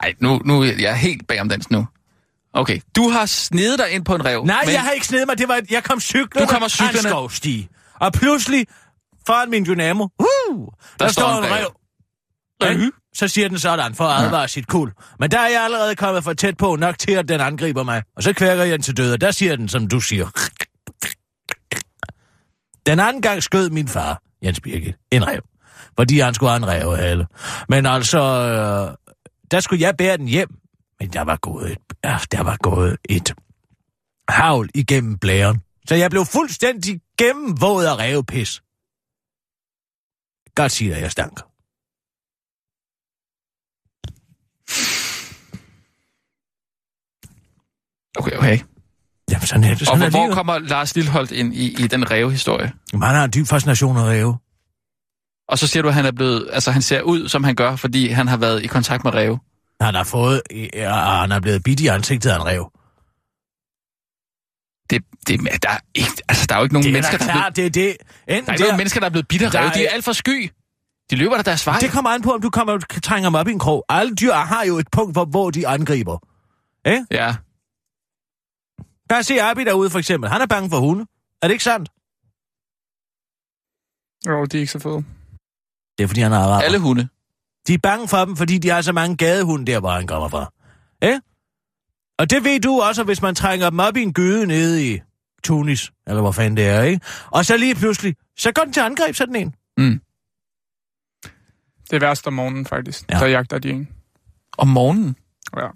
Ej, 0.00 0.14
nu, 0.20 0.40
nu 0.44 0.64
jeg 0.64 0.90
er 0.90 0.94
helt 0.94 1.26
bag 1.26 1.40
om 1.40 1.48
dans 1.48 1.70
nu. 1.70 1.86
Okay, 2.52 2.80
du 2.96 3.08
har 3.08 3.26
snedet 3.26 3.78
dig 3.78 3.90
ind 3.90 4.04
på 4.04 4.14
en 4.14 4.24
rev. 4.24 4.44
Nej, 4.44 4.62
men 4.64 4.74
jeg 4.74 4.82
har 4.82 4.90
ikke 4.90 5.06
snedet 5.06 5.26
mig. 5.28 5.38
Det 5.38 5.48
var, 5.48 5.60
jeg 5.70 5.84
kom 5.84 6.00
cyklende. 6.00 6.46
Du 6.46 6.52
kommer 6.52 6.68
cyklende. 6.68 6.98
af 6.98 7.02
en 7.02 7.08
skovsti. 7.08 7.68
Og 8.00 8.12
pludselig, 8.12 8.66
foran 9.26 9.50
min 9.50 9.64
dynamo, 9.66 10.08
uh, 10.18 10.66
der, 10.98 11.04
der 11.04 11.12
står 11.12 11.38
en 11.38 11.44
rev. 11.44 11.76
Ja, 12.62 12.90
så 13.14 13.28
siger 13.28 13.48
den 13.48 13.58
sådan 13.58 13.94
for 13.94 14.04
at 14.04 14.24
advare 14.24 14.48
sit 14.48 14.66
kul. 14.66 14.92
Men 15.18 15.30
der 15.30 15.38
er 15.38 15.48
jeg 15.48 15.64
allerede 15.64 15.96
kommet 15.96 16.24
for 16.24 16.32
tæt 16.32 16.56
på 16.56 16.76
nok 16.76 16.98
til, 16.98 17.12
at 17.12 17.28
den 17.28 17.40
angriber 17.40 17.82
mig. 17.82 18.02
Og 18.16 18.22
så 18.22 18.32
kværker 18.32 18.62
jeg 18.62 18.72
den 18.72 18.82
til 18.82 18.96
døde, 18.96 19.12
og 19.12 19.20
der 19.20 19.30
siger 19.30 19.56
den, 19.56 19.68
som 19.68 19.88
du 19.88 20.00
siger. 20.00 20.26
Den 22.86 23.00
anden 23.00 23.22
gang 23.22 23.42
skød 23.42 23.70
min 23.70 23.88
far, 23.88 24.22
Jens 24.42 24.60
Birgit, 24.60 24.96
en 25.10 25.26
rev. 25.26 25.42
Fordi 25.98 26.18
han 26.18 26.34
skulle 26.34 26.50
have 26.50 26.56
en 26.56 26.68
revhale. 26.68 27.26
Men 27.68 27.86
altså, 27.86 28.18
øh, 28.18 28.96
der 29.50 29.60
skulle 29.60 29.82
jeg 29.82 29.96
bære 29.96 30.16
den 30.16 30.28
hjem. 30.28 30.48
Men 31.00 31.12
der 31.12 31.20
var 31.20 31.36
gået 31.36 31.72
et, 31.72 31.78
ja, 32.04 32.18
der 32.32 32.42
var 32.42 32.56
gået 32.56 32.96
et 33.08 33.34
havl 34.28 34.70
igennem 34.74 35.18
blæren. 35.18 35.60
Så 35.88 35.94
jeg 35.94 36.10
blev 36.10 36.24
fuldstændig 36.24 37.00
gennemvåd 37.18 37.84
af 37.84 37.96
revpis. 37.98 38.62
Godt 40.54 40.72
siger 40.72 40.96
jeg 40.96 41.10
stank. 41.10 41.40
Okay, 48.18 48.36
okay. 48.36 48.58
Jamen, 49.30 49.46
sådan 49.46 49.64
er 49.64 49.68
det. 49.68 49.80
Og 49.80 49.86
Sådan 49.86 50.10
hvor, 50.10 50.20
er 50.20 50.26
hvor 50.26 50.34
kommer 50.34 50.58
Lars 50.58 50.96
Lilholdt 50.96 51.32
ind 51.32 51.54
i, 51.54 51.84
i 51.84 51.86
den 51.86 52.10
revehistorie? 52.10 52.72
Jamen, 52.92 53.06
han 53.06 53.16
har 53.16 53.24
en 53.24 53.30
dyb 53.34 53.46
fascination 53.46 53.96
af 53.96 54.02
ræve. 54.02 54.38
Og 55.48 55.58
så 55.58 55.66
siger 55.66 55.82
du, 55.82 55.88
at 55.88 55.94
han 55.94 56.06
er 56.06 56.12
blevet, 56.12 56.48
altså 56.52 56.70
han 56.70 56.82
ser 56.82 57.02
ud, 57.02 57.28
som 57.28 57.44
han 57.44 57.54
gør, 57.54 57.76
fordi 57.76 58.08
han 58.08 58.28
har 58.28 58.36
været 58.36 58.62
i 58.62 58.66
kontakt 58.66 59.04
med 59.04 59.14
ræve. 59.14 59.38
Han 59.80 59.94
har 59.94 60.04
fået, 60.04 60.42
ja, 60.74 60.94
han 60.94 61.32
er 61.32 61.40
blevet 61.40 61.62
bidt 61.64 61.80
i 61.80 61.86
ansigtet 61.86 62.30
af 62.30 62.36
en 62.36 62.46
rev. 62.46 62.70
Det, 64.90 65.02
det, 65.26 65.62
der, 65.62 65.68
er 65.68 65.78
ikke, 65.94 66.10
altså, 66.28 66.46
der 66.46 66.54
er 66.54 66.58
jo 66.58 66.62
ikke 66.62 66.74
nogen 66.74 66.84
Det 66.84 66.90
er 66.90 66.92
mennesker, 66.92 67.18
der, 67.18 67.24
er 67.24 67.50
blevet, 67.50 67.56
det 67.56 67.66
er 67.66 67.70
det. 67.70 67.96
Enten 68.28 68.46
der 68.46 68.50
er 68.50 68.54
ikke 68.54 68.64
nogen 68.64 68.76
mennesker, 68.76 69.00
der 69.00 69.06
er 69.06 69.10
blevet 69.10 69.28
bidt 69.28 69.42
af 69.42 69.54
ræve. 69.54 69.70
De 69.74 69.86
er 69.86 69.90
alt 69.90 70.04
for 70.04 70.12
sky. 70.12 70.50
De 71.10 71.16
løber 71.16 71.36
der 71.36 71.42
deres 71.42 71.66
vej. 71.66 71.78
Det 71.78 71.90
kommer 71.90 72.10
an 72.10 72.22
på, 72.22 72.30
om 72.30 72.42
du 72.42 72.50
kommer, 72.50 72.78
trænger 73.02 73.28
dem 73.30 73.34
op 73.34 73.48
i 73.48 73.50
en 73.50 73.58
krog. 73.58 73.84
Alle 73.88 74.14
dyr 74.14 74.32
har 74.32 74.64
jo 74.64 74.78
et 74.78 74.88
punkt, 74.92 75.14
hvor, 75.14 75.24
hvor 75.24 75.50
de 75.50 75.68
angriber. 75.68 76.18
Eh? 76.86 76.98
Ja. 77.10 77.34
Bare 79.10 79.22
se 79.22 79.42
Abi 79.42 79.64
derude, 79.64 79.90
for 79.90 79.98
eksempel. 79.98 80.30
Han 80.30 80.40
er 80.40 80.46
bange 80.46 80.70
for 80.70 80.80
hunde. 80.80 81.06
Er 81.42 81.46
det 81.48 81.52
ikke 81.52 81.64
sandt? 81.64 81.88
Jo, 84.28 84.44
de 84.44 84.56
er 84.56 84.60
ikke 84.60 84.72
så 84.72 84.78
fede. 84.78 85.04
Det 85.98 86.04
er, 86.04 86.08
fordi 86.08 86.20
han 86.20 86.32
er 86.32 86.36
araber. 86.38 86.64
Alle 86.64 86.78
hunde. 86.78 87.08
De 87.66 87.74
er 87.74 87.78
bange 87.78 88.08
for 88.08 88.24
dem, 88.24 88.36
fordi 88.36 88.58
de 88.58 88.68
har 88.68 88.82
så 88.82 88.92
mange 88.92 89.16
gadehunde 89.16 89.66
der, 89.72 89.80
hvor 89.80 89.90
han 89.90 90.06
kommer 90.06 90.28
fra. 90.28 90.52
Eh? 91.02 91.20
Og 92.18 92.30
det 92.30 92.44
ved 92.44 92.60
du 92.60 92.80
også, 92.80 93.04
hvis 93.04 93.22
man 93.22 93.34
trænger 93.34 93.70
dem 93.70 93.78
op 93.78 93.96
i 93.96 94.02
en 94.02 94.12
gyde 94.12 94.46
nede 94.46 94.94
i 94.94 95.00
Tunis, 95.44 95.92
eller 96.06 96.20
hvor 96.20 96.32
fanden 96.32 96.56
det 96.56 96.66
er, 96.66 96.82
ikke? 96.82 97.06
Og 97.30 97.44
så 97.44 97.56
lige 97.56 97.74
pludselig, 97.74 98.16
så 98.38 98.52
går 98.52 98.62
den 98.62 98.72
til 98.72 98.80
angreb, 98.80 99.14
sådan 99.14 99.36
en. 99.36 99.54
Mm. 99.76 100.00
Det 101.90 101.96
er 101.96 102.00
værst 102.00 102.26
om 102.26 102.32
morgenen, 102.32 102.66
faktisk. 102.66 103.04
Ja. 103.10 103.14
Ja. 103.14 103.20
Der 103.20 103.30
jagter 103.30 103.58
de 103.58 103.70
en. 103.70 103.88
Om 104.58 104.68
morgenen. 104.68 105.16
Ja. 105.56 105.68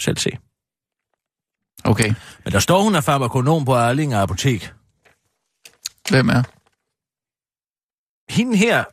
Selv 0.00 0.16
se. 0.16 0.30
Okay. 1.84 2.14
Men 2.44 2.52
der 2.52 2.58
står, 2.58 2.82
hun 2.82 2.94
er 2.94 3.00
farmakonom 3.00 3.64
på 3.64 3.74
Arlinger 3.74 4.20
Apotek. 4.22 4.72
Hvem 6.10 6.28
er? 6.28 6.42
Hende 8.32 8.56
her, 8.56 8.84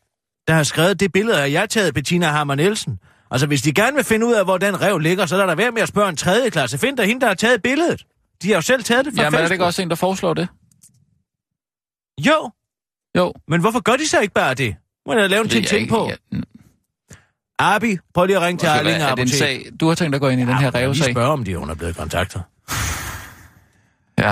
der 0.48 0.54
har 0.54 0.64
skrevet 0.64 1.00
det 1.00 1.12
billede, 1.12 1.44
af 1.44 1.52
jeg 1.52 1.62
har 1.62 1.66
taget 1.68 1.94
Bettina 1.94 2.28
Hammer 2.28 2.56
Nielsen. 2.56 3.00
Altså, 3.32 3.48
hvis 3.48 3.62
de 3.62 3.74
gerne 3.74 3.96
vil 3.96 4.06
finde 4.06 4.26
ud 4.26 4.34
af, 4.34 4.44
hvor 4.46 4.58
den 4.58 4.82
rev 4.82 4.98
ligger, 5.00 5.26
så 5.26 5.42
er 5.42 5.46
der 5.46 5.56
være 5.56 5.72
med 5.72 5.82
at 5.82 5.88
spørge 5.88 6.10
en 6.10 6.16
tredje 6.16 6.50
klasse. 6.50 6.78
Find 6.78 6.98
der 6.98 7.04
hende, 7.04 7.22
der 7.22 7.28
har 7.28 7.34
taget 7.34 7.62
billedet. 7.62 8.06
De 8.42 8.48
har 8.48 8.56
jo 8.56 8.62
selv 8.62 8.84
taget 8.84 9.06
det 9.06 9.14
fra 9.14 9.24
Jamen, 9.24 9.34
er 9.36 9.40
det 9.40 9.44
Facebook. 9.44 9.56
ikke 9.56 9.66
også 9.66 9.82
en, 9.82 9.90
der 9.90 9.96
foreslår 9.96 10.34
det? 10.34 10.48
Jo, 12.20 12.52
Jo. 13.18 13.34
men 13.48 13.62
hvorfor 13.62 13.80
gør 13.80 13.96
de 13.96 14.08
så 14.08 14.20
ikke 14.20 14.34
bare 14.34 14.54
det? 14.54 14.76
Må 15.06 15.14
jeg 15.14 15.30
lave 15.30 15.42
en 15.42 15.48
er 15.58 15.64
ting, 15.64 15.90
på? 15.90 16.10
ja, 16.10 16.16
Abi, 17.60 17.98
prøv 18.14 18.26
lige 18.26 18.38
at 18.38 18.42
ringe 18.42 18.60
til 18.60 18.70
hvad, 18.70 19.02
er 19.02 19.16
det 19.16 19.22
en 19.22 19.28
sag, 19.28 19.66
du 19.80 19.88
har 19.88 19.96
tænkt 19.96 20.12
dig 20.12 20.16
at 20.18 20.22
gå 20.22 20.30
ind 20.30 20.42
i 20.42 20.46
den 20.46 20.58
her 20.58 20.72
Ja, 20.74 20.80
rævesag? 20.80 21.08
Vi 21.08 21.14
spørger, 21.14 21.30
om 21.30 21.44
de 21.44 21.56
hun 21.56 21.70
er 21.70 21.76
blevet 21.76 21.96
kontaktet. 21.98 22.44
Ja. 24.18 24.32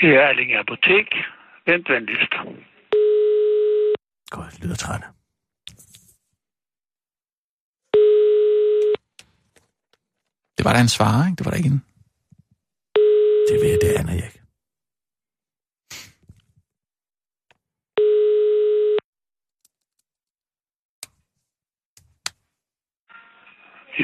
Det 0.00 0.08
er 0.16 0.20
Erling 0.28 0.52
Apotek. 0.54 1.08
Vent 1.66 1.88
venligst. 1.88 2.32
Godt, 4.30 4.52
det 4.52 4.64
lyder 4.64 4.74
træt. 4.74 5.00
Det 10.58 10.64
var 10.64 10.72
da 10.72 10.80
en 10.80 10.88
svarer, 10.88 11.26
ikke? 11.26 11.36
Det 11.36 11.44
var 11.44 11.50
da 11.50 11.56
ikke 11.56 11.68
en... 11.68 11.84
Det 13.48 13.56
ved 13.62 13.70
jeg, 13.70 13.78
det 13.82 13.88
aner 14.00 14.12
jeg 14.12 14.30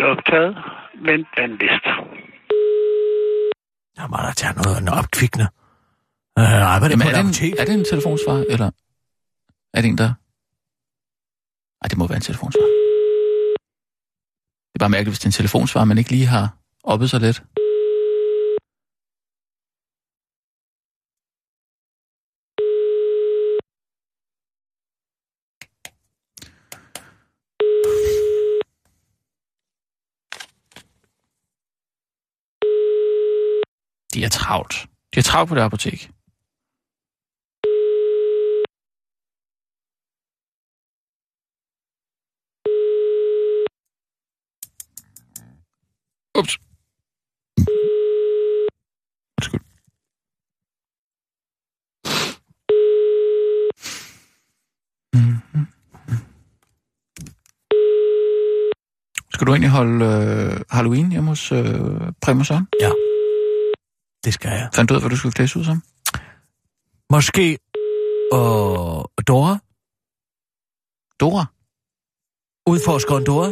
er 0.00 0.07
optaget. 0.14 0.52
Vent 1.07 1.28
venligst. 1.37 1.87
Jeg 3.96 4.07
må 4.11 4.16
da 4.26 4.33
tage 4.37 4.55
noget 4.61 4.83
noget 4.87 4.98
opkvikkende. 5.02 5.46
Øh, 6.38 6.74
arbejder 6.74 6.92
Jamen, 6.92 7.07
er 7.07 7.11
et 7.11 7.35
det, 7.35 7.42
en, 7.42 7.55
er 7.61 7.64
det 7.64 7.74
en 7.74 7.85
telefonsvar, 7.92 8.37
eller 8.52 8.70
er 9.74 9.81
det 9.83 9.88
en, 9.88 9.98
der... 9.98 10.11
Ej, 11.83 11.87
det 11.90 11.98
må 11.98 12.06
være 12.06 12.16
en 12.16 12.29
telefonsvar. 12.31 12.66
Det 14.69 14.77
er 14.77 14.83
bare 14.85 14.94
mærkeligt, 14.94 15.12
hvis 15.12 15.19
det 15.19 15.25
er 15.25 15.33
en 15.35 15.40
telefonsvar, 15.40 15.85
man 15.85 15.98
ikke 15.98 16.10
lige 16.10 16.27
har 16.27 16.46
oppet 16.85 17.10
sig 17.10 17.21
lidt. 17.21 17.42
De 34.15 34.25
er 34.25 34.29
travlt. 34.29 34.87
De 35.15 35.19
er 35.19 35.23
travlt 35.23 35.48
på 35.48 35.54
det 35.54 35.60
apotek. 35.60 36.10
Ups. 46.38 46.58
Undskyld. 49.38 49.60
Mhm. 55.15 55.67
Skal 59.33 59.46
du 59.46 59.52
egentlig 59.52 59.71
holde 59.71 60.04
øh, 60.04 60.60
Halloween 60.71 61.10
hjemme 61.10 61.29
hos 61.29 61.52
øh, 61.52 61.63
Prima 62.21 62.44
Søren? 62.44 62.67
Ja. 62.81 62.90
Det 64.25 64.35
skal 64.35 64.48
jeg. 64.50 64.68
Fandt 64.75 64.88
du 64.88 64.94
ud 64.94 64.96
af, 64.96 65.02
hvad 65.02 65.10
du 65.10 65.16
skulle 65.16 65.33
klædes 65.33 65.56
ud 65.56 65.64
som? 65.64 65.83
Måske... 67.10 67.58
Og 68.33 69.10
Dora? 69.29 69.58
Dora? 71.20 71.44
Udforskeren 72.66 73.27
Dora? 73.27 73.48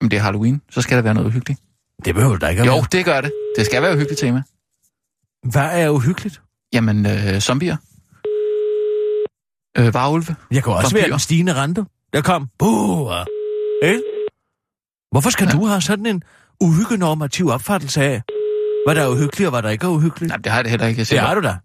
Men 0.00 0.10
det 0.10 0.16
er 0.16 0.20
Halloween, 0.22 0.62
så 0.70 0.82
skal 0.82 0.96
der 0.96 1.02
være 1.02 1.14
noget 1.14 1.28
uhyggeligt. 1.28 1.60
Det 2.04 2.14
behøver 2.14 2.36
der 2.36 2.48
ikke 2.48 2.60
at 2.62 2.66
Jo, 2.66 2.72
være. 2.72 2.86
det 2.92 3.04
gør 3.04 3.20
det. 3.20 3.32
Det 3.56 3.66
skal 3.66 3.82
være 3.82 3.90
et 3.90 3.94
uhyggeligt 3.96 4.20
tema. 4.20 4.42
Hvad 5.52 5.80
er 5.82 5.88
uhyggeligt? 5.90 6.42
Jamen, 6.72 7.06
øh, 7.06 7.40
zombier. 7.40 7.76
Øh, 9.78 9.94
varulve. 9.94 10.36
Jeg 10.50 10.64
kan 10.64 10.72
også 10.72 10.86
Vampyrer. 10.86 11.02
være 11.02 11.10
den 11.10 11.18
stigende 11.18 11.54
rente. 11.54 11.84
Der 12.12 12.22
kom. 12.22 12.48
Buh! 12.58 13.12
Ikke? 13.82 14.02
Hvorfor 15.10 15.30
skal 15.30 15.46
ja. 15.46 15.52
du 15.52 15.66
have 15.66 15.80
sådan 15.80 16.06
en 16.06 16.22
uhyggenormativ 16.60 17.48
opfattelse 17.48 18.02
af, 18.02 18.22
hvad 18.86 18.94
der 18.94 19.02
er 19.02 19.08
uhyggeligt 19.08 19.46
og 19.46 19.50
hvad 19.52 19.62
der 19.62 19.68
ikke 19.68 19.88
uhyggeligt? 19.88 20.28
Nej, 20.28 20.36
det 20.36 20.52
har 20.52 20.58
jeg 20.58 20.64
det 20.64 20.70
heller 20.70 20.86
ikke. 20.86 20.98
Jeg 20.98 21.06
Det 21.10 21.20
har 21.20 21.34
du 21.34 21.40
da. 21.40 21.56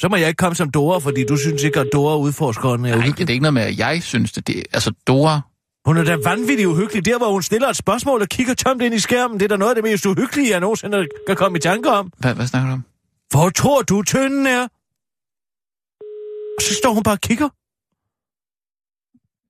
Så 0.00 0.08
må 0.08 0.16
jeg 0.16 0.28
ikke 0.28 0.36
komme 0.36 0.54
som 0.56 0.70
Dora, 0.70 0.98
fordi 0.98 1.24
du 1.24 1.36
synes 1.36 1.62
ikke, 1.62 1.80
at 1.80 1.86
Dora 1.92 2.16
udforskeren 2.16 2.74
er 2.74 2.78
Nej, 2.78 2.90
det 2.90 2.98
uhyggelig. 2.98 3.28
er 3.28 3.32
ikke 3.32 3.42
noget 3.42 3.54
med, 3.54 3.62
at 3.62 3.78
jeg 3.78 4.02
synes 4.02 4.32
det. 4.32 4.46
det 4.46 4.58
er, 4.58 4.62
altså, 4.72 4.92
Dora... 5.06 5.40
Hun 5.86 5.96
er 5.96 6.04
da 6.04 6.16
vanvittigt 6.24 6.66
uhyggelig, 6.68 7.04
der 7.04 7.18
hvor 7.18 7.32
hun 7.32 7.42
stiller 7.42 7.68
et 7.68 7.76
spørgsmål 7.76 8.22
og 8.22 8.28
kigger 8.28 8.54
tomt 8.54 8.82
ind 8.82 8.94
i 8.94 8.98
skærmen. 8.98 9.40
Det 9.40 9.44
er 9.44 9.48
da 9.48 9.56
noget 9.56 9.70
af 9.70 9.74
det 9.74 9.84
mest 9.84 10.06
uhyggelige, 10.06 10.50
jeg 10.50 10.60
nogensinde 10.60 11.06
kan 11.26 11.36
komme 11.36 11.58
i 11.58 11.60
tanke 11.60 11.90
om. 11.90 12.12
Hvad, 12.18 12.34
hvad 12.34 12.46
snakker 12.46 12.68
du 12.68 12.72
om? 12.72 12.84
Hvor 13.30 13.50
tror 13.50 13.82
du, 13.82 14.02
tynden 14.02 14.46
er? 14.46 14.62
Og 16.56 16.62
så 16.62 16.74
står 16.74 16.92
hun 16.94 17.02
bare 17.02 17.14
og 17.14 17.20
kigger. 17.20 17.48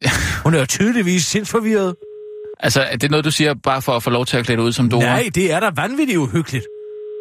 Hun 0.44 0.54
er 0.54 0.58
jo 0.60 0.66
tydeligvis 0.66 1.24
sindsforvirret. 1.26 1.94
Altså, 2.60 2.80
er 2.82 2.96
det 2.96 3.10
noget, 3.10 3.24
du 3.24 3.30
siger 3.30 3.54
bare 3.54 3.82
for 3.82 3.92
at 3.96 4.02
få 4.02 4.10
lov 4.10 4.26
til 4.26 4.36
at 4.36 4.44
klæde 4.44 4.56
dig 4.56 4.64
ud 4.64 4.72
som 4.72 4.90
Dora? 4.90 5.02
Nej, 5.04 5.30
det 5.34 5.52
er 5.52 5.60
da 5.60 5.70
vanvittigt 5.76 6.18
uhyggeligt. 6.18 6.66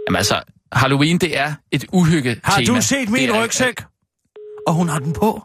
Jamen 0.09 0.17
altså, 0.17 0.41
Halloween, 0.73 1.17
det 1.17 1.37
er 1.37 1.53
et 1.71 1.85
uhygge 1.93 2.39
Har 2.43 2.61
du 2.61 2.81
set 2.81 3.09
min 3.09 3.29
er, 3.29 3.43
rygsæk? 3.43 3.83
Og 4.67 4.73
hun 4.73 4.89
har 4.89 4.99
den 4.99 5.13
på, 5.13 5.43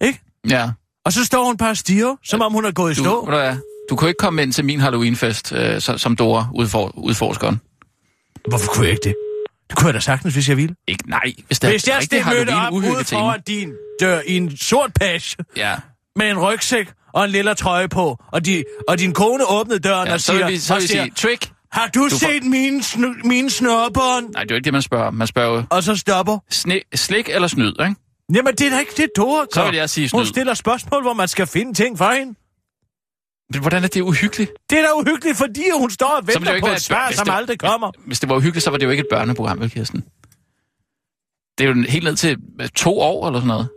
ikke? 0.00 0.20
Ja. 0.48 0.70
Og 1.04 1.12
så 1.12 1.24
står 1.24 1.44
hun 1.44 1.56
bare 1.56 1.76
stiger, 1.76 2.16
som 2.24 2.40
om 2.40 2.52
hun 2.52 2.64
er 2.64 2.72
gået 2.72 2.92
i 2.92 2.94
Du, 2.94 3.04
stå. 3.04 3.20
du, 3.24 3.30
hvad, 3.30 3.56
du 3.90 3.96
kunne 3.96 4.10
ikke 4.10 4.18
komme 4.18 4.42
ind 4.42 4.52
til 4.52 4.64
min 4.64 4.80
Halloweenfest 4.80 5.52
øh, 5.52 5.80
som 5.80 6.16
Dora, 6.16 6.48
udfor, 6.54 6.98
udforskeren. 6.98 7.60
Hvorfor 8.48 8.72
kunne 8.72 8.84
jeg 8.86 8.92
ikke 8.92 9.04
det? 9.04 9.14
Det 9.70 9.78
kunne 9.78 9.86
jeg 9.86 9.94
da 9.94 10.00
sagtens, 10.00 10.34
hvis 10.34 10.48
jeg 10.48 10.56
ville. 10.56 10.74
Ikke, 10.88 11.10
nej. 11.10 11.32
Hvis, 11.46 11.58
der 11.58 11.70
Hvis 11.70 11.88
jeg 11.88 12.02
stod 12.02 12.34
mødte 12.34 12.50
op 12.50 12.72
ude 12.72 12.84
tema. 12.84 13.20
foran 13.20 13.40
din 13.46 13.72
dør 14.00 14.20
i 14.26 14.36
en 14.36 14.56
sort 14.56 14.92
page 15.00 15.36
Ja, 15.56 15.76
med 16.16 16.30
en 16.30 16.38
rygsæk 16.38 16.92
og 17.12 17.24
en 17.24 17.30
lille 17.30 17.54
trøje 17.54 17.88
på, 17.88 18.22
og, 18.32 18.44
de, 18.46 18.64
og 18.88 18.98
din 18.98 19.12
kone 19.14 19.44
åbnede 19.46 19.78
døren 19.78 20.08
ja 20.08 20.14
og 20.14 20.20
så 20.20 20.32
vil 20.32 20.38
siger, 20.38 20.50
vi, 20.50 20.58
så 20.58 20.74
vil 20.74 20.82
vi 20.82 20.86
siger 20.86 21.04
sige, 21.04 21.12
trick. 21.16 21.50
Har 21.74 21.88
du, 21.94 22.04
Du 22.04 22.08
får- 22.10 22.16
set 22.18 22.44
mine, 22.44 22.80
sn- 22.80 23.26
mine 23.28 23.50
snørbånd? 23.50 24.30
Nej, 24.34 24.42
det 24.42 24.50
er 24.50 24.54
jo 24.54 24.56
ikke 24.56 24.64
det, 24.64 24.72
man 24.72 24.82
spørger. 24.82 25.10
Man 25.10 25.26
spørger 25.26 25.56
jo, 25.58 25.64
Og 25.70 25.82
så 25.82 25.96
stopper. 25.96 26.38
sne, 26.50 26.80
slik 26.94 27.28
eller 27.28 27.48
snyd, 27.48 27.68
ikke? 27.80 27.94
Jamen, 28.34 28.52
det 28.54 28.66
er 28.66 28.70
da 28.70 28.78
ikke 28.78 28.92
det, 28.96 29.08
Dora 29.16 29.46
Så 29.54 29.64
vil 29.64 29.76
jeg 29.76 29.90
sige 29.90 30.08
Hun 30.12 30.20
snyd. 30.24 30.26
stiller 30.32 30.54
spørgsmål, 30.54 31.02
hvor 31.02 31.12
man 31.12 31.28
skal 31.28 31.46
finde 31.46 31.74
ting 31.74 31.98
for 31.98 32.10
hende. 32.18 32.34
Men 33.52 33.60
hvordan 33.60 33.84
er 33.84 33.88
det 33.88 34.00
uhyggeligt? 34.00 34.50
Det 34.70 34.78
er 34.78 34.82
da 34.82 34.88
uhyggeligt, 34.96 35.38
fordi 35.38 35.64
hun 35.78 35.90
står 35.90 36.06
og 36.20 36.26
venter 36.26 36.60
på 36.60 36.66
et 36.66 36.72
et 36.72 36.80
svar, 36.82 37.06
hvis 37.08 37.16
som 37.16 37.26
det- 37.26 37.34
aldrig 37.34 37.58
kommer. 37.58 37.90
Hvis 38.06 38.20
det 38.20 38.28
var 38.28 38.36
uhyggeligt, 38.36 38.64
så 38.64 38.70
var 38.70 38.78
det 38.78 38.86
jo 38.86 38.90
ikke 38.90 39.00
et 39.00 39.06
børneprogram, 39.10 39.60
vel, 39.60 39.70
Kirsten? 39.70 40.00
Det 41.58 41.64
er 41.64 41.68
jo 41.68 41.74
helt 41.88 42.04
ned 42.04 42.16
til 42.16 42.36
to 42.76 42.98
år 43.00 43.26
eller 43.26 43.40
sådan 43.40 43.48
noget. 43.48 43.68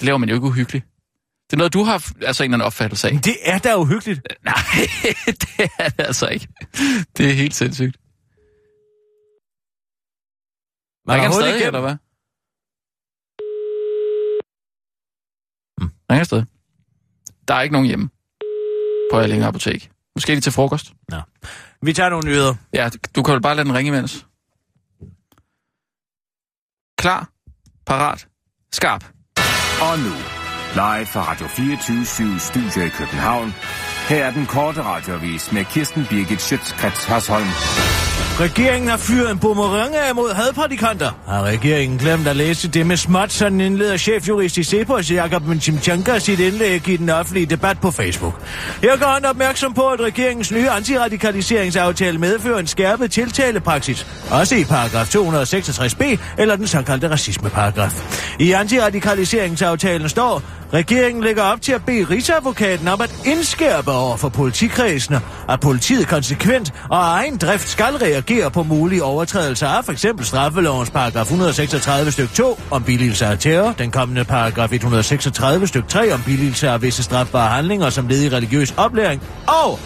Det 0.00 0.06
laver 0.06 0.18
man 0.18 0.28
jo 0.28 0.34
ikke 0.34 0.46
uhyggeligt. 0.46 0.86
Det 1.50 1.52
er 1.52 1.58
noget, 1.58 1.72
du 1.72 1.82
har 1.82 2.12
altså 2.26 2.44
en 2.44 2.50
eller 2.50 2.56
anden 2.56 2.66
opfattelse 2.66 3.08
af. 3.08 3.20
Det 3.22 3.36
er 3.42 3.58
da 3.58 3.76
uhyggeligt. 3.76 4.20
Nej, 4.44 4.54
det 5.42 5.70
er 5.78 5.88
det 5.88 6.00
altså 6.04 6.26
ikke. 6.28 6.48
Det 7.16 7.30
er 7.30 7.34
helt 7.34 7.54
sindssygt. 7.54 7.96
Man 11.06 11.14
Ringer 11.14 11.28
har 11.28 11.32
han 11.32 11.32
stadig, 11.32 11.60
igennem. 11.60 11.66
eller 11.66 11.80
hvad? 11.80 11.96
Mm. 15.80 15.90
Ringer 16.10 16.24
stadig? 16.24 16.46
Der 17.48 17.54
er 17.54 17.60
ikke 17.62 17.72
nogen 17.72 17.86
hjemme 17.88 18.08
på 19.12 19.18
Allinge 19.18 19.46
Apotek. 19.46 19.90
Måske 20.16 20.28
lige 20.32 20.40
til 20.40 20.52
frokost. 20.52 20.92
Vi 21.82 21.92
tager 21.92 22.08
nogle 22.10 22.28
nyheder. 22.28 22.54
Ja, 22.72 22.90
du 23.16 23.22
kan 23.22 23.34
vel 23.34 23.42
bare 23.42 23.54
lade 23.56 23.68
den 23.68 23.74
ringe 23.76 23.88
imens. 23.88 24.26
Klar, 26.98 27.30
parat, 27.86 28.28
skarp. 28.72 29.04
Og 29.82 29.98
nu, 29.98 30.37
live 30.74 31.06
fra 31.06 31.20
Radio 31.30 31.46
24 31.46 32.38
Studio 32.38 32.86
i 32.86 32.88
København. 32.88 33.54
Her 34.08 34.24
er 34.24 34.30
den 34.30 34.46
korte 34.46 34.82
radiovis 34.82 35.52
med 35.52 35.64
Kirsten 35.64 36.06
Birgit 36.10 36.42
Schøtzgrads 36.42 37.04
Hasholm. 37.04 37.46
Regeringen 38.40 38.88
har 38.88 38.96
fyret 38.96 39.30
en 39.30 39.38
boomerang 39.38 39.96
af 39.96 40.14
mod 40.14 40.34
hadprædikanter. 40.34 41.10
Har 41.28 41.42
regeringen 41.42 41.98
glemt 41.98 42.28
at 42.28 42.36
læse 42.36 42.68
det 42.68 42.86
med 42.86 42.96
småt, 42.96 43.32
sådan 43.32 43.60
indleder 43.60 43.96
chefjurist 43.96 44.56
i 44.56 44.64
Cepos, 44.64 45.10
Jakob 45.10 45.42
Chimchanka, 45.60 46.18
sit 46.18 46.40
indlæg 46.40 46.88
i 46.88 46.96
den 46.96 47.10
offentlige 47.10 47.46
debat 47.46 47.80
på 47.80 47.90
Facebook. 47.90 48.42
Her 48.82 48.96
gør 48.96 49.06
han 49.06 49.24
opmærksom 49.24 49.74
på, 49.74 49.88
at 49.88 50.00
regeringens 50.00 50.52
nye 50.52 50.70
antiradikaliseringsaftale 50.70 52.18
medfører 52.18 52.58
en 52.58 52.66
skærpet 52.66 53.10
tiltalepraksis, 53.10 54.06
også 54.30 54.56
i 54.56 54.64
paragraf 54.64 55.14
266b, 55.14 56.18
eller 56.38 56.56
den 56.56 56.66
såkaldte 56.66 57.10
racismeparagraf. 57.10 58.24
I 58.38 58.52
antiradikaliseringsaftalen 58.52 60.08
står, 60.08 60.42
regeringen 60.74 61.24
lægger 61.24 61.42
op 61.42 61.62
til 61.62 61.72
at 61.72 61.84
bede 61.84 62.04
Rigsadvokaten 62.04 62.88
om 62.88 63.00
at 63.00 63.14
indskærpe 63.26 63.90
over 63.92 64.16
for 64.16 64.28
politikredsene, 64.28 65.20
at 65.48 65.60
politiet 65.60 66.08
konsekvent 66.08 66.72
og 66.90 66.98
af 66.98 67.20
egen 67.20 67.36
drift 67.36 67.68
skal 67.68 67.94
reagere 68.02 68.50
på 68.50 68.62
mulige 68.62 69.02
overtrædelser 69.02 69.68
af 69.68 69.84
f.eks. 69.84 70.06
straffelovens 70.22 70.90
paragraf 70.90 71.22
136 71.22 72.10
stykke 72.10 72.34
2 72.34 72.60
om 72.70 72.82
billigelse 72.82 73.26
af 73.26 73.38
terror, 73.38 73.74
den 73.78 73.90
kommende 73.90 74.24
paragraf 74.24 74.72
136 74.72 75.66
stykke 75.66 75.88
3 75.88 76.14
om 76.14 76.22
billigelse 76.22 76.68
af 76.68 76.82
visse 76.82 77.02
strafbare 77.02 77.48
handlinger 77.48 77.90
som 77.90 78.08
led 78.08 78.22
i 78.22 78.28
religiøs 78.28 78.74
oplæring, 78.76 79.22
og 79.64 79.78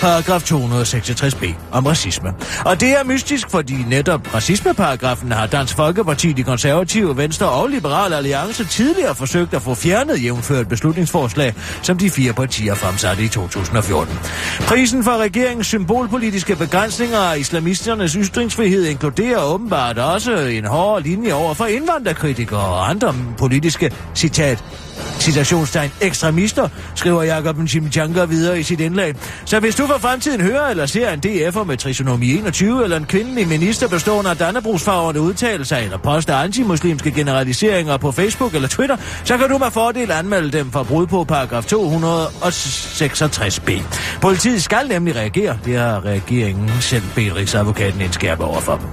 paragraf 0.00 0.42
266b 0.42 1.54
om 1.72 1.86
racisme. 1.86 2.32
Og 2.64 2.80
det 2.80 2.88
er 2.88 3.04
mystisk, 3.04 3.50
fordi 3.50 3.74
netop 3.88 4.34
racismeparagrafen 4.34 5.32
har 5.32 5.46
Dansk 5.46 5.76
Folkeparti, 5.76 6.32
de 6.32 6.42
konservative, 6.42 7.16
Venstre 7.16 7.48
og 7.48 7.68
Liberale 7.68 8.16
Alliance 8.16 8.64
tidligere 8.64 9.14
forsøgt 9.14 9.54
at 9.54 9.62
få 9.62 9.74
fjernet 9.74 10.24
jævnført 10.24 10.68
beslutningsforslag, 10.68 11.54
som 11.82 11.98
de 11.98 12.10
fire 12.10 12.32
partier 12.32 12.74
fremsatte 12.74 13.24
i 13.24 13.28
2014. 13.28 14.18
Prisen 14.60 15.04
for 15.04 15.16
regeringens 15.16 15.66
symbolpolitiske 15.66 16.56
begrænsninger 16.56 17.18
af 17.18 17.38
islamisternes 17.38 18.12
ytringsfrihed 18.12 18.84
inkluderer 18.84 19.42
åbenbart 19.42 19.98
også 19.98 20.36
en 20.36 20.64
hård 20.64 21.02
linje 21.02 21.32
over 21.32 21.54
for 21.54 21.66
indvandrerkritikere 21.66 22.60
og 22.60 22.90
andre 22.90 23.14
politiske, 23.38 23.92
citat, 24.14 24.64
citationstegn, 25.18 25.90
ekstremister, 26.00 26.68
skriver 26.94 27.22
Jakob 27.22 27.56
Chimichanka 27.68 28.24
videre 28.24 28.60
i 28.60 28.62
sit 28.62 28.80
indlæg. 28.80 29.14
Så 29.44 29.60
hvis 29.60 29.74
du 29.74 29.86
for 29.90 29.98
fremtiden 29.98 30.40
hører 30.40 30.68
eller 30.68 30.86
ser 30.86 31.10
en 31.10 31.22
DF'er 31.26 31.64
med 31.64 31.76
trisonomi 31.76 32.32
21 32.32 32.84
eller 32.84 32.96
en 32.96 33.04
kvindelig 33.04 33.48
minister 33.48 33.88
bestående 33.88 34.30
af 34.30 34.36
Dannebrugsfarverne 34.36 35.20
udtale 35.20 35.64
sig 35.64 35.84
eller 35.84 35.98
poste 35.98 36.32
antimuslimske 36.32 37.10
generaliseringer 37.10 37.96
på 37.96 38.12
Facebook 38.12 38.54
eller 38.54 38.68
Twitter, 38.68 38.96
så 39.24 39.38
kan 39.38 39.48
du 39.48 39.58
med 39.58 39.70
fordel 39.70 40.10
anmelde 40.10 40.58
dem 40.58 40.72
for 40.72 40.82
brud 40.82 41.06
på 41.06 41.24
paragraf 41.24 41.72
266b. 41.72 43.82
Politiet 44.20 44.62
skal 44.62 44.88
nemlig 44.88 45.16
reagere. 45.16 45.58
Det 45.64 45.76
har 45.76 46.04
regeringen 46.04 46.70
selv 46.80 47.04
bedt 47.14 47.36
Rigsadvokaten 47.36 48.00
indskærpe 48.00 48.44
over 48.44 48.60
for 48.60 48.76
dem. 48.76 48.86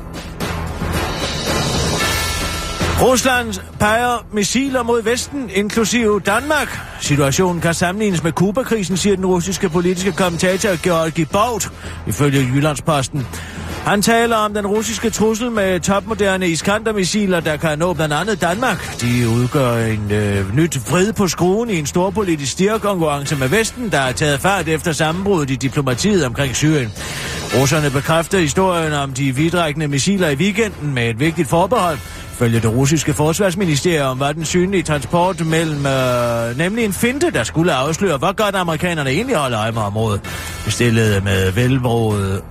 Rusland 3.01 3.53
peger 3.79 4.25
missiler 4.33 4.83
mod 4.83 5.01
Vesten, 5.03 5.49
inklusive 5.53 6.19
Danmark. 6.19 6.79
Situationen 6.99 7.61
kan 7.61 7.73
sammenlignes 7.73 8.23
med 8.23 8.31
Kubakrisen, 8.31 8.97
siger 8.97 9.15
den 9.15 9.25
russiske 9.25 9.69
politiske 9.69 10.11
kommentator 10.11 10.83
Georgi 10.83 11.25
Bout, 11.25 11.69
ifølge 12.07 12.39
Jyllandsposten. 12.39 13.27
Han 13.85 14.01
taler 14.01 14.35
om 14.35 14.53
den 14.53 14.67
russiske 14.67 15.09
trussel 15.09 15.51
med 15.51 15.79
topmoderne 15.79 16.47
Iskander-missiler, 16.49 17.39
der 17.39 17.57
kan 17.57 17.79
nå 17.79 17.93
blandt 17.93 18.13
andet 18.13 18.41
Danmark. 18.41 19.01
De 19.01 19.29
udgør 19.29 19.85
en 19.85 20.11
øh, 20.11 20.55
nyt 20.55 20.91
vrid 20.91 21.13
på 21.13 21.27
skruen 21.27 21.69
i 21.69 21.79
en 21.79 21.85
storpolitisk 21.85 22.51
styrkonkurrence 22.51 23.35
med 23.35 23.47
Vesten, 23.47 23.91
der 23.91 23.99
er 23.99 24.11
taget 24.11 24.39
fart 24.39 24.67
efter 24.67 24.91
sammenbruddet 24.91 25.49
i 25.49 25.55
diplomatiet 25.55 26.25
omkring 26.25 26.55
Syrien. 26.55 26.93
Russerne 27.59 27.89
bekræfter 27.89 28.39
historien 28.39 28.93
om 28.93 29.13
de 29.13 29.35
vidrækkende 29.35 29.87
missiler 29.87 30.29
i 30.29 30.35
weekenden 30.35 30.93
med 30.93 31.09
et 31.09 31.19
vigtigt 31.19 31.49
forbehold. 31.49 31.97
Følge 32.37 32.59
det 32.59 32.71
russiske 32.71 33.13
forsvarsministerium 33.13 34.19
var 34.19 34.31
den 34.31 34.45
synlige 34.45 34.83
transport 34.83 35.45
mellem, 35.45 35.85
øh, 35.85 36.57
nemlig 36.57 36.85
en 36.85 36.93
finte, 36.93 37.31
der 37.31 37.43
skulle 37.43 37.73
afsløre, 37.73 38.17
hvor 38.17 38.35
godt 38.35 38.55
amerikanerne 38.55 39.09
egentlig 39.09 39.35
holder 39.35 39.59
øje 39.59 39.71
med 39.71 39.81
området. 39.81 40.21
Bestillet 40.65 41.23
med 41.23 41.51
velvåget 41.51 42.41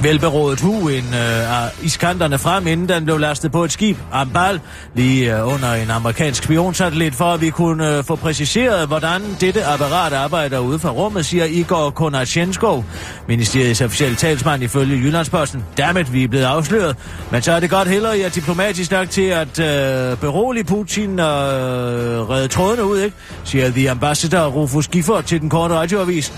velberådet 0.00 0.60
hu 0.60 0.88
en 0.88 1.14
øh, 1.14 1.84
iskanterne 1.84 2.38
frem, 2.38 2.66
inden 2.66 2.88
den 2.88 3.04
blev 3.04 3.18
lastet 3.18 3.52
på 3.52 3.64
et 3.64 3.72
skib, 3.72 3.96
Ambal, 4.12 4.60
lige 4.94 5.36
øh, 5.36 5.46
under 5.54 5.72
en 5.72 5.90
amerikansk 5.90 6.44
spionsatellit, 6.44 7.14
for 7.14 7.24
at 7.24 7.40
vi 7.40 7.50
kunne 7.50 7.96
øh, 7.96 8.04
få 8.04 8.16
præciseret, 8.16 8.88
hvordan 8.88 9.22
dette 9.40 9.64
apparat 9.64 10.12
arbejder 10.12 10.58
ude 10.58 10.78
fra 10.78 10.90
rummet, 10.90 11.26
siger 11.26 11.44
Igor 11.44 11.90
Konashenskov, 11.90 12.84
ministeriets 13.28 13.80
officielle 13.80 14.16
talsmand 14.16 14.62
ifølge 14.62 14.96
Jyllandsposten. 14.96 15.64
Dammit, 15.78 16.12
vi 16.12 16.24
er 16.24 16.28
blevet 16.28 16.44
afsløret, 16.44 16.96
men 17.30 17.42
så 17.42 17.52
er 17.52 17.60
det 17.60 17.70
godt 17.70 17.88
heller, 17.88 18.12
jeg 18.12 18.24
er 18.24 18.28
diplomatisk 18.28 18.90
nok 18.90 19.10
til 19.10 19.22
at 19.26 19.58
øh, 19.58 20.16
berolige 20.16 20.64
Putin 20.64 21.18
og 21.18 21.52
øh, 21.52 22.30
redde 22.30 22.48
trådene 22.48 22.84
ud, 22.84 22.98
ikke? 23.00 23.16
siger 23.44 23.70
The 23.70 23.90
Ambassador 23.90 24.46
Rufus 24.46 24.88
Gifford 24.88 25.24
til 25.24 25.40
den 25.40 25.48
korte 25.48 25.74
radioavis. 25.74 26.32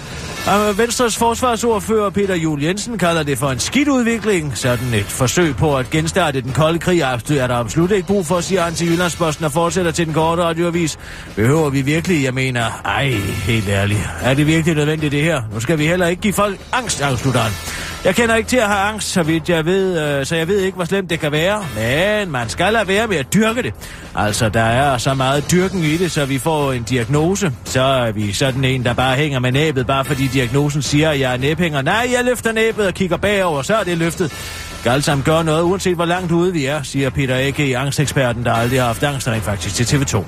Og 0.47 0.79
Venstres 0.79 1.17
forsvarsordfører 1.17 2.11
Peter 2.11 2.35
Jul 2.35 2.63
Jensen 2.63 2.99
kalder 2.99 3.23
det 3.23 3.39
for 3.39 3.44
en 3.51 3.59
skidt 3.59 3.89
udvikling. 3.89 4.59
Sådan 4.59 4.95
et 4.95 5.05
forsøg 5.05 5.57
på 5.57 5.77
at 5.77 5.91
genstarte 5.91 6.41
den 6.41 6.53
kolde 6.53 6.79
krig 6.79 7.01
er 7.01 7.47
der 7.47 7.55
absolut 7.55 7.91
ikke 7.91 8.07
brug 8.07 8.27
for, 8.27 8.41
siger 8.41 8.63
han 8.63 8.75
til 8.75 8.91
Jyllandsposten 8.91 9.45
og 9.45 9.53
fortsætter 9.53 9.91
til 9.91 10.07
den 10.07 10.15
korte 10.15 10.43
radioavis. 10.43 10.99
Behøver 11.37 11.71
vi 11.71 11.83
virkelig, 11.83 12.25
jeg 12.25 12.35
mener, 12.35 12.83
ej, 12.85 13.11
helt 13.47 13.69
ærligt, 13.69 14.09
er 14.23 14.35
det 14.35 14.47
virkelig 14.47 14.75
nødvendigt 14.75 15.13
det 15.13 15.23
her? 15.23 15.43
Nu 15.53 15.61
skal 15.61 15.79
vi 15.79 15.87
heller 15.87 16.07
ikke 16.07 16.23
give 16.23 16.35
folk 16.35 16.59
angst, 16.73 17.03
afslutter 17.03 17.41
han. 17.41 17.94
Jeg 18.05 18.15
kender 18.15 18.35
ikke 18.35 18.49
til 18.49 18.57
at 18.57 18.69
have 18.69 18.81
angst, 18.81 19.09
så 19.09 19.23
vidt 19.23 19.49
jeg 19.49 19.65
ved, 19.65 20.19
øh, 20.19 20.27
så 20.27 20.37
jeg 20.37 20.49
ved 20.49 20.61
ikke, 20.61 20.77
hvor 20.77 20.85
slemt 20.85 21.11
det 21.11 21.21
kan 21.21 21.33
være. 21.33 21.65
Men 21.77 22.31
man 22.31 22.49
skal 22.49 22.73
lade 22.73 22.89
være 22.89 23.07
med 23.07 23.17
at 23.17 23.35
dyrke 23.35 23.63
det. 23.63 23.75
Altså, 24.15 24.49
der 24.49 24.61
er 24.63 24.99
så 24.99 25.15
meget 25.15 25.51
dyrken 25.51 25.85
i 25.85 25.97
det, 25.97 26.11
så 26.11 26.25
vi 26.25 26.39
får 26.39 26.73
en 26.73 26.83
diagnose. 26.83 27.53
Så 27.65 27.83
er 27.83 28.13
vi 28.13 28.33
sådan 28.33 28.65
en, 28.65 28.85
der 28.85 28.95
bare 28.95 29.17
hænger 29.17 29.39
med 29.39 29.53
næbet, 29.53 29.87
bare 29.87 30.05
fordi 30.05 30.27
diagnosen 30.27 30.83
siger, 30.83 31.11
at 31.11 31.21
jeg 31.21 31.33
er 31.33 31.37
næbhænger. 31.37 31.83
Nej, 31.83 32.09
jeg 32.17 32.25
løfter 32.25 32.53
næbet 32.53 32.87
og 32.87 32.95
kigger 32.95 33.17
bagover, 33.17 33.63
så 33.63 33.77
er 33.77 33.85
det 33.85 33.99
løftet. 33.99 34.33
Skal 34.81 34.91
alle 34.91 35.03
sammen 35.03 35.25
gøre 35.25 35.45
noget, 35.45 35.63
uanset 35.63 35.95
hvor 35.95 36.05
langt 36.05 36.33
ude 36.33 36.53
vi 36.53 36.65
er, 36.65 36.83
siger 36.83 37.11
Peter 37.11 37.37
A.G., 37.37 37.75
angsteksperten, 37.77 38.45
der 38.45 38.53
aldrig 38.53 38.81
har 38.81 38.87
haft 38.87 39.03
angst 39.03 39.29
rent 39.29 39.45
faktisk 39.45 39.75
til 39.75 39.85
TV2. 39.85 40.25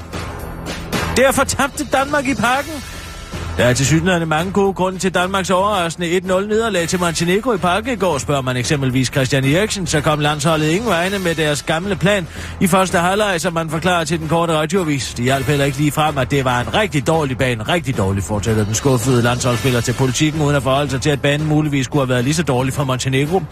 Derfor 1.16 1.44
tabte 1.44 1.84
Danmark 1.92 2.26
i 2.26 2.34
parken. 2.34 2.72
Der 3.56 3.64
er 3.64 3.72
til 3.72 3.86
synligheden 3.86 4.28
mange 4.28 4.52
gode 4.52 4.72
grunde 4.72 4.98
til 4.98 5.14
Danmarks 5.14 5.50
overraskende 5.50 6.16
1-0 6.16 6.20
nederlag 6.24 6.88
til 6.88 7.00
Montenegro 7.00 7.52
i 7.52 7.56
parken 7.56 7.92
i 7.92 7.96
går, 7.96 8.18
spørger 8.18 8.42
man 8.42 8.56
eksempelvis 8.56 9.08
Christian 9.08 9.44
Eriksen, 9.44 9.86
så 9.86 10.00
kom 10.00 10.20
landsholdet 10.20 10.68
ingen 10.68 10.88
vegne 10.88 11.18
med 11.18 11.34
deres 11.34 11.62
gamle 11.62 11.96
plan 11.96 12.28
i 12.60 12.66
første 12.66 12.98
halvleg, 12.98 13.40
som 13.40 13.52
man 13.52 13.70
forklarer 13.70 14.04
til 14.04 14.20
den 14.20 14.28
korte 14.28 14.52
radiovis. 14.52 15.14
Det 15.14 15.24
hjalp 15.24 15.46
heller 15.46 15.64
ikke 15.64 15.78
lige 15.78 15.92
frem, 15.92 16.18
at 16.18 16.30
det 16.30 16.44
var 16.44 16.60
en 16.60 16.74
rigtig 16.74 17.06
dårlig 17.06 17.38
bane, 17.38 17.62
rigtig 17.62 17.96
dårlig 17.96 18.22
fortæller 18.22 18.64
den 18.64 18.74
skuffede 18.74 19.22
landsholdsspiller 19.22 19.80
til 19.80 19.92
politikken, 19.92 20.42
uden 20.42 20.56
at 20.56 20.62
forholde 20.62 20.90
sig 20.90 21.00
til, 21.00 21.10
at 21.10 21.22
banen 21.22 21.48
muligvis 21.48 21.84
skulle 21.84 22.02
have 22.02 22.08
været 22.08 22.24
lige 22.24 22.34
så 22.34 22.42
dårlig 22.42 22.72
for 22.72 22.84
Montenegro. 22.84 23.42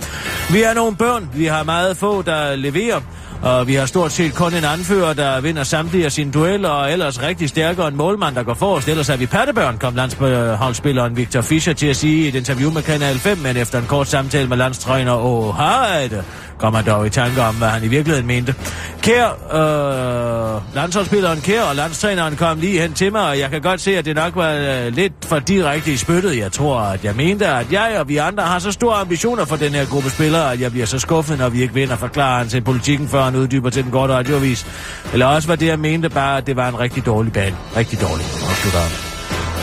Vi 0.52 0.62
er 0.62 0.74
nogle 0.74 0.96
børn, 0.96 1.30
vi 1.34 1.44
har 1.44 1.62
meget 1.62 1.96
få, 1.96 2.22
der 2.22 2.56
leverer, 2.56 3.00
og 3.44 3.66
vi 3.66 3.74
har 3.74 3.86
stort 3.86 4.12
set 4.12 4.34
kun 4.34 4.54
en 4.54 4.64
anfører, 4.64 5.12
der 5.12 5.40
vinder 5.40 5.64
samtlige 5.64 6.04
af 6.04 6.12
sine 6.12 6.30
dueller, 6.30 6.68
og 6.68 6.92
ellers 6.92 7.22
rigtig 7.22 7.48
stærkere 7.48 7.88
en 7.88 7.96
målmand, 7.96 8.34
der 8.34 8.42
går 8.42 8.54
forrest. 8.54 8.88
Ellers 8.88 9.08
er 9.08 9.16
vi 9.16 9.26
pattebørn, 9.26 9.78
kom 9.78 9.94
landsholdsspilleren 9.94 11.16
Victor 11.16 11.40
Fischer 11.40 11.72
til 11.72 11.86
at 11.86 11.96
sige 11.96 12.24
i 12.24 12.28
et 12.28 12.34
interview 12.34 12.70
med 12.70 12.82
Kanal 12.82 13.18
5, 13.18 13.38
men 13.38 13.56
efter 13.56 13.78
en 13.78 13.86
kort 13.86 14.08
samtale 14.08 14.48
med 14.48 14.56
landstræner 14.56 15.24
Åh 15.24 15.54
Harald, 15.54 16.22
kommer 16.58 16.82
dog 16.82 17.06
i 17.06 17.10
tanke 17.10 17.42
om, 17.42 17.54
hvad 17.54 17.68
han 17.68 17.84
i 17.84 17.88
virkeligheden 17.88 18.26
mente. 18.26 18.54
Kær, 19.02 19.26
øh, 19.26 20.74
landsholdsspilleren 20.74 21.40
Kær 21.40 21.62
og 21.62 21.76
landstræneren 21.76 22.36
kom 22.36 22.60
lige 22.60 22.80
hen 22.80 22.92
til 22.92 23.12
mig, 23.12 23.28
og 23.28 23.38
jeg 23.38 23.50
kan 23.50 23.62
godt 23.62 23.80
se, 23.80 23.98
at 23.98 24.04
det 24.04 24.16
nok 24.16 24.36
var 24.36 24.50
øh, 24.52 24.92
lidt 24.92 25.12
for 25.24 25.38
direkte 25.38 25.92
i 25.92 25.96
spyttet. 25.96 26.38
Jeg 26.38 26.52
tror, 26.52 26.80
at 26.80 27.04
jeg 27.04 27.16
mente, 27.16 27.46
at 27.46 27.72
jeg 27.72 27.96
og 28.00 28.08
vi 28.08 28.16
andre 28.16 28.42
har 28.42 28.58
så 28.58 28.72
store 28.72 28.96
ambitioner 28.96 29.44
for 29.44 29.56
den 29.56 29.72
her 29.72 29.86
gruppe 29.86 30.10
spillere, 30.10 30.52
at 30.52 30.60
jeg 30.60 30.70
bliver 30.70 30.86
så 30.86 30.98
skuffet, 30.98 31.38
når 31.38 31.48
vi 31.48 31.62
ikke 31.62 31.74
vinder, 31.74 31.96
forklarer 31.96 32.38
han 32.38 32.48
til 32.48 32.60
politikken, 32.60 33.08
før 33.08 33.22
han 33.22 33.36
uddyber 33.36 33.70
til 33.70 33.84
den 33.84 33.90
korte 33.90 34.14
radioavis. 34.14 34.66
Eller 35.12 35.26
også 35.26 35.48
var 35.48 35.56
det, 35.56 35.66
jeg 35.66 35.78
mente 35.78 36.08
bare, 36.08 36.38
at 36.38 36.46
det 36.46 36.56
var 36.56 36.68
en 36.68 36.80
rigtig 36.80 37.06
dårlig 37.06 37.32
bane. 37.32 37.56
Rigtig 37.76 38.00
dårlig. 38.00 38.26
Afslutter 38.50 38.80
han. 38.80 38.90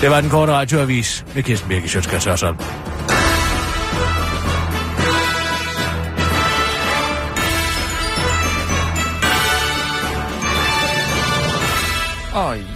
Det 0.01 0.09
var 0.11 0.21
den 0.21 0.29
korte 0.29 0.51
radioavis 0.51 1.25
med 1.35 1.43
Kirsten 1.43 1.69
Birke 1.69 1.89
Sjøtskrets 1.89 2.27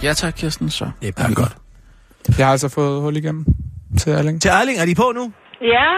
ja 0.06 0.12
tak, 0.12 0.34
Kirsten, 0.40 0.70
så. 0.70 0.86
Det 1.02 1.08
er 1.08 1.12
bare 1.22 1.34
godt. 1.34 1.54
Jeg 2.38 2.46
har 2.46 2.52
altså 2.52 2.68
fået 2.78 3.00
hul 3.02 3.16
igennem 3.16 3.44
til 4.00 4.12
Erling. 4.12 4.42
Til 4.42 4.50
Erling, 4.50 4.78
er 4.82 4.86
de 4.86 4.94
på 4.94 5.12
nu? 5.14 5.24
Ja, 5.74 5.88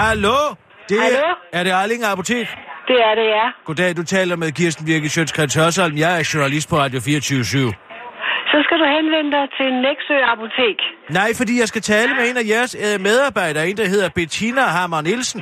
Hallo? 0.00 0.38
Det 0.88 1.00
Hallo? 1.02 1.26
Er, 1.52 1.58
er 1.58 1.62
det 1.64 1.72
Erling 1.72 2.04
Apotek? 2.04 2.48
det 2.90 2.98
er 3.08 3.14
det, 3.20 3.26
ja. 3.38 3.46
Goddag, 3.64 3.96
du 3.96 4.02
taler 4.02 4.36
med 4.36 4.52
Kirsten 4.52 4.86
Birke 4.86 5.08
Sjøtskrets 5.08 5.54
Hørsholm. 5.54 5.96
Jeg 5.96 6.12
er 6.20 6.30
journalist 6.34 6.68
på 6.70 6.76
Radio 6.76 7.00
24 7.00 7.44
Så 8.52 8.56
skal 8.64 8.76
du 8.82 8.86
henvende 8.96 9.30
dig 9.36 9.46
til 9.58 9.68
Næksø 9.86 10.16
Apotek. 10.32 10.78
Nej, 11.10 11.30
fordi 11.36 11.60
jeg 11.60 11.68
skal 11.68 11.82
tale 11.82 12.10
med 12.18 12.24
en 12.30 12.36
af 12.36 12.46
jeres 12.54 12.76
øh, 12.84 13.00
medarbejdere, 13.00 13.68
en 13.68 13.76
der 13.76 13.88
hedder 13.88 14.08
Bettina 14.08 14.60
Hammer 14.76 15.00
Nielsen. 15.00 15.40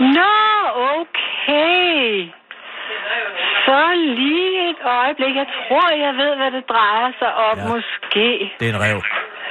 Nå, 0.00 0.32
okay. 1.00 2.02
Så 3.66 3.78
lige 3.94 4.70
et 4.70 4.80
øjeblik. 4.84 5.34
Jeg 5.36 5.46
tror, 5.56 5.90
jeg 6.04 6.14
ved, 6.14 6.36
hvad 6.36 6.50
det 6.50 6.64
drejer 6.68 7.12
sig 7.18 7.34
om, 7.34 7.58
Ja. 7.58 7.68
måske. 7.68 8.26
Det 8.60 8.68
er 8.70 8.74
en 8.74 8.80
rev. 8.86 8.98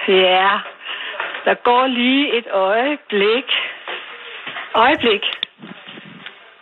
Ja, 0.08 0.52
der 1.46 1.54
går 1.54 1.88
lige 1.88 2.38
et 2.38 2.48
øjeblik. 2.52 3.46
Øjeblik. 4.76 5.22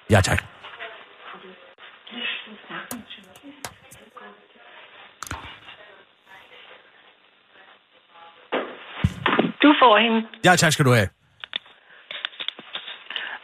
Ja, 0.10 0.20
tak. 0.22 0.43
Du 9.64 9.74
får 9.82 9.97
hende. 9.97 10.28
Ja, 10.45 10.56
tak 10.56 10.72
skal 10.72 10.86
du 10.86 10.91
have. 10.91 11.08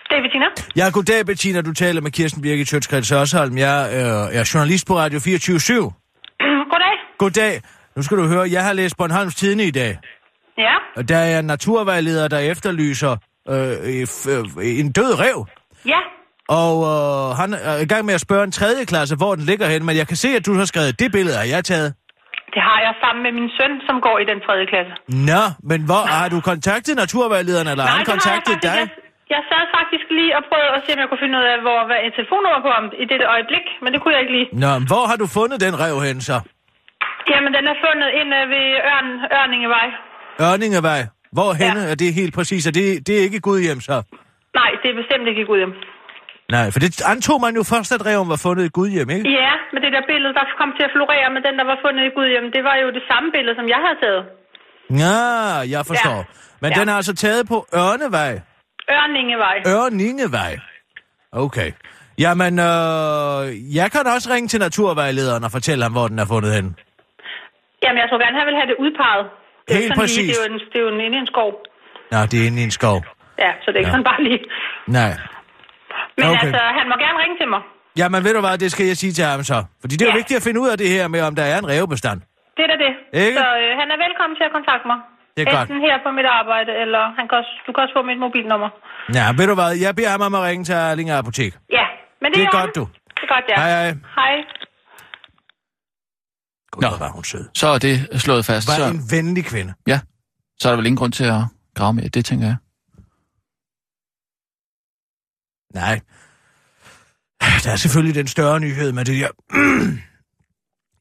Det 0.09 0.17
er 0.17 0.21
Bettina. 0.21 0.45
Ja, 0.75 0.89
goddag, 0.93 1.25
Bettina. 1.25 1.61
Du 1.61 1.73
taler 1.73 2.01
med 2.01 2.11
Kirsten 2.11 2.41
Birke 2.41 2.65
Sjøtskreds 2.65 3.09
Hørsholm. 3.09 3.57
Jeg 3.57 3.89
øh, 3.93 4.39
er 4.39 4.51
journalist 4.53 4.87
på 4.87 4.97
Radio 4.97 5.19
24 5.19 5.59
Goddag. 6.71 6.95
Goddag. 7.17 7.61
Nu 7.95 8.01
skal 8.03 8.17
du 8.17 8.23
høre, 8.27 8.47
jeg 8.51 8.63
har 8.63 8.73
læst 8.73 8.97
Bornholms 8.97 9.35
Tidene 9.35 9.63
i 9.63 9.71
dag. 9.71 9.97
Ja, 10.57 10.75
Og 10.95 11.09
der 11.09 11.17
er 11.17 11.39
en 11.39 11.45
naturvejleder, 11.45 12.27
der 12.27 12.39
efterlyser 12.39 13.17
øh, 13.49 13.71
øh, 14.33 14.79
en 14.79 14.91
død 14.91 15.19
rev. 15.19 15.45
ja. 15.85 15.99
Og 16.63 16.75
øh, 16.91 17.35
han 17.41 17.49
er 17.53 17.77
i 17.85 17.85
gang 17.85 18.05
med 18.05 18.13
at 18.13 18.21
spørge 18.21 18.43
en 18.43 18.51
tredje 18.51 18.85
klasse, 18.85 19.15
hvor 19.15 19.35
den 19.35 19.43
ligger 19.45 19.67
hen. 19.67 19.85
Men 19.85 19.95
jeg 19.97 20.07
kan 20.07 20.17
se, 20.17 20.29
at 20.39 20.45
du 20.45 20.53
har 20.53 20.65
skrevet, 20.65 20.99
det 20.99 21.11
billede 21.11 21.37
har 21.37 21.43
jeg 21.55 21.65
taget. 21.65 21.93
Det 22.55 22.61
har 22.69 22.79
jeg 22.85 22.93
sammen 23.03 23.21
med 23.25 23.31
min 23.39 23.49
søn, 23.57 23.73
som 23.87 23.95
går 24.07 24.15
i 24.23 24.25
den 24.31 24.39
tredje 24.45 24.65
klasse. 24.71 24.91
Nå, 25.31 25.43
men 25.69 25.79
hvor 25.89 26.03
har 26.15 26.29
du 26.29 26.39
kontaktet 26.51 26.95
naturvejlederen, 26.95 27.67
eller 27.67 27.83
har 27.83 27.91
han 27.91 28.05
det 28.05 28.07
har 28.07 28.13
jeg 28.13 28.43
kontaktet 28.43 28.63
dig? 28.63 28.79
Jeg, 28.79 28.89
jeg 29.33 29.41
sad 29.49 29.63
faktisk 29.77 30.05
lige 30.19 30.31
og 30.37 30.41
prøvede 30.49 30.71
at 30.77 30.81
se, 30.85 30.89
om 30.95 30.99
jeg 31.03 31.09
kunne 31.09 31.23
finde 31.25 31.37
ud 31.41 31.45
af, 31.53 31.57
hvor 31.65 31.79
hvad 31.89 31.99
et 32.07 32.13
telefonnummer 32.19 32.61
på 32.67 32.71
ham 32.77 32.85
i 33.03 33.05
dette 33.11 33.25
øjeblik, 33.35 33.65
men 33.83 33.89
det 33.93 33.99
kunne 34.01 34.13
jeg 34.15 34.21
ikke 34.23 34.35
lige. 34.37 34.47
Nå, 34.63 34.71
hvor 34.91 35.03
har 35.09 35.17
du 35.23 35.27
fundet 35.37 35.57
den 35.65 35.73
rev 35.83 35.95
hen 36.07 36.17
så? 36.29 36.37
Jamen, 37.31 37.51
den 37.57 37.65
er 37.71 37.77
fundet 37.85 38.09
inde 38.21 38.37
ved 38.53 38.65
Ørn, 38.93 39.09
Ørningevej. 39.39 39.87
Ørningevej. 40.47 41.01
Hvor 41.37 41.49
henne 41.61 41.81
Ja. 41.85 41.91
er 41.91 41.95
det 42.03 42.09
helt 42.21 42.33
præcis? 42.37 42.61
Er 42.69 42.73
det, 42.79 42.87
det 43.07 43.13
er 43.19 43.23
ikke 43.27 43.39
Gudhjem 43.47 43.79
så? 43.89 43.97
Nej, 44.59 44.71
det 44.81 44.87
er 44.91 44.97
bestemt 45.01 45.25
ikke 45.31 45.45
Gudhjem. 45.51 45.73
Nej, 46.55 46.67
for 46.73 46.79
det 46.83 46.89
antog 47.13 47.37
man 47.45 47.53
jo 47.59 47.63
først, 47.73 47.89
at 47.97 48.01
reven 48.09 48.27
var 48.33 48.39
fundet 48.45 48.63
i 48.69 48.71
Gudhjem, 48.77 49.09
ikke? 49.15 49.25
Ja, 49.41 49.53
men 49.73 49.79
det 49.83 49.91
der 49.95 50.03
billede, 50.11 50.33
der 50.39 50.43
kom 50.61 50.69
til 50.77 50.83
at 50.87 50.91
florere 50.97 51.27
med 51.35 51.41
den, 51.47 51.53
der 51.59 51.65
var 51.71 51.77
fundet 51.85 52.03
i 52.09 52.11
Gudhjem, 52.17 52.45
det 52.55 52.63
var 52.69 52.75
jo 52.83 52.87
det 52.97 53.03
samme 53.11 53.27
billede, 53.35 53.55
som 53.59 53.67
jeg 53.73 53.79
havde 53.85 53.97
taget. 54.05 54.23
Ja, 55.03 55.17
jeg 55.75 55.81
forstår. 55.91 56.19
Ja. 56.23 56.23
Men 56.61 56.69
Ja. 56.71 56.79
den 56.79 56.89
er 56.91 56.95
altså 57.01 57.15
taget 57.25 57.43
på 57.53 57.57
Ørnevej. 57.83 58.31
Ørningevej. 58.97 59.55
Ørningevej. 59.75 60.53
Okay. 61.31 61.71
Jamen, 62.23 62.53
øh, 62.59 63.41
jeg 63.79 63.87
kan 63.93 64.01
også 64.15 64.27
ringe 64.33 64.47
til 64.47 64.59
naturvejlederen 64.59 65.43
og 65.43 65.51
fortælle 65.57 65.81
ham, 65.85 65.91
hvor 65.97 66.07
den 66.07 66.19
er 66.19 66.25
fundet 66.33 66.51
hen. 66.57 66.65
Jamen, 67.83 67.97
jeg 68.01 68.07
tror 68.09 68.19
gerne, 68.23 68.35
han 68.39 68.47
vil 68.49 68.55
have 68.61 68.69
det 68.71 68.77
udpeget. 68.83 69.25
Det 69.67 69.75
er 69.75 69.79
Helt 69.81 69.93
præcis. 70.01 70.17
Lige, 70.17 70.27
det, 70.27 70.37
er 70.39 70.47
jo 70.47 70.53
en, 70.53 70.59
det 70.71 70.77
er 70.79 70.83
jo 70.87 70.89
en 70.95 71.01
inde 71.05 71.17
i 71.17 71.21
en 71.25 71.27
skov. 71.33 71.51
Nå, 72.11 72.19
det 72.31 72.37
er 72.41 72.45
inde 72.49 72.59
i 72.61 72.65
en 72.69 72.75
skov. 72.79 72.97
Ja, 73.43 73.51
så 73.61 73.65
det 73.71 73.75
er 73.77 73.79
ikke 73.83 73.87
Ja. 73.93 73.95
sådan 73.95 74.07
bare 74.11 74.21
lige... 74.27 74.39
Nej. 74.99 75.11
Men 76.17 76.25
Okay. 76.25 76.39
altså, 76.45 76.61
han 76.79 76.85
må 76.91 76.95
gerne 77.05 77.17
ringe 77.23 77.37
til 77.41 77.47
mig. 77.53 77.61
Jamen 78.01 78.19
ved 78.25 78.33
du 78.37 78.41
hvad, 78.45 78.57
det 78.63 78.69
skal 78.73 78.85
jeg 78.91 78.97
sige 79.03 79.13
til 79.17 79.25
ham 79.31 79.41
så. 79.51 79.57
Fordi 79.81 79.93
det 79.95 80.03
er 80.05 80.09
jo 80.11 80.15
Ja. 80.15 80.21
vigtigt 80.21 80.37
at 80.39 80.43
finde 80.47 80.59
ud 80.63 80.69
af 80.73 80.77
det 80.83 80.89
her 80.95 81.05
med, 81.13 81.21
om 81.29 81.33
der 81.39 81.45
er 81.51 81.57
en 81.63 81.67
rævebestand. 81.71 82.19
Det 82.57 82.61
er 82.65 82.69
da 82.73 82.77
det. 82.85 82.93
Ikke? 83.25 83.37
Så 83.41 83.45
øh, 83.63 83.69
han 83.81 83.87
er 83.93 83.97
velkommen 84.05 84.35
til 84.39 84.45
at 84.49 84.53
kontakte 84.57 84.85
mig. 84.91 84.99
Det 85.39 85.47
er 85.47 85.57
godt. 85.57 85.69
Enten 85.69 85.81
her 85.87 85.95
på 86.05 86.09
mit 86.17 86.25
arbejde, 86.39 86.71
eller 86.83 87.03
han 87.17 87.25
kan 87.29 87.35
også, 87.41 87.53
du 87.67 87.71
kan 87.73 87.79
også 87.83 87.93
få 87.97 88.03
mit 88.11 88.19
mobilnummer. 88.25 88.69
Ja, 89.17 89.25
ved 89.39 89.45
du 89.51 89.55
hvad, 89.59 89.71
jeg 89.85 89.95
beder 89.95 90.09
ham 90.15 90.21
om 90.21 90.33
at 90.39 90.43
ringe 90.49 90.63
til 90.65 90.75
Erling 90.75 91.09
Apotek. 91.09 91.53
Ja, 91.79 91.85
men 92.21 92.27
det, 92.31 92.35
Det 92.37 92.43
er 92.47 92.51
godt, 92.59 92.71
du. 92.75 92.83
Det 93.17 93.23
er 93.27 93.31
godt, 93.35 93.45
ja. 93.51 93.55
Hej, 93.61 93.69
hej. 93.71 93.89
Hej. 94.19 94.33
Gud, 96.71 96.81
Nå. 96.83 96.89
var 97.03 97.09
hun 97.17 97.23
sød. 97.23 97.45
Så 97.53 97.67
er 97.67 97.77
det 97.87 98.21
slået 98.21 98.45
fast. 98.45 98.67
Var 98.67 98.73
Så, 98.75 98.85
en 98.93 99.01
venlig 99.17 99.45
kvinde. 99.45 99.73
ja, 99.87 99.99
så 100.59 100.67
er 100.67 100.71
der 100.71 100.77
vel 100.77 100.85
ingen 100.85 100.97
grund 100.97 101.11
til 101.11 101.23
at 101.23 101.41
grave 101.75 101.93
med 101.93 102.09
det, 102.09 102.25
tænker 102.25 102.45
jeg. 102.45 102.57
Nej. 105.73 105.99
Der 107.63 107.71
er 107.71 107.75
selvfølgelig 107.75 108.15
den 108.15 108.27
større 108.27 108.59
nyhed 108.59 108.91
med 108.91 109.05
det 109.05 109.15
her. 109.15 109.29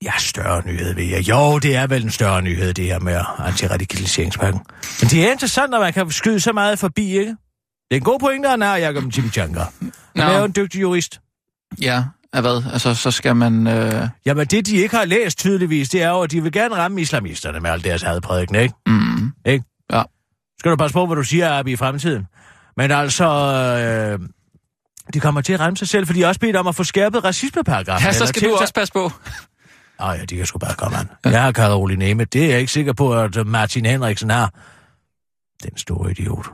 Ja, 0.02 0.12
større 0.18 0.62
nyhed 0.66 0.94
ved 0.94 1.04
jeg. 1.04 1.28
Jo, 1.28 1.58
det 1.58 1.76
er 1.76 1.86
vel 1.86 2.04
en 2.04 2.10
større 2.10 2.42
nyhed, 2.42 2.74
det 2.74 2.84
her 2.84 2.98
med 2.98 3.20
antiradikaliseringspakken. 3.38 4.60
Men 5.00 5.10
det 5.10 5.26
er 5.26 5.32
interessant, 5.32 5.74
at 5.74 5.80
man 5.80 5.92
kan 5.92 6.10
skyde 6.10 6.40
så 6.40 6.52
meget 6.52 6.78
forbi, 6.78 7.18
ikke? 7.18 7.30
Det 7.30 7.36
er 7.90 7.96
en 7.96 8.02
god 8.02 8.18
pointe, 8.18 8.48
han 8.48 8.60
har, 8.60 8.76
Jacob 8.76 9.12
Chimichanga. 9.12 9.60
Han 9.80 9.92
Nå. 10.14 10.22
er 10.22 10.38
jo 10.38 10.44
en 10.44 10.52
dygtig 10.56 10.80
jurist. 10.80 11.20
Ja, 11.80 12.04
af 12.32 12.42
hvad? 12.42 12.62
Altså, 12.72 12.94
så 12.94 13.10
skal 13.10 13.36
man... 13.36 13.66
Øh... 13.66 14.08
Jamen, 14.26 14.46
det 14.46 14.66
de 14.66 14.76
ikke 14.76 14.96
har 14.96 15.04
læst 15.04 15.38
tydeligvis, 15.38 15.88
det 15.88 16.02
er 16.02 16.08
jo, 16.08 16.20
at 16.20 16.30
de 16.30 16.42
vil 16.42 16.52
gerne 16.52 16.74
ramme 16.74 17.00
islamisterne 17.00 17.60
med 17.60 17.70
alt 17.70 17.84
deres 17.84 18.02
hadprædiken, 18.02 18.56
ikke? 18.56 18.74
Mm, 18.86 19.32
Ikke? 19.46 19.64
Ja. 19.92 20.02
Skal 20.58 20.70
du 20.70 20.76
passe 20.76 20.94
på, 20.94 21.06
hvad 21.06 21.16
du 21.16 21.22
siger, 21.22 21.52
Abi, 21.58 21.72
i 21.72 21.76
fremtiden. 21.76 22.26
Men 22.76 22.90
altså, 22.90 23.24
øh, 23.24 24.28
de 25.14 25.20
kommer 25.20 25.40
til 25.40 25.52
at 25.52 25.60
ramme 25.60 25.76
sig 25.76 25.88
selv, 25.88 26.06
for 26.06 26.12
de 26.14 26.24
også 26.26 26.40
bedt 26.40 26.56
om 26.56 26.66
at 26.66 26.74
få 26.74 26.84
skærpet 26.84 27.24
racismeparagrafen. 27.24 28.06
ja, 28.06 28.12
så 28.12 28.26
skal 28.26 28.42
du 28.42 28.54
også 28.56 28.74
passe 28.74 28.92
på. 28.92 29.12
Åh 30.00 30.16
ja, 30.18 30.24
de 30.24 30.36
kan 30.36 30.46
sgu 30.46 30.58
bare 30.58 30.74
komme 30.74 30.98
an. 30.98 31.08
Jeg 31.24 31.42
har 31.42 31.96
Nemme. 31.96 32.24
Det 32.24 32.44
er 32.44 32.50
jeg 32.50 32.60
ikke 32.60 32.72
sikker 32.72 32.92
på, 32.92 33.20
at 33.20 33.46
Martin 33.46 33.86
Henriksen 33.86 34.30
har. 34.30 34.54
Den 35.62 35.76
store 35.76 36.10
idiot. 36.10 36.46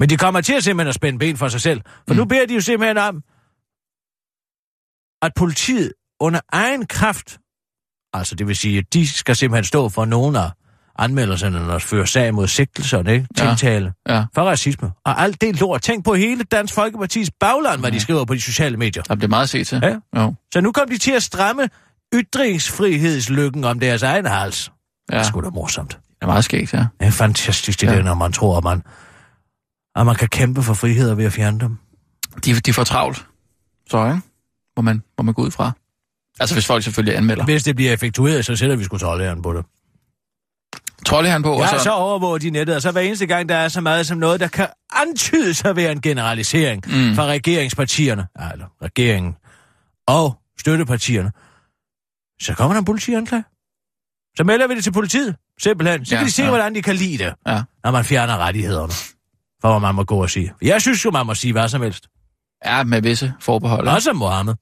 Men 0.00 0.08
de 0.08 0.16
kommer 0.16 0.40
til 0.40 0.54
at 0.54 0.64
simpelthen 0.64 0.88
at 0.88 0.94
spænde 0.94 1.18
ben 1.18 1.36
for 1.36 1.48
sig 1.48 1.60
selv. 1.60 1.80
For 2.08 2.14
mm. 2.14 2.16
nu 2.16 2.24
beder 2.24 2.46
de 2.46 2.54
jo 2.54 2.60
simpelthen 2.60 2.98
om, 2.98 3.22
at 5.22 5.32
politiet 5.36 5.92
under 6.20 6.40
egen 6.52 6.86
kraft, 6.86 7.38
altså 8.12 8.34
det 8.34 8.46
vil 8.46 8.56
sige, 8.56 8.78
at 8.78 8.94
de 8.94 9.08
skal 9.08 9.36
simpelthen 9.36 9.64
stå 9.64 9.88
for 9.88 10.04
nogle 10.04 10.40
af 10.40 10.50
anmeldelserne, 10.98 11.58
der 11.58 11.78
fører 11.78 12.04
sag 12.04 12.34
mod 12.34 12.46
sigtelserne, 12.48 13.12
ikke? 13.12 13.26
Ja. 13.38 13.48
tiltale 13.48 13.92
Ja, 14.08 14.24
for 14.34 14.42
racisme. 14.42 14.90
Og 15.04 15.20
alt 15.22 15.40
det 15.40 15.60
lort. 15.60 15.82
Tænk 15.82 16.04
på 16.04 16.14
hele 16.14 16.44
Dansk 16.44 16.74
Folkepartis 16.74 17.30
bagland, 17.40 17.80
hvad 17.80 17.92
de 17.92 18.00
skriver 18.00 18.24
på 18.24 18.34
de 18.34 18.40
sociale 18.40 18.76
medier. 18.76 19.02
der 19.02 19.14
bliver 19.14 19.28
meget 19.28 19.42
at 19.42 19.48
se 19.48 19.64
til. 19.64 19.80
Ja. 19.82 20.20
Jo. 20.22 20.34
Så 20.54 20.60
nu 20.60 20.72
kom 20.72 20.88
de 20.88 20.98
til 20.98 21.12
at 21.12 21.22
stramme 21.22 21.68
ytringsfrihedslykken 22.14 23.64
om 23.64 23.80
deres 23.80 24.02
egen 24.02 24.26
hals. 24.26 24.68
Ja. 25.10 25.14
Ja, 25.14 25.18
Det 25.20 25.26
er 25.26 25.30
sgu 25.30 25.40
da 25.40 25.48
morsomt. 25.48 25.90
det 25.90 25.98
er 26.22 26.26
meget 26.26 26.44
skægt, 26.44 26.72
ja. 26.74 26.78
Det 27.00 27.06
er 27.06 27.10
fantastisk, 27.10 27.80
det 27.80 27.86
ja. 27.86 27.92
Ja. 27.92 27.98
der, 27.98 28.04
når 28.04 28.14
man 28.14 28.32
tror, 28.32 28.56
at 28.58 28.64
man, 28.64 28.82
at 29.96 30.06
man 30.06 30.14
kan 30.14 30.28
kæmpe 30.28 30.62
for 30.62 30.74
friheder 30.74 31.14
ved 31.14 31.24
at 31.24 31.32
fjerne 31.32 31.60
dem. 31.60 31.76
De, 32.44 32.54
de 32.54 32.72
får 32.72 32.84
travlt. 32.84 33.26
Så, 33.90 34.06
ikke? 34.06 34.20
Må 34.76 34.82
man, 34.82 35.02
må 35.18 35.22
man 35.22 35.34
gå 35.34 35.42
ud 35.42 35.50
fra. 35.50 35.72
Altså, 36.40 36.54
hvis 36.54 36.66
folk 36.66 36.84
selvfølgelig 36.84 37.16
anmelder. 37.16 37.44
Hvis 37.44 37.64
det 37.64 37.76
bliver 37.76 37.92
effektueret, 37.92 38.44
så 38.44 38.56
sætter 38.56 38.76
vi 38.76 38.84
sgu 38.84 38.98
tårlæren 38.98 39.42
på 39.42 39.52
det. 39.52 39.64
Trolde 41.04 41.28
han 41.30 41.42
på, 41.42 41.52
og 41.52 41.60
Ja, 41.60 41.78
så... 41.78 41.84
så 41.84 41.90
overvåger 41.90 42.38
de 42.38 42.50
nettet, 42.50 42.76
og 42.76 42.82
så 42.82 42.90
hver 42.90 43.00
eneste 43.00 43.26
gang, 43.26 43.48
der 43.48 43.56
er 43.56 43.68
så 43.68 43.80
meget 43.80 44.06
som 44.06 44.18
noget, 44.18 44.40
der 44.40 44.48
kan 44.48 44.66
antydes 44.96 45.64
at 45.64 45.76
være 45.76 45.92
en 45.92 46.00
generalisering 46.00 46.82
mm. 46.86 47.14
fra 47.14 47.26
regeringspartierne, 47.26 48.26
eller 48.52 48.66
regeringen 48.82 49.34
og 50.08 50.34
støttepartierne, 50.60 51.32
så 52.40 52.54
kommer 52.54 52.74
der 52.74 52.78
en 52.78 52.84
politianklage. 52.84 53.44
Så 54.36 54.44
melder 54.44 54.66
vi 54.66 54.74
det 54.74 54.84
til 54.84 54.92
politiet, 54.92 55.36
simpelthen. 55.60 56.04
Så 56.04 56.14
Ja, 56.14 56.18
kan 56.20 56.26
de 56.26 56.32
se, 56.32 56.42
ja. 56.42 56.48
hvordan 56.48 56.74
de 56.74 56.82
kan 56.82 56.96
lide 56.96 57.24
det, 57.24 57.34
Ja. 57.46 57.62
når 57.84 57.90
man 57.90 58.04
fjerner 58.04 58.38
rettighederne. 58.38 58.92
For 59.60 59.70
hvad 59.70 59.80
man 59.80 59.94
må 59.94 60.04
gå 60.04 60.22
og 60.22 60.30
sige. 60.30 60.52
Jeg 60.62 60.80
synes 60.82 61.04
jo, 61.04 61.10
man 61.10 61.26
må 61.26 61.34
sige 61.34 61.52
hvad 61.52 61.68
som 61.68 61.82
helst. 61.82 62.06
Ja, 62.64 62.84
med 62.84 63.02
visse 63.02 63.32
forbehold. 63.40 63.88
Også 63.88 64.12
Mohammed. 64.12 64.54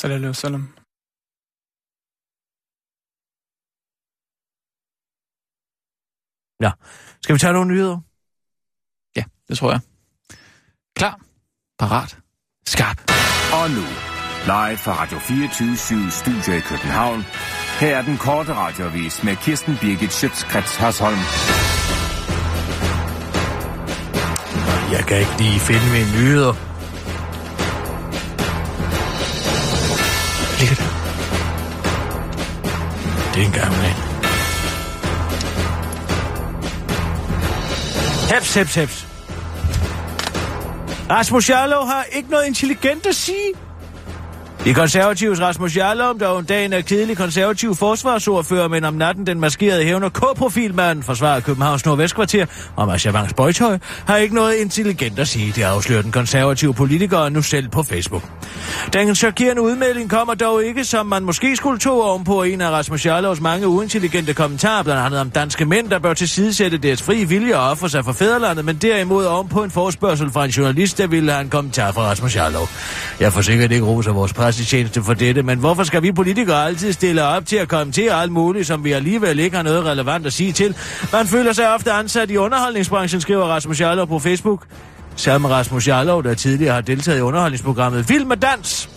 Salam 0.00 0.34
salam. 0.34 0.62
Ja. 6.60 6.70
Skal 7.22 7.34
vi 7.34 7.38
tage 7.38 7.52
nogle 7.52 7.70
nyheder? 7.72 7.98
Ja, 9.16 9.24
det 9.48 9.58
tror 9.58 9.70
jeg. 9.70 9.80
Klar. 10.96 11.20
Parat. 11.78 12.18
Skarp. 12.66 12.98
Og 13.58 13.70
nu, 13.70 13.84
live 14.52 14.78
fra 14.84 14.92
Radio 15.02 15.18
24 15.18 16.10
Studio 16.10 16.52
i 16.60 16.60
København. 16.60 17.20
Her 17.80 17.96
er 17.98 18.02
den 18.02 18.16
korte 18.16 18.54
radiovis 18.54 19.24
med 19.24 19.36
Kirsten 19.36 19.76
Birgit 19.80 20.12
Schøtzgrads 20.12 20.76
Hasholm. 20.76 21.22
Jeg 24.94 25.02
kan 25.08 25.18
ikke 25.18 25.36
lige 25.38 25.60
finde 25.60 25.86
mine 25.96 26.10
nyheder. 26.16 26.69
Det 33.40 33.46
en 33.46 33.52
gang 33.52 33.72
en. 33.72 33.96
Heps, 38.34 38.54
heps, 38.54 38.74
heps. 38.74 39.06
Rasmus 41.10 41.50
Jarlov 41.50 41.86
har 41.86 42.04
ikke 42.12 42.30
noget 42.30 42.46
intelligent 42.46 43.06
at 43.06 43.14
sige. 43.14 43.54
De 44.64 44.74
konservatives 44.74 45.40
Rasmus 45.40 45.76
Jarlom, 45.76 46.18
der 46.18 46.26
om 46.26 46.44
dagen 46.44 46.72
er 46.72 46.80
kedelig 46.80 47.16
konservativ 47.16 47.74
forsvarsordfører, 47.74 48.68
men 48.68 48.84
om 48.84 48.94
natten 48.94 49.26
den 49.26 49.40
maskerede 49.40 49.84
hævner 49.84 50.08
K-profilmand, 50.08 51.02
forsvarer 51.02 51.40
Københavns 51.40 51.86
Nordvestkvarter, 51.86 52.46
om 52.76 52.88
Ashavans 52.88 53.32
Bøjtøj, 53.32 53.78
har 54.06 54.16
ikke 54.16 54.34
noget 54.34 54.54
intelligent 54.54 55.18
at 55.18 55.28
sige. 55.28 55.52
Det 55.56 55.62
afslører 55.62 56.02
den 56.02 56.12
konservative 56.12 56.74
politiker 56.74 57.28
nu 57.28 57.42
selv 57.42 57.68
på 57.68 57.82
Facebook. 57.82 58.22
Den 58.92 59.14
chokerende 59.14 59.62
udmelding 59.62 60.10
kommer 60.10 60.34
dog 60.34 60.64
ikke, 60.64 60.84
som 60.84 61.06
man 61.06 61.24
måske 61.24 61.56
skulle 61.56 61.78
tro 61.78 62.00
ovenpå 62.00 62.42
en 62.42 62.60
af 62.60 62.70
Rasmus 62.70 63.06
Jarlovs 63.06 63.40
mange 63.40 63.68
uintelligente 63.68 64.34
kommentarer, 64.34 64.82
blandt 64.82 65.02
andet 65.02 65.20
om 65.20 65.30
danske 65.30 65.64
mænd, 65.64 65.88
der 65.88 65.98
bør 65.98 66.14
tilsidesætte 66.14 66.78
deres 66.78 67.02
frie 67.02 67.28
vilje 67.28 67.56
og 67.56 67.70
ofre 67.70 67.88
sig 67.88 68.04
for 68.04 68.12
fædrelandet, 68.12 68.64
men 68.64 68.76
derimod 68.76 69.24
ovenpå 69.24 69.64
en 69.64 69.70
forspørgsel 69.70 70.30
fra 70.30 70.44
en 70.44 70.50
journalist, 70.50 70.98
der 70.98 71.06
ville 71.06 71.32
have 71.32 71.42
en 71.42 71.50
kommentar 71.50 71.92
fra 71.92 72.02
Rasmus 72.02 72.36
Jarlov. 72.36 72.68
Jeg 73.20 73.32
forsikrer 73.32 73.68
det 73.68 73.74
ikke 73.74 73.86
roser 73.86 74.12
vores 74.12 74.32
pressetjeneste 74.50 75.02
for 75.02 75.14
dette, 75.14 75.42
men 75.42 75.58
hvorfor 75.58 75.84
skal 75.84 76.02
vi 76.02 76.12
politikere 76.12 76.66
altid 76.66 76.92
stille 76.92 77.24
op 77.24 77.46
til 77.46 77.56
at 77.56 77.68
kommentere 77.68 78.12
alt 78.22 78.32
muligt, 78.32 78.66
som 78.66 78.84
vi 78.84 78.92
alligevel 78.92 79.38
ikke 79.38 79.56
har 79.56 79.62
noget 79.62 79.84
relevant 79.84 80.26
at 80.26 80.32
sige 80.32 80.52
til? 80.52 80.74
Man 81.12 81.26
føler 81.26 81.52
sig 81.52 81.74
ofte 81.74 81.92
ansat 81.92 82.30
i 82.30 82.36
underholdningsbranchen, 82.36 83.20
skriver 83.20 83.44
Rasmus 83.44 83.80
Jarlov 83.80 84.06
på 84.06 84.18
Facebook. 84.18 84.66
Samme 85.16 85.48
Rasmus 85.48 85.88
Jarlov, 85.88 86.22
der 86.22 86.34
tidligere 86.34 86.74
har 86.74 86.80
deltaget 86.80 87.18
i 87.18 87.20
underholdningsprogrammet 87.20 88.08
Vild 88.08 88.24
med 88.24 88.36
Dans. 88.36 88.88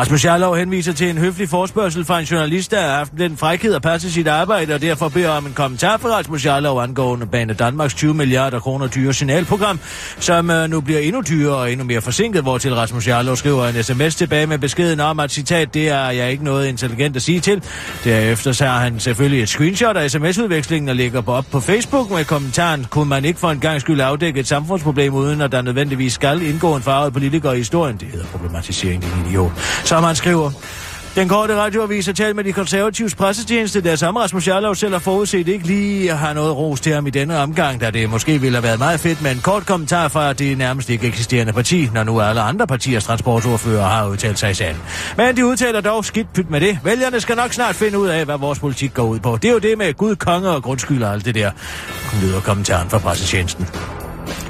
Rasmus 0.00 0.24
Jarlov 0.24 0.56
henviser 0.56 0.92
til 0.92 1.10
en 1.10 1.18
høflig 1.18 1.48
forspørgsel 1.48 2.04
fra 2.04 2.20
en 2.20 2.24
journalist, 2.24 2.70
der 2.70 2.80
har 2.80 2.88
haft 2.88 3.12
den 3.18 3.36
frækhed 3.36 3.74
at 3.74 3.82
passe 3.82 4.12
sit 4.12 4.28
arbejde, 4.28 4.74
og 4.74 4.82
derfor 4.82 5.08
beder 5.08 5.30
om 5.30 5.46
en 5.46 5.52
kommentar 5.52 5.96
fra 5.96 6.08
Rasmus 6.08 6.46
Jarlov 6.46 6.82
angående 6.82 7.26
Bane 7.26 7.54
Danmarks 7.54 7.94
20 7.94 8.14
milliarder 8.14 8.60
kroner 8.60 8.86
dyre 8.86 9.12
signalprogram, 9.12 9.80
som 10.18 10.50
øh, 10.50 10.70
nu 10.70 10.80
bliver 10.80 11.00
endnu 11.00 11.22
dyrere 11.28 11.56
og 11.56 11.72
endnu 11.72 11.86
mere 11.86 12.00
forsinket, 12.00 12.42
hvor 12.42 12.58
til 12.58 12.74
Rasmus 12.74 13.08
Jarlov 13.08 13.36
skriver 13.36 13.66
en 13.66 13.82
sms 13.82 14.14
tilbage 14.14 14.46
med 14.46 14.58
beskeden 14.58 15.00
om, 15.00 15.20
at 15.20 15.30
citat, 15.30 15.74
det 15.74 15.88
er 15.88 16.10
jeg 16.10 16.30
ikke 16.30 16.44
noget 16.44 16.66
intelligent 16.66 17.16
at 17.16 17.22
sige 17.22 17.40
til. 17.40 17.62
Derefter 18.04 18.52
tager 18.52 18.72
han 18.72 19.00
selvfølgelig 19.00 19.42
et 19.42 19.48
screenshot 19.48 19.96
af 19.96 20.10
sms-udvekslingen 20.10 20.88
og 20.88 20.96
lægger 20.96 21.22
op 21.26 21.44
på 21.52 21.60
Facebook 21.60 22.10
med 22.10 22.24
kommentaren, 22.24 22.86
kunne 22.90 23.08
man 23.08 23.24
ikke 23.24 23.40
for 23.40 23.50
en 23.50 23.60
gang 23.60 23.80
skulle 23.80 24.04
afdække 24.04 24.40
et 24.40 24.46
samfundsproblem, 24.46 25.14
uden 25.14 25.40
at 25.40 25.52
der 25.52 25.62
nødvendigvis 25.62 26.12
skal 26.12 26.42
indgå 26.42 26.76
en 26.76 26.82
farvet 26.82 27.12
politiker 27.12 27.52
i 27.52 27.56
historien. 27.56 27.96
Det 27.96 28.08
hedder 28.08 28.26
problematisering, 28.26 29.02
din 29.02 29.26
idiot. 29.28 29.52
Som 29.90 30.04
han 30.04 30.16
skriver, 30.16 30.50
den 31.14 31.28
korte 31.28 31.56
radioavis 31.56 32.06
har 32.06 32.12
talt 32.12 32.36
med 32.36 32.44
de 32.44 32.52
konservatives 32.52 33.14
pressetjeneste, 33.14 33.80
der 33.80 33.96
samme 33.96 34.20
Rasmus 34.20 34.48
Jarlov 34.48 34.74
selv 34.74 34.92
har 34.92 34.98
forudset 34.98 35.48
ikke 35.48 35.66
lige 35.66 36.10
har 36.10 36.32
noget 36.32 36.56
ros 36.56 36.80
til 36.80 36.94
ham 36.94 37.06
i 37.06 37.10
denne 37.10 37.38
omgang, 37.38 37.80
da 37.80 37.90
det 37.90 38.10
måske 38.10 38.40
ville 38.40 38.56
have 38.56 38.62
været 38.62 38.78
meget 38.78 39.00
fedt 39.00 39.22
med 39.22 39.30
en 39.30 39.40
kort 39.40 39.66
kommentar 39.66 40.08
fra 40.08 40.32
det 40.32 40.58
nærmest 40.58 40.90
ikke 40.90 41.06
eksisterende 41.06 41.52
parti, 41.52 41.88
når 41.94 42.04
nu 42.04 42.20
alle 42.20 42.40
andre 42.40 42.66
partiers 42.66 43.04
transportordfører 43.04 43.88
har 43.88 44.06
udtalt 44.06 44.38
sig 44.38 44.50
i 44.50 44.54
sagen. 44.54 44.76
Men 45.16 45.36
de 45.36 45.46
udtaler 45.46 45.80
dog 45.80 46.04
skidt 46.04 46.32
pyt 46.32 46.50
med 46.50 46.60
det. 46.60 46.78
Vælgerne 46.84 47.20
skal 47.20 47.36
nok 47.36 47.52
snart 47.52 47.74
finde 47.74 47.98
ud 47.98 48.08
af, 48.08 48.24
hvad 48.24 48.38
vores 48.38 48.58
politik 48.58 48.94
går 48.94 49.04
ud 49.04 49.18
på. 49.18 49.38
Det 49.42 49.48
er 49.48 49.52
jo 49.52 49.58
det 49.58 49.78
med 49.78 49.94
Gud, 49.94 50.16
konge 50.16 50.48
og 50.48 50.62
grundskyld 50.62 51.02
og 51.02 51.12
alt 51.12 51.24
det 51.24 51.34
der, 51.34 51.50
lyder 52.22 52.40
kommentaren 52.40 52.90
fra 52.90 52.98
pressetjenesten. 52.98 53.66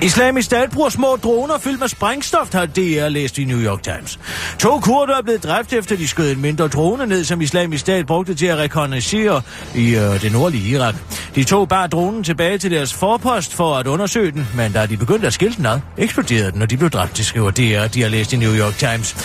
Islamisk 0.02 0.46
Stat 0.46 0.70
bruger 0.70 0.88
små 0.88 1.16
droner 1.22 1.58
fyldt 1.58 1.80
med 1.80 1.88
sprængstof, 1.88 2.52
har 2.52 2.66
DR 2.66 3.08
læst 3.08 3.38
i 3.38 3.44
New 3.44 3.58
York 3.58 3.82
Times. 3.82 4.18
To 4.58 4.80
kurder 4.80 5.16
er 5.16 5.22
blevet 5.22 5.42
dræbt 5.42 5.72
efter 5.72 5.96
de 5.96 6.08
skød 6.08 6.32
en 6.32 6.40
mindre 6.40 6.68
drone 6.68 7.06
ned, 7.06 7.24
som 7.24 7.40
Islamisk 7.40 7.80
Stat 7.80 8.06
brugte 8.06 8.34
til 8.34 8.46
at 8.46 8.58
rekognoscere 8.58 9.42
i 9.74 9.96
øh, 9.96 10.22
det 10.22 10.32
nordlige 10.32 10.68
Irak. 10.68 10.94
De 11.34 11.44
to 11.44 11.64
bar 11.64 11.86
dronen 11.86 12.24
tilbage 12.24 12.58
til 12.58 12.70
deres 12.70 12.94
forpost 12.94 13.54
for 13.54 13.74
at 13.74 13.86
undersøge 13.86 14.32
den, 14.32 14.48
men 14.56 14.72
da 14.72 14.86
de 14.86 14.96
begyndte 14.96 15.26
at 15.26 15.32
skille 15.32 15.56
den 15.56 15.66
ad, 15.66 15.80
eksploderede 15.98 16.52
den, 16.52 16.62
og 16.62 16.70
de 16.70 16.76
blev 16.76 16.90
dræbt, 16.90 17.16
det 17.16 17.26
skriver 17.26 17.50
DR, 17.50 17.88
de 17.88 18.02
har 18.02 18.08
læst 18.08 18.32
i 18.32 18.36
New 18.36 18.54
York 18.54 18.74
Times. 18.74 19.16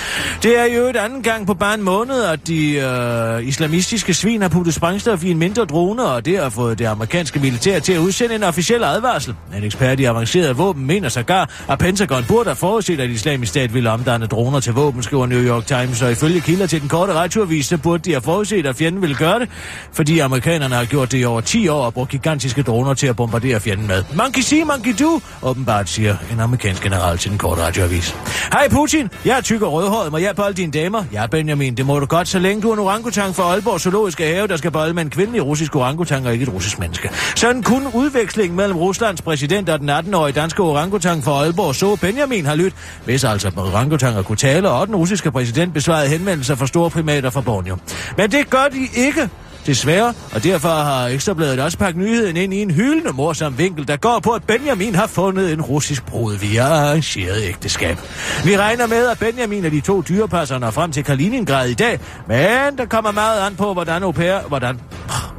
Det 0.43 0.59
er 0.59 0.65
jo 0.65 0.81
et 0.81 0.95
anden 0.95 1.23
gang 1.23 1.47
på 1.47 1.53
bare 1.53 1.73
en 1.73 1.83
måned, 1.83 2.23
at 2.23 2.47
de 2.47 2.71
øh, 2.71 3.47
islamistiske 3.47 4.13
svin 4.13 4.41
har 4.41 4.49
puttet 4.49 4.73
sprængstof 4.73 5.23
i 5.23 5.31
en 5.31 5.37
mindre 5.37 5.65
drone, 5.65 6.03
og 6.05 6.25
det 6.25 6.39
har 6.39 6.49
fået 6.49 6.79
det 6.79 6.85
amerikanske 6.85 7.39
militær 7.39 7.79
til 7.79 7.93
at 7.93 7.99
udsende 7.99 8.35
en 8.35 8.43
officiel 8.43 8.83
advarsel. 8.83 9.35
En 9.57 9.63
ekspert 9.63 9.99
i 9.99 10.03
avanceret 10.03 10.44
våben 10.53 10.85
mener 10.85 11.09
sågar, 11.09 11.49
at 11.69 11.79
Pentagon 11.79 12.23
burde 12.27 12.49
have 12.49 12.55
forudset, 12.55 12.99
at 12.99 13.09
islamisk 13.09 13.49
stat 13.49 13.73
ville 13.73 13.91
omdanne 13.91 14.25
droner 14.25 14.59
til 14.59 14.73
våben, 14.73 15.03
skriver 15.03 15.25
New 15.25 15.41
York 15.41 15.65
Times, 15.65 16.01
og 16.01 16.11
ifølge 16.11 16.41
kilder 16.41 16.67
til 16.67 16.81
den 16.81 16.89
korte 16.89 17.13
radioavis, 17.13 17.65
så 17.65 17.77
burde 17.77 18.03
de 18.03 18.11
have 18.11 18.21
forudset, 18.21 18.65
at 18.65 18.75
fjenden 18.75 19.01
ville 19.01 19.15
gøre 19.15 19.39
det, 19.39 19.49
fordi 19.93 20.19
amerikanerne 20.19 20.75
har 20.75 20.85
gjort 20.85 21.11
det 21.11 21.19
i 21.21 21.25
over 21.25 21.41
10 21.41 21.67
år 21.67 21.85
og 21.85 21.93
brugt 21.93 22.11
gigantiske 22.11 22.63
droner 22.63 22.93
til 22.93 23.07
at 23.07 23.15
bombardere 23.15 23.59
fjenden 23.59 23.87
med. 23.87 24.03
Monkey 24.15 24.41
see, 24.41 24.63
monkey 24.63 24.95
do, 24.99 25.21
åbenbart 25.41 25.89
siger 25.89 26.15
en 26.31 26.39
amerikansk 26.39 26.83
general 26.83 27.17
til 27.17 27.29
den 27.29 27.37
korte 27.37 27.61
radioavis. 27.61 28.15
Hej 28.51 28.67
Putin, 28.69 29.09
jeg 29.25 29.37
er 29.37 29.41
tyk 29.41 29.61
og 29.61 29.73
rødhåret, 29.73 30.11
må 30.11 30.17
jeg 30.17 30.35
bolde 30.35 30.53
dine 30.53 30.71
damer? 30.71 31.03
Ja, 31.13 31.27
Benjamin, 31.27 31.75
det 31.75 31.85
må 31.85 31.99
du 31.99 32.05
godt, 32.05 32.27
så 32.27 32.39
længe 32.39 32.61
du 32.61 32.69
er 32.69 32.73
en 32.73 32.79
orangutang 32.79 33.35
fra 33.35 33.43
Aalborg 33.43 33.81
Zoologiske 33.81 34.25
Have, 34.25 34.47
der 34.47 34.57
skal 34.57 34.71
bolde 34.71 34.93
med 34.93 35.03
en 35.03 35.09
kvindelig 35.09 35.45
russisk 35.45 35.75
orangutang 35.75 36.27
og 36.27 36.33
ikke 36.33 36.43
et 36.43 36.53
russisk 36.53 36.79
menneske. 36.79 37.09
Sådan 37.35 37.63
kun 37.63 37.87
udveksling 37.93 38.55
mellem 38.55 38.77
Ruslands 38.77 39.21
præsident 39.21 39.69
og 39.69 39.79
den 39.79 39.89
18-årige 39.89 40.24
danske 40.31 40.63
orangutang 40.63 41.23
fra 41.23 41.31
Aalborg. 41.31 41.75
Så 41.75 41.95
Benjamin 41.95 42.45
har 42.45 42.55
lyttet, 42.55 42.73
hvis 43.05 43.23
altså 43.23 43.51
orangutanger 43.57 44.21
kunne 44.21 44.35
tale, 44.35 44.69
og 44.69 44.87
den 44.87 44.95
russiske 44.95 45.31
præsident 45.31 45.73
besvarede 45.73 46.09
henvendelser 46.09 46.55
fra 46.55 46.67
store 46.67 46.89
primater 46.89 47.29
fra 47.29 47.41
Borneo. 47.41 47.77
Men 48.17 48.31
det 48.31 48.49
gør 48.49 48.65
de 48.71 48.87
ikke, 48.95 49.29
Desværre, 49.65 50.13
og 50.31 50.43
derfor 50.43 50.69
har 50.69 51.07
Ekstrabladet 51.07 51.59
også 51.59 51.77
pakket 51.77 52.01
nyheden 52.01 52.37
ind 52.37 52.53
i 52.53 52.61
en 52.61 52.71
hyldende 52.71 53.11
morsom 53.13 53.57
vinkel, 53.57 53.87
der 53.87 53.97
går 53.97 54.19
på, 54.19 54.31
at 54.31 54.43
Benjamin 54.43 54.95
har 54.95 55.07
fundet 55.07 55.53
en 55.53 55.61
russisk 55.61 56.05
brud 56.05 56.35
via 56.35 56.63
arrangeret 56.63 57.43
ægteskab. 57.43 57.97
Vi 58.43 58.57
regner 58.57 58.87
med, 58.87 59.07
at 59.07 59.19
Benjamin 59.19 59.65
og 59.65 59.71
de 59.71 59.81
to 59.81 60.01
dyrepasser 60.01 60.59
når 60.59 60.71
frem 60.71 60.91
til 60.91 61.03
Kaliningrad 61.03 61.69
i 61.69 61.73
dag, 61.73 61.99
men 62.27 62.77
der 62.77 62.85
kommer 62.85 63.11
meget 63.11 63.47
an 63.47 63.55
på, 63.55 63.73
hvordan 63.73 64.03
au 64.03 64.11
pair, 64.11 64.39
hvordan 64.47 64.79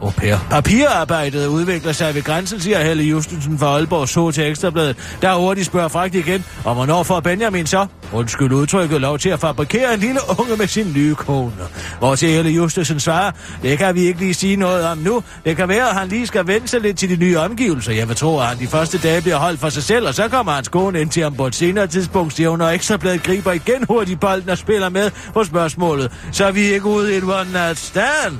au 0.02 0.10
pair, 0.10 0.36
papirarbejdet 0.50 1.46
udvikler 1.46 1.92
sig 1.92 2.14
ved 2.14 2.22
grænsen, 2.22 2.60
siger 2.60 2.82
Helle 2.82 3.04
Justensen 3.04 3.58
fra 3.58 3.66
Aalborg 3.66 4.08
så 4.08 4.30
til 4.30 4.50
Ekstrabladet, 4.50 4.96
der 5.22 5.34
hurtigt 5.34 5.66
spørger 5.66 5.88
fragt 5.88 6.14
igen, 6.14 6.44
og 6.64 6.74
hvornår 6.74 7.02
får 7.02 7.20
Benjamin 7.20 7.66
så, 7.66 7.86
undskyld 8.12 8.52
udtrykket, 8.52 9.00
lov 9.00 9.18
til 9.18 9.28
at 9.28 9.40
fabrikere 9.40 9.94
en 9.94 10.00
lille 10.00 10.20
unge 10.38 10.56
med 10.56 10.66
sin 10.66 10.92
nye 10.96 11.14
kone. 11.14 11.52
Hvor 11.98 12.14
til 12.14 12.28
Helle 12.28 12.50
Justensen 12.50 13.00
svarer, 13.00 13.30
det 13.62 13.78
kan 13.78 13.94
vi 13.94 14.00
ikke 14.00 14.15
lige 14.18 14.34
sige 14.34 14.56
noget 14.56 14.86
om 14.86 14.98
nu. 14.98 15.22
Det 15.44 15.56
kan 15.56 15.68
være, 15.68 15.88
at 15.88 15.94
han 15.94 16.08
lige 16.08 16.26
skal 16.26 16.46
vende 16.46 16.68
sig 16.68 16.80
lidt 16.80 16.98
til 16.98 17.10
de 17.10 17.16
nye 17.16 17.38
omgivelser. 17.38 17.92
Jeg 17.92 18.08
vil 18.08 18.16
tro, 18.16 18.38
at 18.38 18.46
han 18.46 18.58
de 18.58 18.66
første 18.66 18.98
dage 18.98 19.22
bliver 19.22 19.36
holdt 19.36 19.60
for 19.60 19.68
sig 19.68 19.82
selv, 19.82 20.06
og 20.06 20.14
så 20.14 20.28
kommer 20.28 20.52
hans 20.52 20.68
kone 20.68 21.00
ind 21.00 21.10
til 21.10 21.22
ham 21.22 21.34
på 21.34 21.46
et 21.46 21.54
senere 21.54 21.86
tidspunkt, 21.86 22.32
siger 22.32 22.48
hun, 22.48 22.60
og 22.60 22.74
Ekstrabladet 22.74 23.22
griber 23.22 23.52
igen 23.52 23.84
hurtigt 23.88 24.20
bolden 24.20 24.50
og 24.50 24.58
spiller 24.58 24.88
med 24.88 25.10
på 25.34 25.44
spørgsmålet. 25.44 26.12
Så 26.32 26.44
er 26.44 26.52
vi 26.52 26.60
ikke 26.60 26.86
ude 26.86 27.14
i 27.14 27.16
et 27.16 27.24
one 27.24 27.52
night 27.52 27.78
stand. 27.78 28.38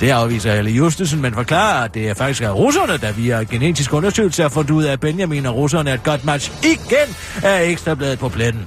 Det 0.00 0.10
afviser 0.10 0.54
Helle 0.54 0.70
Justesen, 0.70 1.22
men 1.22 1.34
forklarer, 1.34 1.84
at 1.84 1.94
det 1.94 2.08
er 2.08 2.14
faktisk 2.14 2.42
er 2.42 2.50
russerne, 2.50 2.96
der 2.96 3.12
via 3.12 3.42
genetisk 3.42 3.92
undersøgelse 3.92 4.42
har 4.42 4.48
fundet 4.48 4.70
ud 4.70 4.84
af, 4.84 4.92
at 4.92 5.00
Benjamin 5.00 5.46
og 5.46 5.54
russerne 5.54 5.90
er 5.90 5.94
et 5.94 6.02
godt 6.02 6.24
match 6.24 6.52
igen 6.64 7.16
af 7.42 7.64
Ekstrabladet 7.64 8.18
på 8.18 8.28
pletten. 8.28 8.66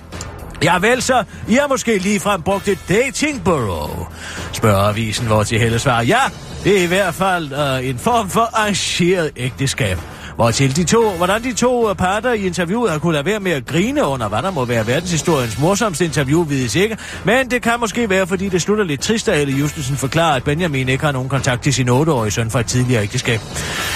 Ja 0.63 0.79
vel 0.79 1.01
så, 1.01 1.23
I 1.47 1.53
har 1.53 1.67
måske 1.67 1.97
lige 1.97 2.19
frem 2.19 2.41
brugt 2.41 2.67
et 2.67 2.79
dating 2.89 3.43
bureau, 3.43 4.07
spørger 4.53 4.89
avisen, 4.89 5.27
hvor 5.27 5.43
til 5.43 5.59
Helle 5.59 5.79
svarer, 5.79 6.03
ja, 6.03 6.19
det 6.63 6.79
er 6.79 6.83
i 6.83 6.87
hvert 6.87 7.13
fald 7.13 7.53
øh, 7.53 7.89
en 7.89 7.97
form 7.97 8.29
for 8.29 8.49
arrangeret 8.53 9.31
ægteskab. 9.35 9.97
Hvortil 10.35 10.75
de 10.75 10.83
to, 10.83 11.09
hvordan 11.09 11.43
de 11.43 11.53
to 11.53 11.89
øh, 11.89 11.95
parter 11.95 12.33
i 12.33 12.45
interviewet 12.45 12.91
har 12.91 12.99
kunnet 12.99 13.13
lade 13.13 13.25
være 13.25 13.39
med 13.39 13.51
at 13.51 13.65
grine 13.65 14.05
under, 14.05 14.27
hvad 14.27 14.41
der 14.41 14.51
må 14.51 14.65
være 14.65 14.87
verdenshistoriens 14.87 15.59
morsomste 15.59 16.05
interview, 16.05 16.43
vides 16.43 16.75
ikke. 16.75 16.97
Men 17.23 17.51
det 17.51 17.61
kan 17.61 17.73
måske 17.79 18.09
være, 18.09 18.27
fordi 18.27 18.49
det 18.49 18.61
slutter 18.61 18.83
lidt 18.83 19.01
trist, 19.01 19.29
at 19.29 19.37
Helle 19.37 19.59
Justensen 19.59 19.97
forklarer, 19.97 20.35
at 20.35 20.43
Benjamin 20.43 20.89
ikke 20.89 21.05
har 21.05 21.11
nogen 21.11 21.29
kontakt 21.29 21.63
til 21.63 21.73
sin 21.73 21.89
8-årige 21.89 22.31
søn 22.31 22.51
fra 22.51 22.59
et 22.59 22.65
tidligere 22.65 23.03
ægteskab. 23.03 23.39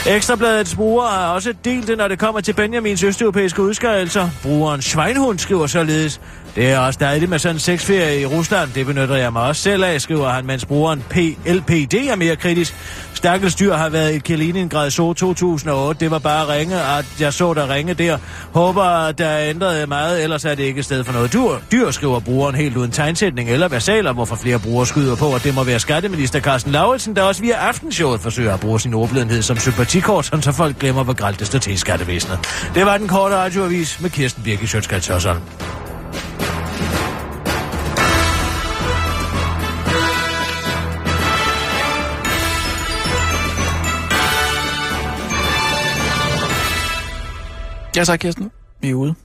Ekstrabladets 0.07 0.75
bruger 0.75 1.07
har 1.07 1.27
også 1.27 1.53
delt 1.65 1.87
det, 1.87 1.97
når 1.97 2.07
det 2.07 2.19
kommer 2.19 2.41
til 2.41 2.53
Benjamins 2.53 3.03
østeuropæiske 3.03 3.61
udskærelser. 3.61 4.29
Brugeren 4.43 4.81
Schweinhund 4.81 5.39
skriver 5.39 5.67
således, 5.67 6.21
det 6.55 6.71
er 6.71 6.79
også 6.79 6.99
dejligt 7.01 7.29
med 7.29 7.39
sådan 7.39 7.55
en 7.55 7.59
sexferie 7.59 8.21
i 8.21 8.25
Rusland. 8.25 8.69
Det 8.75 8.85
benytter 8.85 9.15
jeg 9.15 9.33
mig 9.33 9.41
også 9.41 9.61
selv 9.61 9.83
af, 9.83 10.01
skriver 10.01 10.29
han, 10.29 10.45
mens 10.45 10.65
brugeren 10.65 11.03
PLPD 11.09 11.93
er 11.93 12.15
mere 12.15 12.35
kritisk. 12.35 12.75
Stakkels 13.13 13.55
dyr 13.55 13.73
har 13.73 13.89
været 13.89 14.13
i 14.13 14.19
Kaliningrad 14.19 14.91
så 14.91 15.13
2008. 15.13 15.99
Det 15.99 16.11
var 16.11 16.19
bare 16.19 16.34
ringe, 16.43 16.81
at 16.81 17.05
jeg 17.19 17.33
så 17.33 17.53
der 17.53 17.69
ringe 17.69 17.93
der. 17.93 18.17
Håber, 18.53 19.11
der 19.11 19.27
er 19.27 19.49
ændret 19.49 19.89
meget, 19.89 20.23
ellers 20.23 20.45
er 20.45 20.55
det 20.55 20.63
ikke 20.63 20.79
et 20.79 20.85
sted 20.85 21.03
for 21.03 21.13
noget 21.13 21.33
dyr. 21.33 21.59
Dyr 21.71 21.91
skriver 21.91 22.19
brugeren 22.19 22.55
helt 22.55 22.77
uden 22.77 22.91
tegnsætning 22.91 23.49
eller 23.49 23.67
versaler, 23.67 24.13
hvorfor 24.13 24.35
flere 24.35 24.59
brugere 24.59 24.85
skyder 24.85 25.15
på, 25.15 25.35
at 25.35 25.43
det 25.43 25.55
må 25.55 25.63
være 25.63 25.79
skatteminister 25.79 26.39
Carsten 26.39 26.71
Lauritsen, 26.71 27.15
der 27.15 27.21
også 27.21 27.41
via 27.41 27.55
aftenshowet 27.55 28.21
forsøger 28.21 28.53
at 28.53 28.59
bruge 28.59 28.79
sin 28.79 28.93
ordbledenhed 28.93 29.41
som 29.41 29.57
sympatikort, 29.57 30.25
så 30.25 30.51
folk 30.51 30.79
glemmer, 30.79 31.03
hvor 31.03 31.13
grælt 31.13 31.39
det 31.39 31.47
står 31.47 31.59
til 31.59 31.73
i 31.73 31.77
skattevæsenet. 31.77 32.39
Det 32.75 32.85
var 32.85 32.97
den 32.97 33.07
korte 33.07 33.35
radioavis 33.35 34.01
med 34.01 34.09
Kirsten 34.09 34.43
Birke 34.43 34.67
Sjøtskrets 34.67 35.09
Ja, 47.95 48.03
så 48.03 48.17
Kirsten. 48.17 48.51
Vi 48.81 48.89
er 48.89 48.93
ude. 48.93 49.15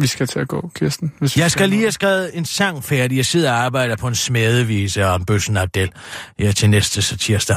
Vi 0.00 0.06
skal 0.06 0.26
til 0.26 0.38
at 0.38 0.48
gå, 0.48 0.70
Kirsten. 0.74 1.12
Hvis 1.18 1.36
vi 1.36 1.40
Jeg 1.40 1.50
skal 1.50 1.68
lige 1.68 1.80
have 1.80 1.92
skrevet 1.92 2.36
en 2.38 2.44
sang 2.44 2.84
færdig. 2.84 3.16
Jeg 3.16 3.26
sidder 3.26 3.52
og 3.52 3.58
arbejder 3.58 3.96
på 3.96 4.08
en 4.08 4.14
smedevise 4.14 5.06
om 5.06 5.24
Bøssen 5.24 5.56
Abdel. 5.56 5.92
Ja, 6.38 6.52
til 6.52 6.70
næste 6.70 7.02
så 7.02 7.16
tirsdag. 7.16 7.56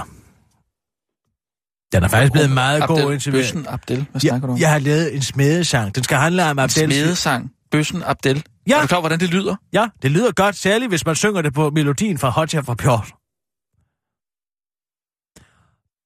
Den 1.94 2.04
er 2.04 2.08
faktisk 2.08 2.32
blevet 2.32 2.52
meget 2.52 2.82
Abdel, 2.82 3.04
god 3.04 3.12
indtil 3.14 3.32
videre. 3.34 3.44
Bøssen 3.46 3.66
Abdel, 3.68 4.06
hvad 4.12 4.22
snakker 4.22 4.48
du 4.48 4.54
om? 4.54 4.60
jeg 4.60 4.72
har 4.72 4.80
lavet 4.80 5.16
en 5.16 5.22
smedesang. 5.22 5.96
Den 5.96 6.04
skal 6.04 6.18
handle 6.18 6.44
om 6.44 6.50
En 6.52 6.60
Abdel. 6.60 6.92
smedesang. 6.92 7.52
Bøssen 7.72 8.04
Abdel. 8.06 8.44
Ja. 8.68 8.78
Er 8.78 8.82
du 8.82 8.88
klar, 8.88 9.00
hvordan 9.00 9.20
det 9.20 9.30
lyder? 9.30 9.56
Ja, 9.74 9.88
det 10.02 10.12
lyder 10.12 10.32
godt, 10.32 10.56
særligt 10.56 10.92
hvis 10.92 11.06
man 11.06 11.16
synger 11.16 11.42
det 11.42 11.54
på 11.54 11.70
melodien 11.70 12.18
fra 12.18 12.30
Hotja 12.30 12.60
fra 12.60 12.76
Pjort. 12.76 13.14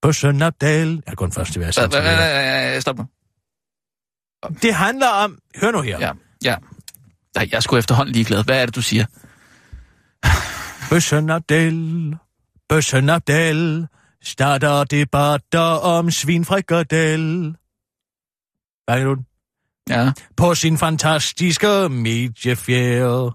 Bøssen 0.02 0.42
Abdel. 0.42 1.02
Jeg 1.06 1.12
er 1.12 1.14
kun 1.14 1.32
første 1.32 1.60
vers. 1.60 1.74
Stop 2.82 2.98
nu. 2.98 3.06
Det 4.62 4.74
handler 4.74 5.08
om... 5.08 5.38
Hør 5.60 5.70
nu 5.70 5.80
her. 5.80 5.98
Ja, 5.98 6.12
ja. 6.44 6.56
Nej, 7.34 7.48
jeg 7.50 7.56
er 7.56 7.60
sgu 7.60 7.76
efterhånden 7.76 8.12
ligeglad. 8.12 8.44
Hvad 8.44 8.62
er 8.62 8.66
det, 8.66 8.74
du 8.74 8.82
siger? 8.82 9.06
Bøssen 10.90 11.30
Abdel, 11.30 12.16
Bøssen 12.68 13.10
Abdel, 13.10 13.86
starter 14.22 14.84
debatter 14.84 15.60
om 15.60 16.10
svinfrikadel. 16.10 17.56
Hvad 18.84 19.00
er 19.00 19.04
du? 19.04 19.16
Ja. 19.88 20.12
På 20.36 20.54
sin 20.54 20.78
fantastiske. 20.78 21.88
Mediefjer? 21.88 23.30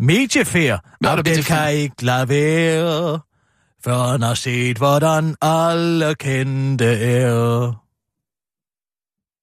Mediefjer. 0.00 0.78
Hvad 1.00 1.10
er 1.10 1.14
der 1.14 1.20
Abdel 1.20 1.32
mediefjer? 1.32 1.56
kan 1.56 1.74
ikke 1.74 2.04
lade 2.04 2.28
være, 2.28 3.20
for 3.84 4.10
han 4.10 4.22
har 4.22 4.34
set, 4.34 4.76
hvordan 4.76 5.36
alle 5.42 6.14
kendte 6.14 6.86
er. 6.86 7.85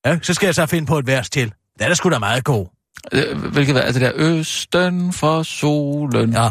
Ja, 0.05 0.19
så 0.21 0.33
skal 0.33 0.47
jeg 0.47 0.55
så 0.55 0.65
finde 0.65 0.85
på 0.87 0.97
et 0.99 1.07
vers 1.07 1.29
til. 1.29 1.45
Det 1.77 1.81
er 1.81 1.87
da 1.87 1.93
sgu 1.93 2.09
da 2.09 2.19
meget 2.19 2.43
god. 2.43 2.67
Øh, 3.11 3.37
Hvilket 3.51 3.87
er 3.87 3.91
det 3.91 4.01
der? 4.01 4.11
Østen 4.15 5.13
for 5.13 5.43
solen. 5.43 6.33
Ja. 6.33 6.49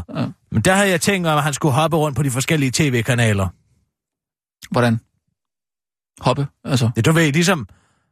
Men 0.53 0.63
der 0.63 0.75
havde 0.75 0.91
jeg 0.91 1.01
tænkt 1.01 1.29
om, 1.29 1.37
at 1.39 1.45
han 1.45 1.53
skulle 1.53 1.75
hoppe 1.75 1.97
rundt 1.97 2.17
på 2.17 2.23
de 2.23 2.31
forskellige 2.31 2.71
tv-kanaler. 2.75 3.49
Hvordan? 4.71 5.01
Hoppe? 6.21 6.47
Altså, 6.65 6.91
Det 6.97 7.05
du 7.07 7.13
ved, 7.13 7.33
ligesom... 7.33 7.67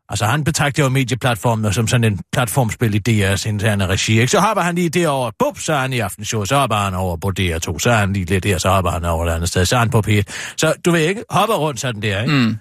Altså, 0.08 0.24
han 0.26 0.44
betragter 0.44 0.82
jo 0.82 0.88
medieplatformen 0.88 1.72
som 1.72 1.88
sådan 1.88 2.12
en 2.12 2.20
platformspil 2.32 2.94
i 2.94 3.00
DR's 3.24 3.48
interne 3.48 3.86
regi, 3.86 4.12
ikke? 4.20 4.30
Så 4.30 4.40
hopper 4.40 4.62
han 4.62 4.74
lige 4.74 4.88
derover, 4.88 5.30
bup, 5.38 5.58
så 5.58 5.72
er 5.72 5.78
han 5.78 5.92
i 5.92 5.98
aftenshow, 5.98 6.44
så 6.44 6.58
hopper 6.58 6.76
han 6.76 6.94
over 6.94 7.16
på 7.16 7.32
DR2, 7.40 7.78
så 7.78 7.90
er 7.90 7.96
han 7.96 8.12
lige 8.12 8.24
lidt 8.24 8.44
der, 8.44 8.58
så 8.58 8.70
hopper 8.70 8.90
han 8.90 9.04
over 9.04 9.26
et 9.26 9.30
andet 9.30 9.48
sted, 9.48 9.64
så 9.64 9.76
er 9.76 9.80
han 9.80 9.90
på 9.90 10.02
P1. 10.08 10.22
Så 10.56 10.74
du 10.84 10.90
ved 10.90 11.00
ikke, 11.00 11.24
hopper 11.30 11.54
rundt 11.56 11.80
sådan 11.80 12.02
der, 12.02 12.22
ikke? 12.22 12.34
mm. 12.34 12.56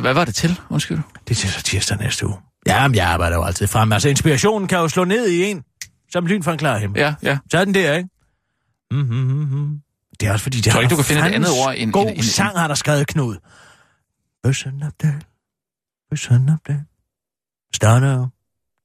Hvad 0.00 0.14
var 0.14 0.24
det 0.24 0.34
til? 0.34 0.60
Undskyld. 0.70 0.98
Det 1.28 1.30
er 1.30 1.34
til 1.34 1.50
så 1.50 1.62
tirsdag 1.62 1.98
næste 1.98 2.26
uge. 2.26 2.36
Ja, 2.66 2.88
men 2.88 2.94
jeg 2.94 3.06
arbejder 3.08 3.36
jo 3.36 3.44
altid 3.44 3.66
frem. 3.66 3.92
Altså, 3.92 4.08
inspirationen 4.08 4.68
kan 4.68 4.78
jo 4.78 4.88
slå 4.88 5.04
ned 5.04 5.28
i 5.28 5.42
en, 5.44 5.62
som 6.12 6.26
lyn 6.26 6.42
fra 6.42 6.52
en 6.52 6.58
klar 6.58 6.78
himmel. 6.78 7.00
Ja, 7.00 7.14
ja. 7.22 7.38
Så 7.50 7.58
er 7.58 7.64
den 7.64 7.74
der, 7.74 7.94
ikke? 7.94 8.08
Mm-hmm. 8.90 9.80
Det 10.20 10.28
er 10.28 10.32
også 10.32 10.42
fordi, 10.42 10.60
det 10.60 10.72
Tror 10.72 10.80
ikke, 10.80 10.90
du 10.90 10.96
kan 10.96 11.04
finde 11.04 11.22
et 11.28 11.32
andet 11.34 11.50
ord 11.64 11.74
end- 11.76 11.92
God 11.92 12.02
end- 12.06 12.14
end- 12.16 12.22
sang 12.22 12.58
har 12.58 12.68
der 12.68 12.74
skrevet 12.74 13.06
Knud. 13.06 13.36
Bøssen 14.42 14.82
Abdel. 14.82 15.24
Bøssen 16.10 16.48
Abdel. 16.48 16.80
Starter 17.74 18.28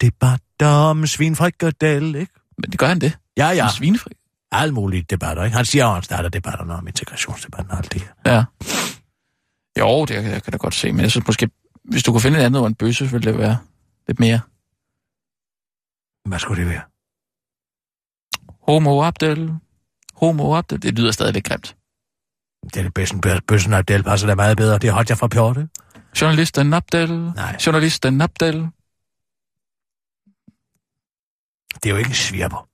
debat 0.01 0.41
om 0.63 1.07
svinfrikadelle, 1.07 2.19
ikke? 2.19 2.33
Men 2.57 2.71
det 2.71 2.79
gør 2.79 2.87
han 2.87 3.01
det. 3.01 3.17
Ja, 3.37 3.47
ja. 3.49 3.63
Med 3.63 3.71
Svinefri. 3.71 4.11
Alle 4.51 4.73
mulige 4.73 5.05
debatter, 5.09 5.43
ikke? 5.43 5.57
Han 5.57 5.65
siger, 5.65 5.87
at 5.87 5.93
han 5.93 6.03
starter 6.03 6.29
debatterne 6.29 6.73
om 6.73 6.87
integrationsdebatten 6.87 7.71
og 7.71 7.77
alt 7.77 7.93
det 7.93 8.01
her. 8.01 8.33
Ja. 8.35 8.43
Jo, 9.79 10.05
det 10.05 10.15
jeg 10.15 10.43
kan 10.43 10.51
da 10.51 10.57
godt 10.57 10.73
se, 10.73 10.91
men 10.91 11.01
jeg 11.01 11.11
synes 11.11 11.27
måske, 11.27 11.49
hvis 11.83 12.03
du 12.03 12.11
kunne 12.11 12.21
finde 12.21 12.39
et 12.39 12.43
andet 12.43 12.61
ord 12.61 12.67
end 12.67 12.75
bøsse, 12.75 13.05
så 13.07 13.11
ville 13.11 13.31
det 13.31 13.39
være 13.39 13.57
lidt 14.07 14.19
mere. 14.19 14.39
Hvad 16.29 16.39
skulle 16.39 16.61
det 16.63 16.69
være? 16.71 16.81
Homo 18.67 19.03
Abdel. 19.03 19.53
Homo 20.13 20.55
Abdel. 20.57 20.81
Det 20.81 20.99
lyder 20.99 21.11
stadigvæk 21.11 21.43
grimt. 21.43 21.75
Det 22.63 22.77
er 22.77 22.83
det 22.83 22.93
bedste. 22.93 23.41
Bøssen 23.47 23.73
Abdel 23.73 24.03
passer 24.03 24.27
da 24.27 24.35
meget 24.35 24.57
bedre. 24.57 24.77
Det 24.77 24.87
er 24.87 24.93
Hodja 24.93 25.15
fra 25.15 25.27
Pjorte. 25.27 25.69
Journalisten 26.21 26.73
Abdel. 26.73 27.09
Nej. 27.09 27.57
Journalisten 27.65 28.21
Abdel. 28.21 28.55
Det 31.73 31.85
er 31.85 31.89
jo 31.89 31.97
ikke 31.97 32.09
en 32.09 32.13
svirper. 32.13 32.67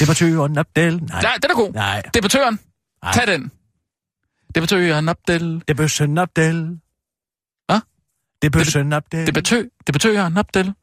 Debattøren 0.00 0.58
Abdel. 0.58 1.02
Nej. 1.02 1.22
Nej, 1.22 1.36
den 1.42 1.50
er 1.50 1.54
god. 1.54 1.72
Nej. 1.72 2.02
Debattøren. 2.14 2.58
Nej. 3.02 3.12
Tag 3.12 3.26
den. 3.26 3.52
Debattøren 4.54 5.08
Abdel. 5.08 5.54
Det 5.54 5.70
er 5.70 5.74
Bøssen 5.74 6.18
Abdel. 6.18 6.80
Hvad? 7.66 7.80
Det 8.42 8.46
er 8.46 8.50
Bøssen 8.50 8.92
Abdel. 8.92 9.26
Debattø, 9.26 9.62
debattøren 9.86 10.36
Abdel. 10.36 10.74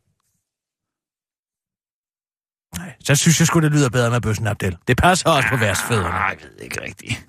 Nej, 2.78 2.96
så 3.04 3.16
synes 3.16 3.40
jeg 3.40 3.48
sgu, 3.48 3.60
det 3.60 3.72
lyder 3.72 3.90
bedre 3.90 4.10
med 4.12 4.22
Bøssen 4.22 4.48
Abdel. 4.48 4.78
Det 4.88 4.98
passer 4.98 5.30
også 5.30 5.50
på 5.50 5.58
versfødderne. 5.58 6.10
Nej, 6.10 6.38
jeg 6.42 6.50
ved 6.50 6.60
ikke 6.60 6.82
rigtigt. 6.82 7.28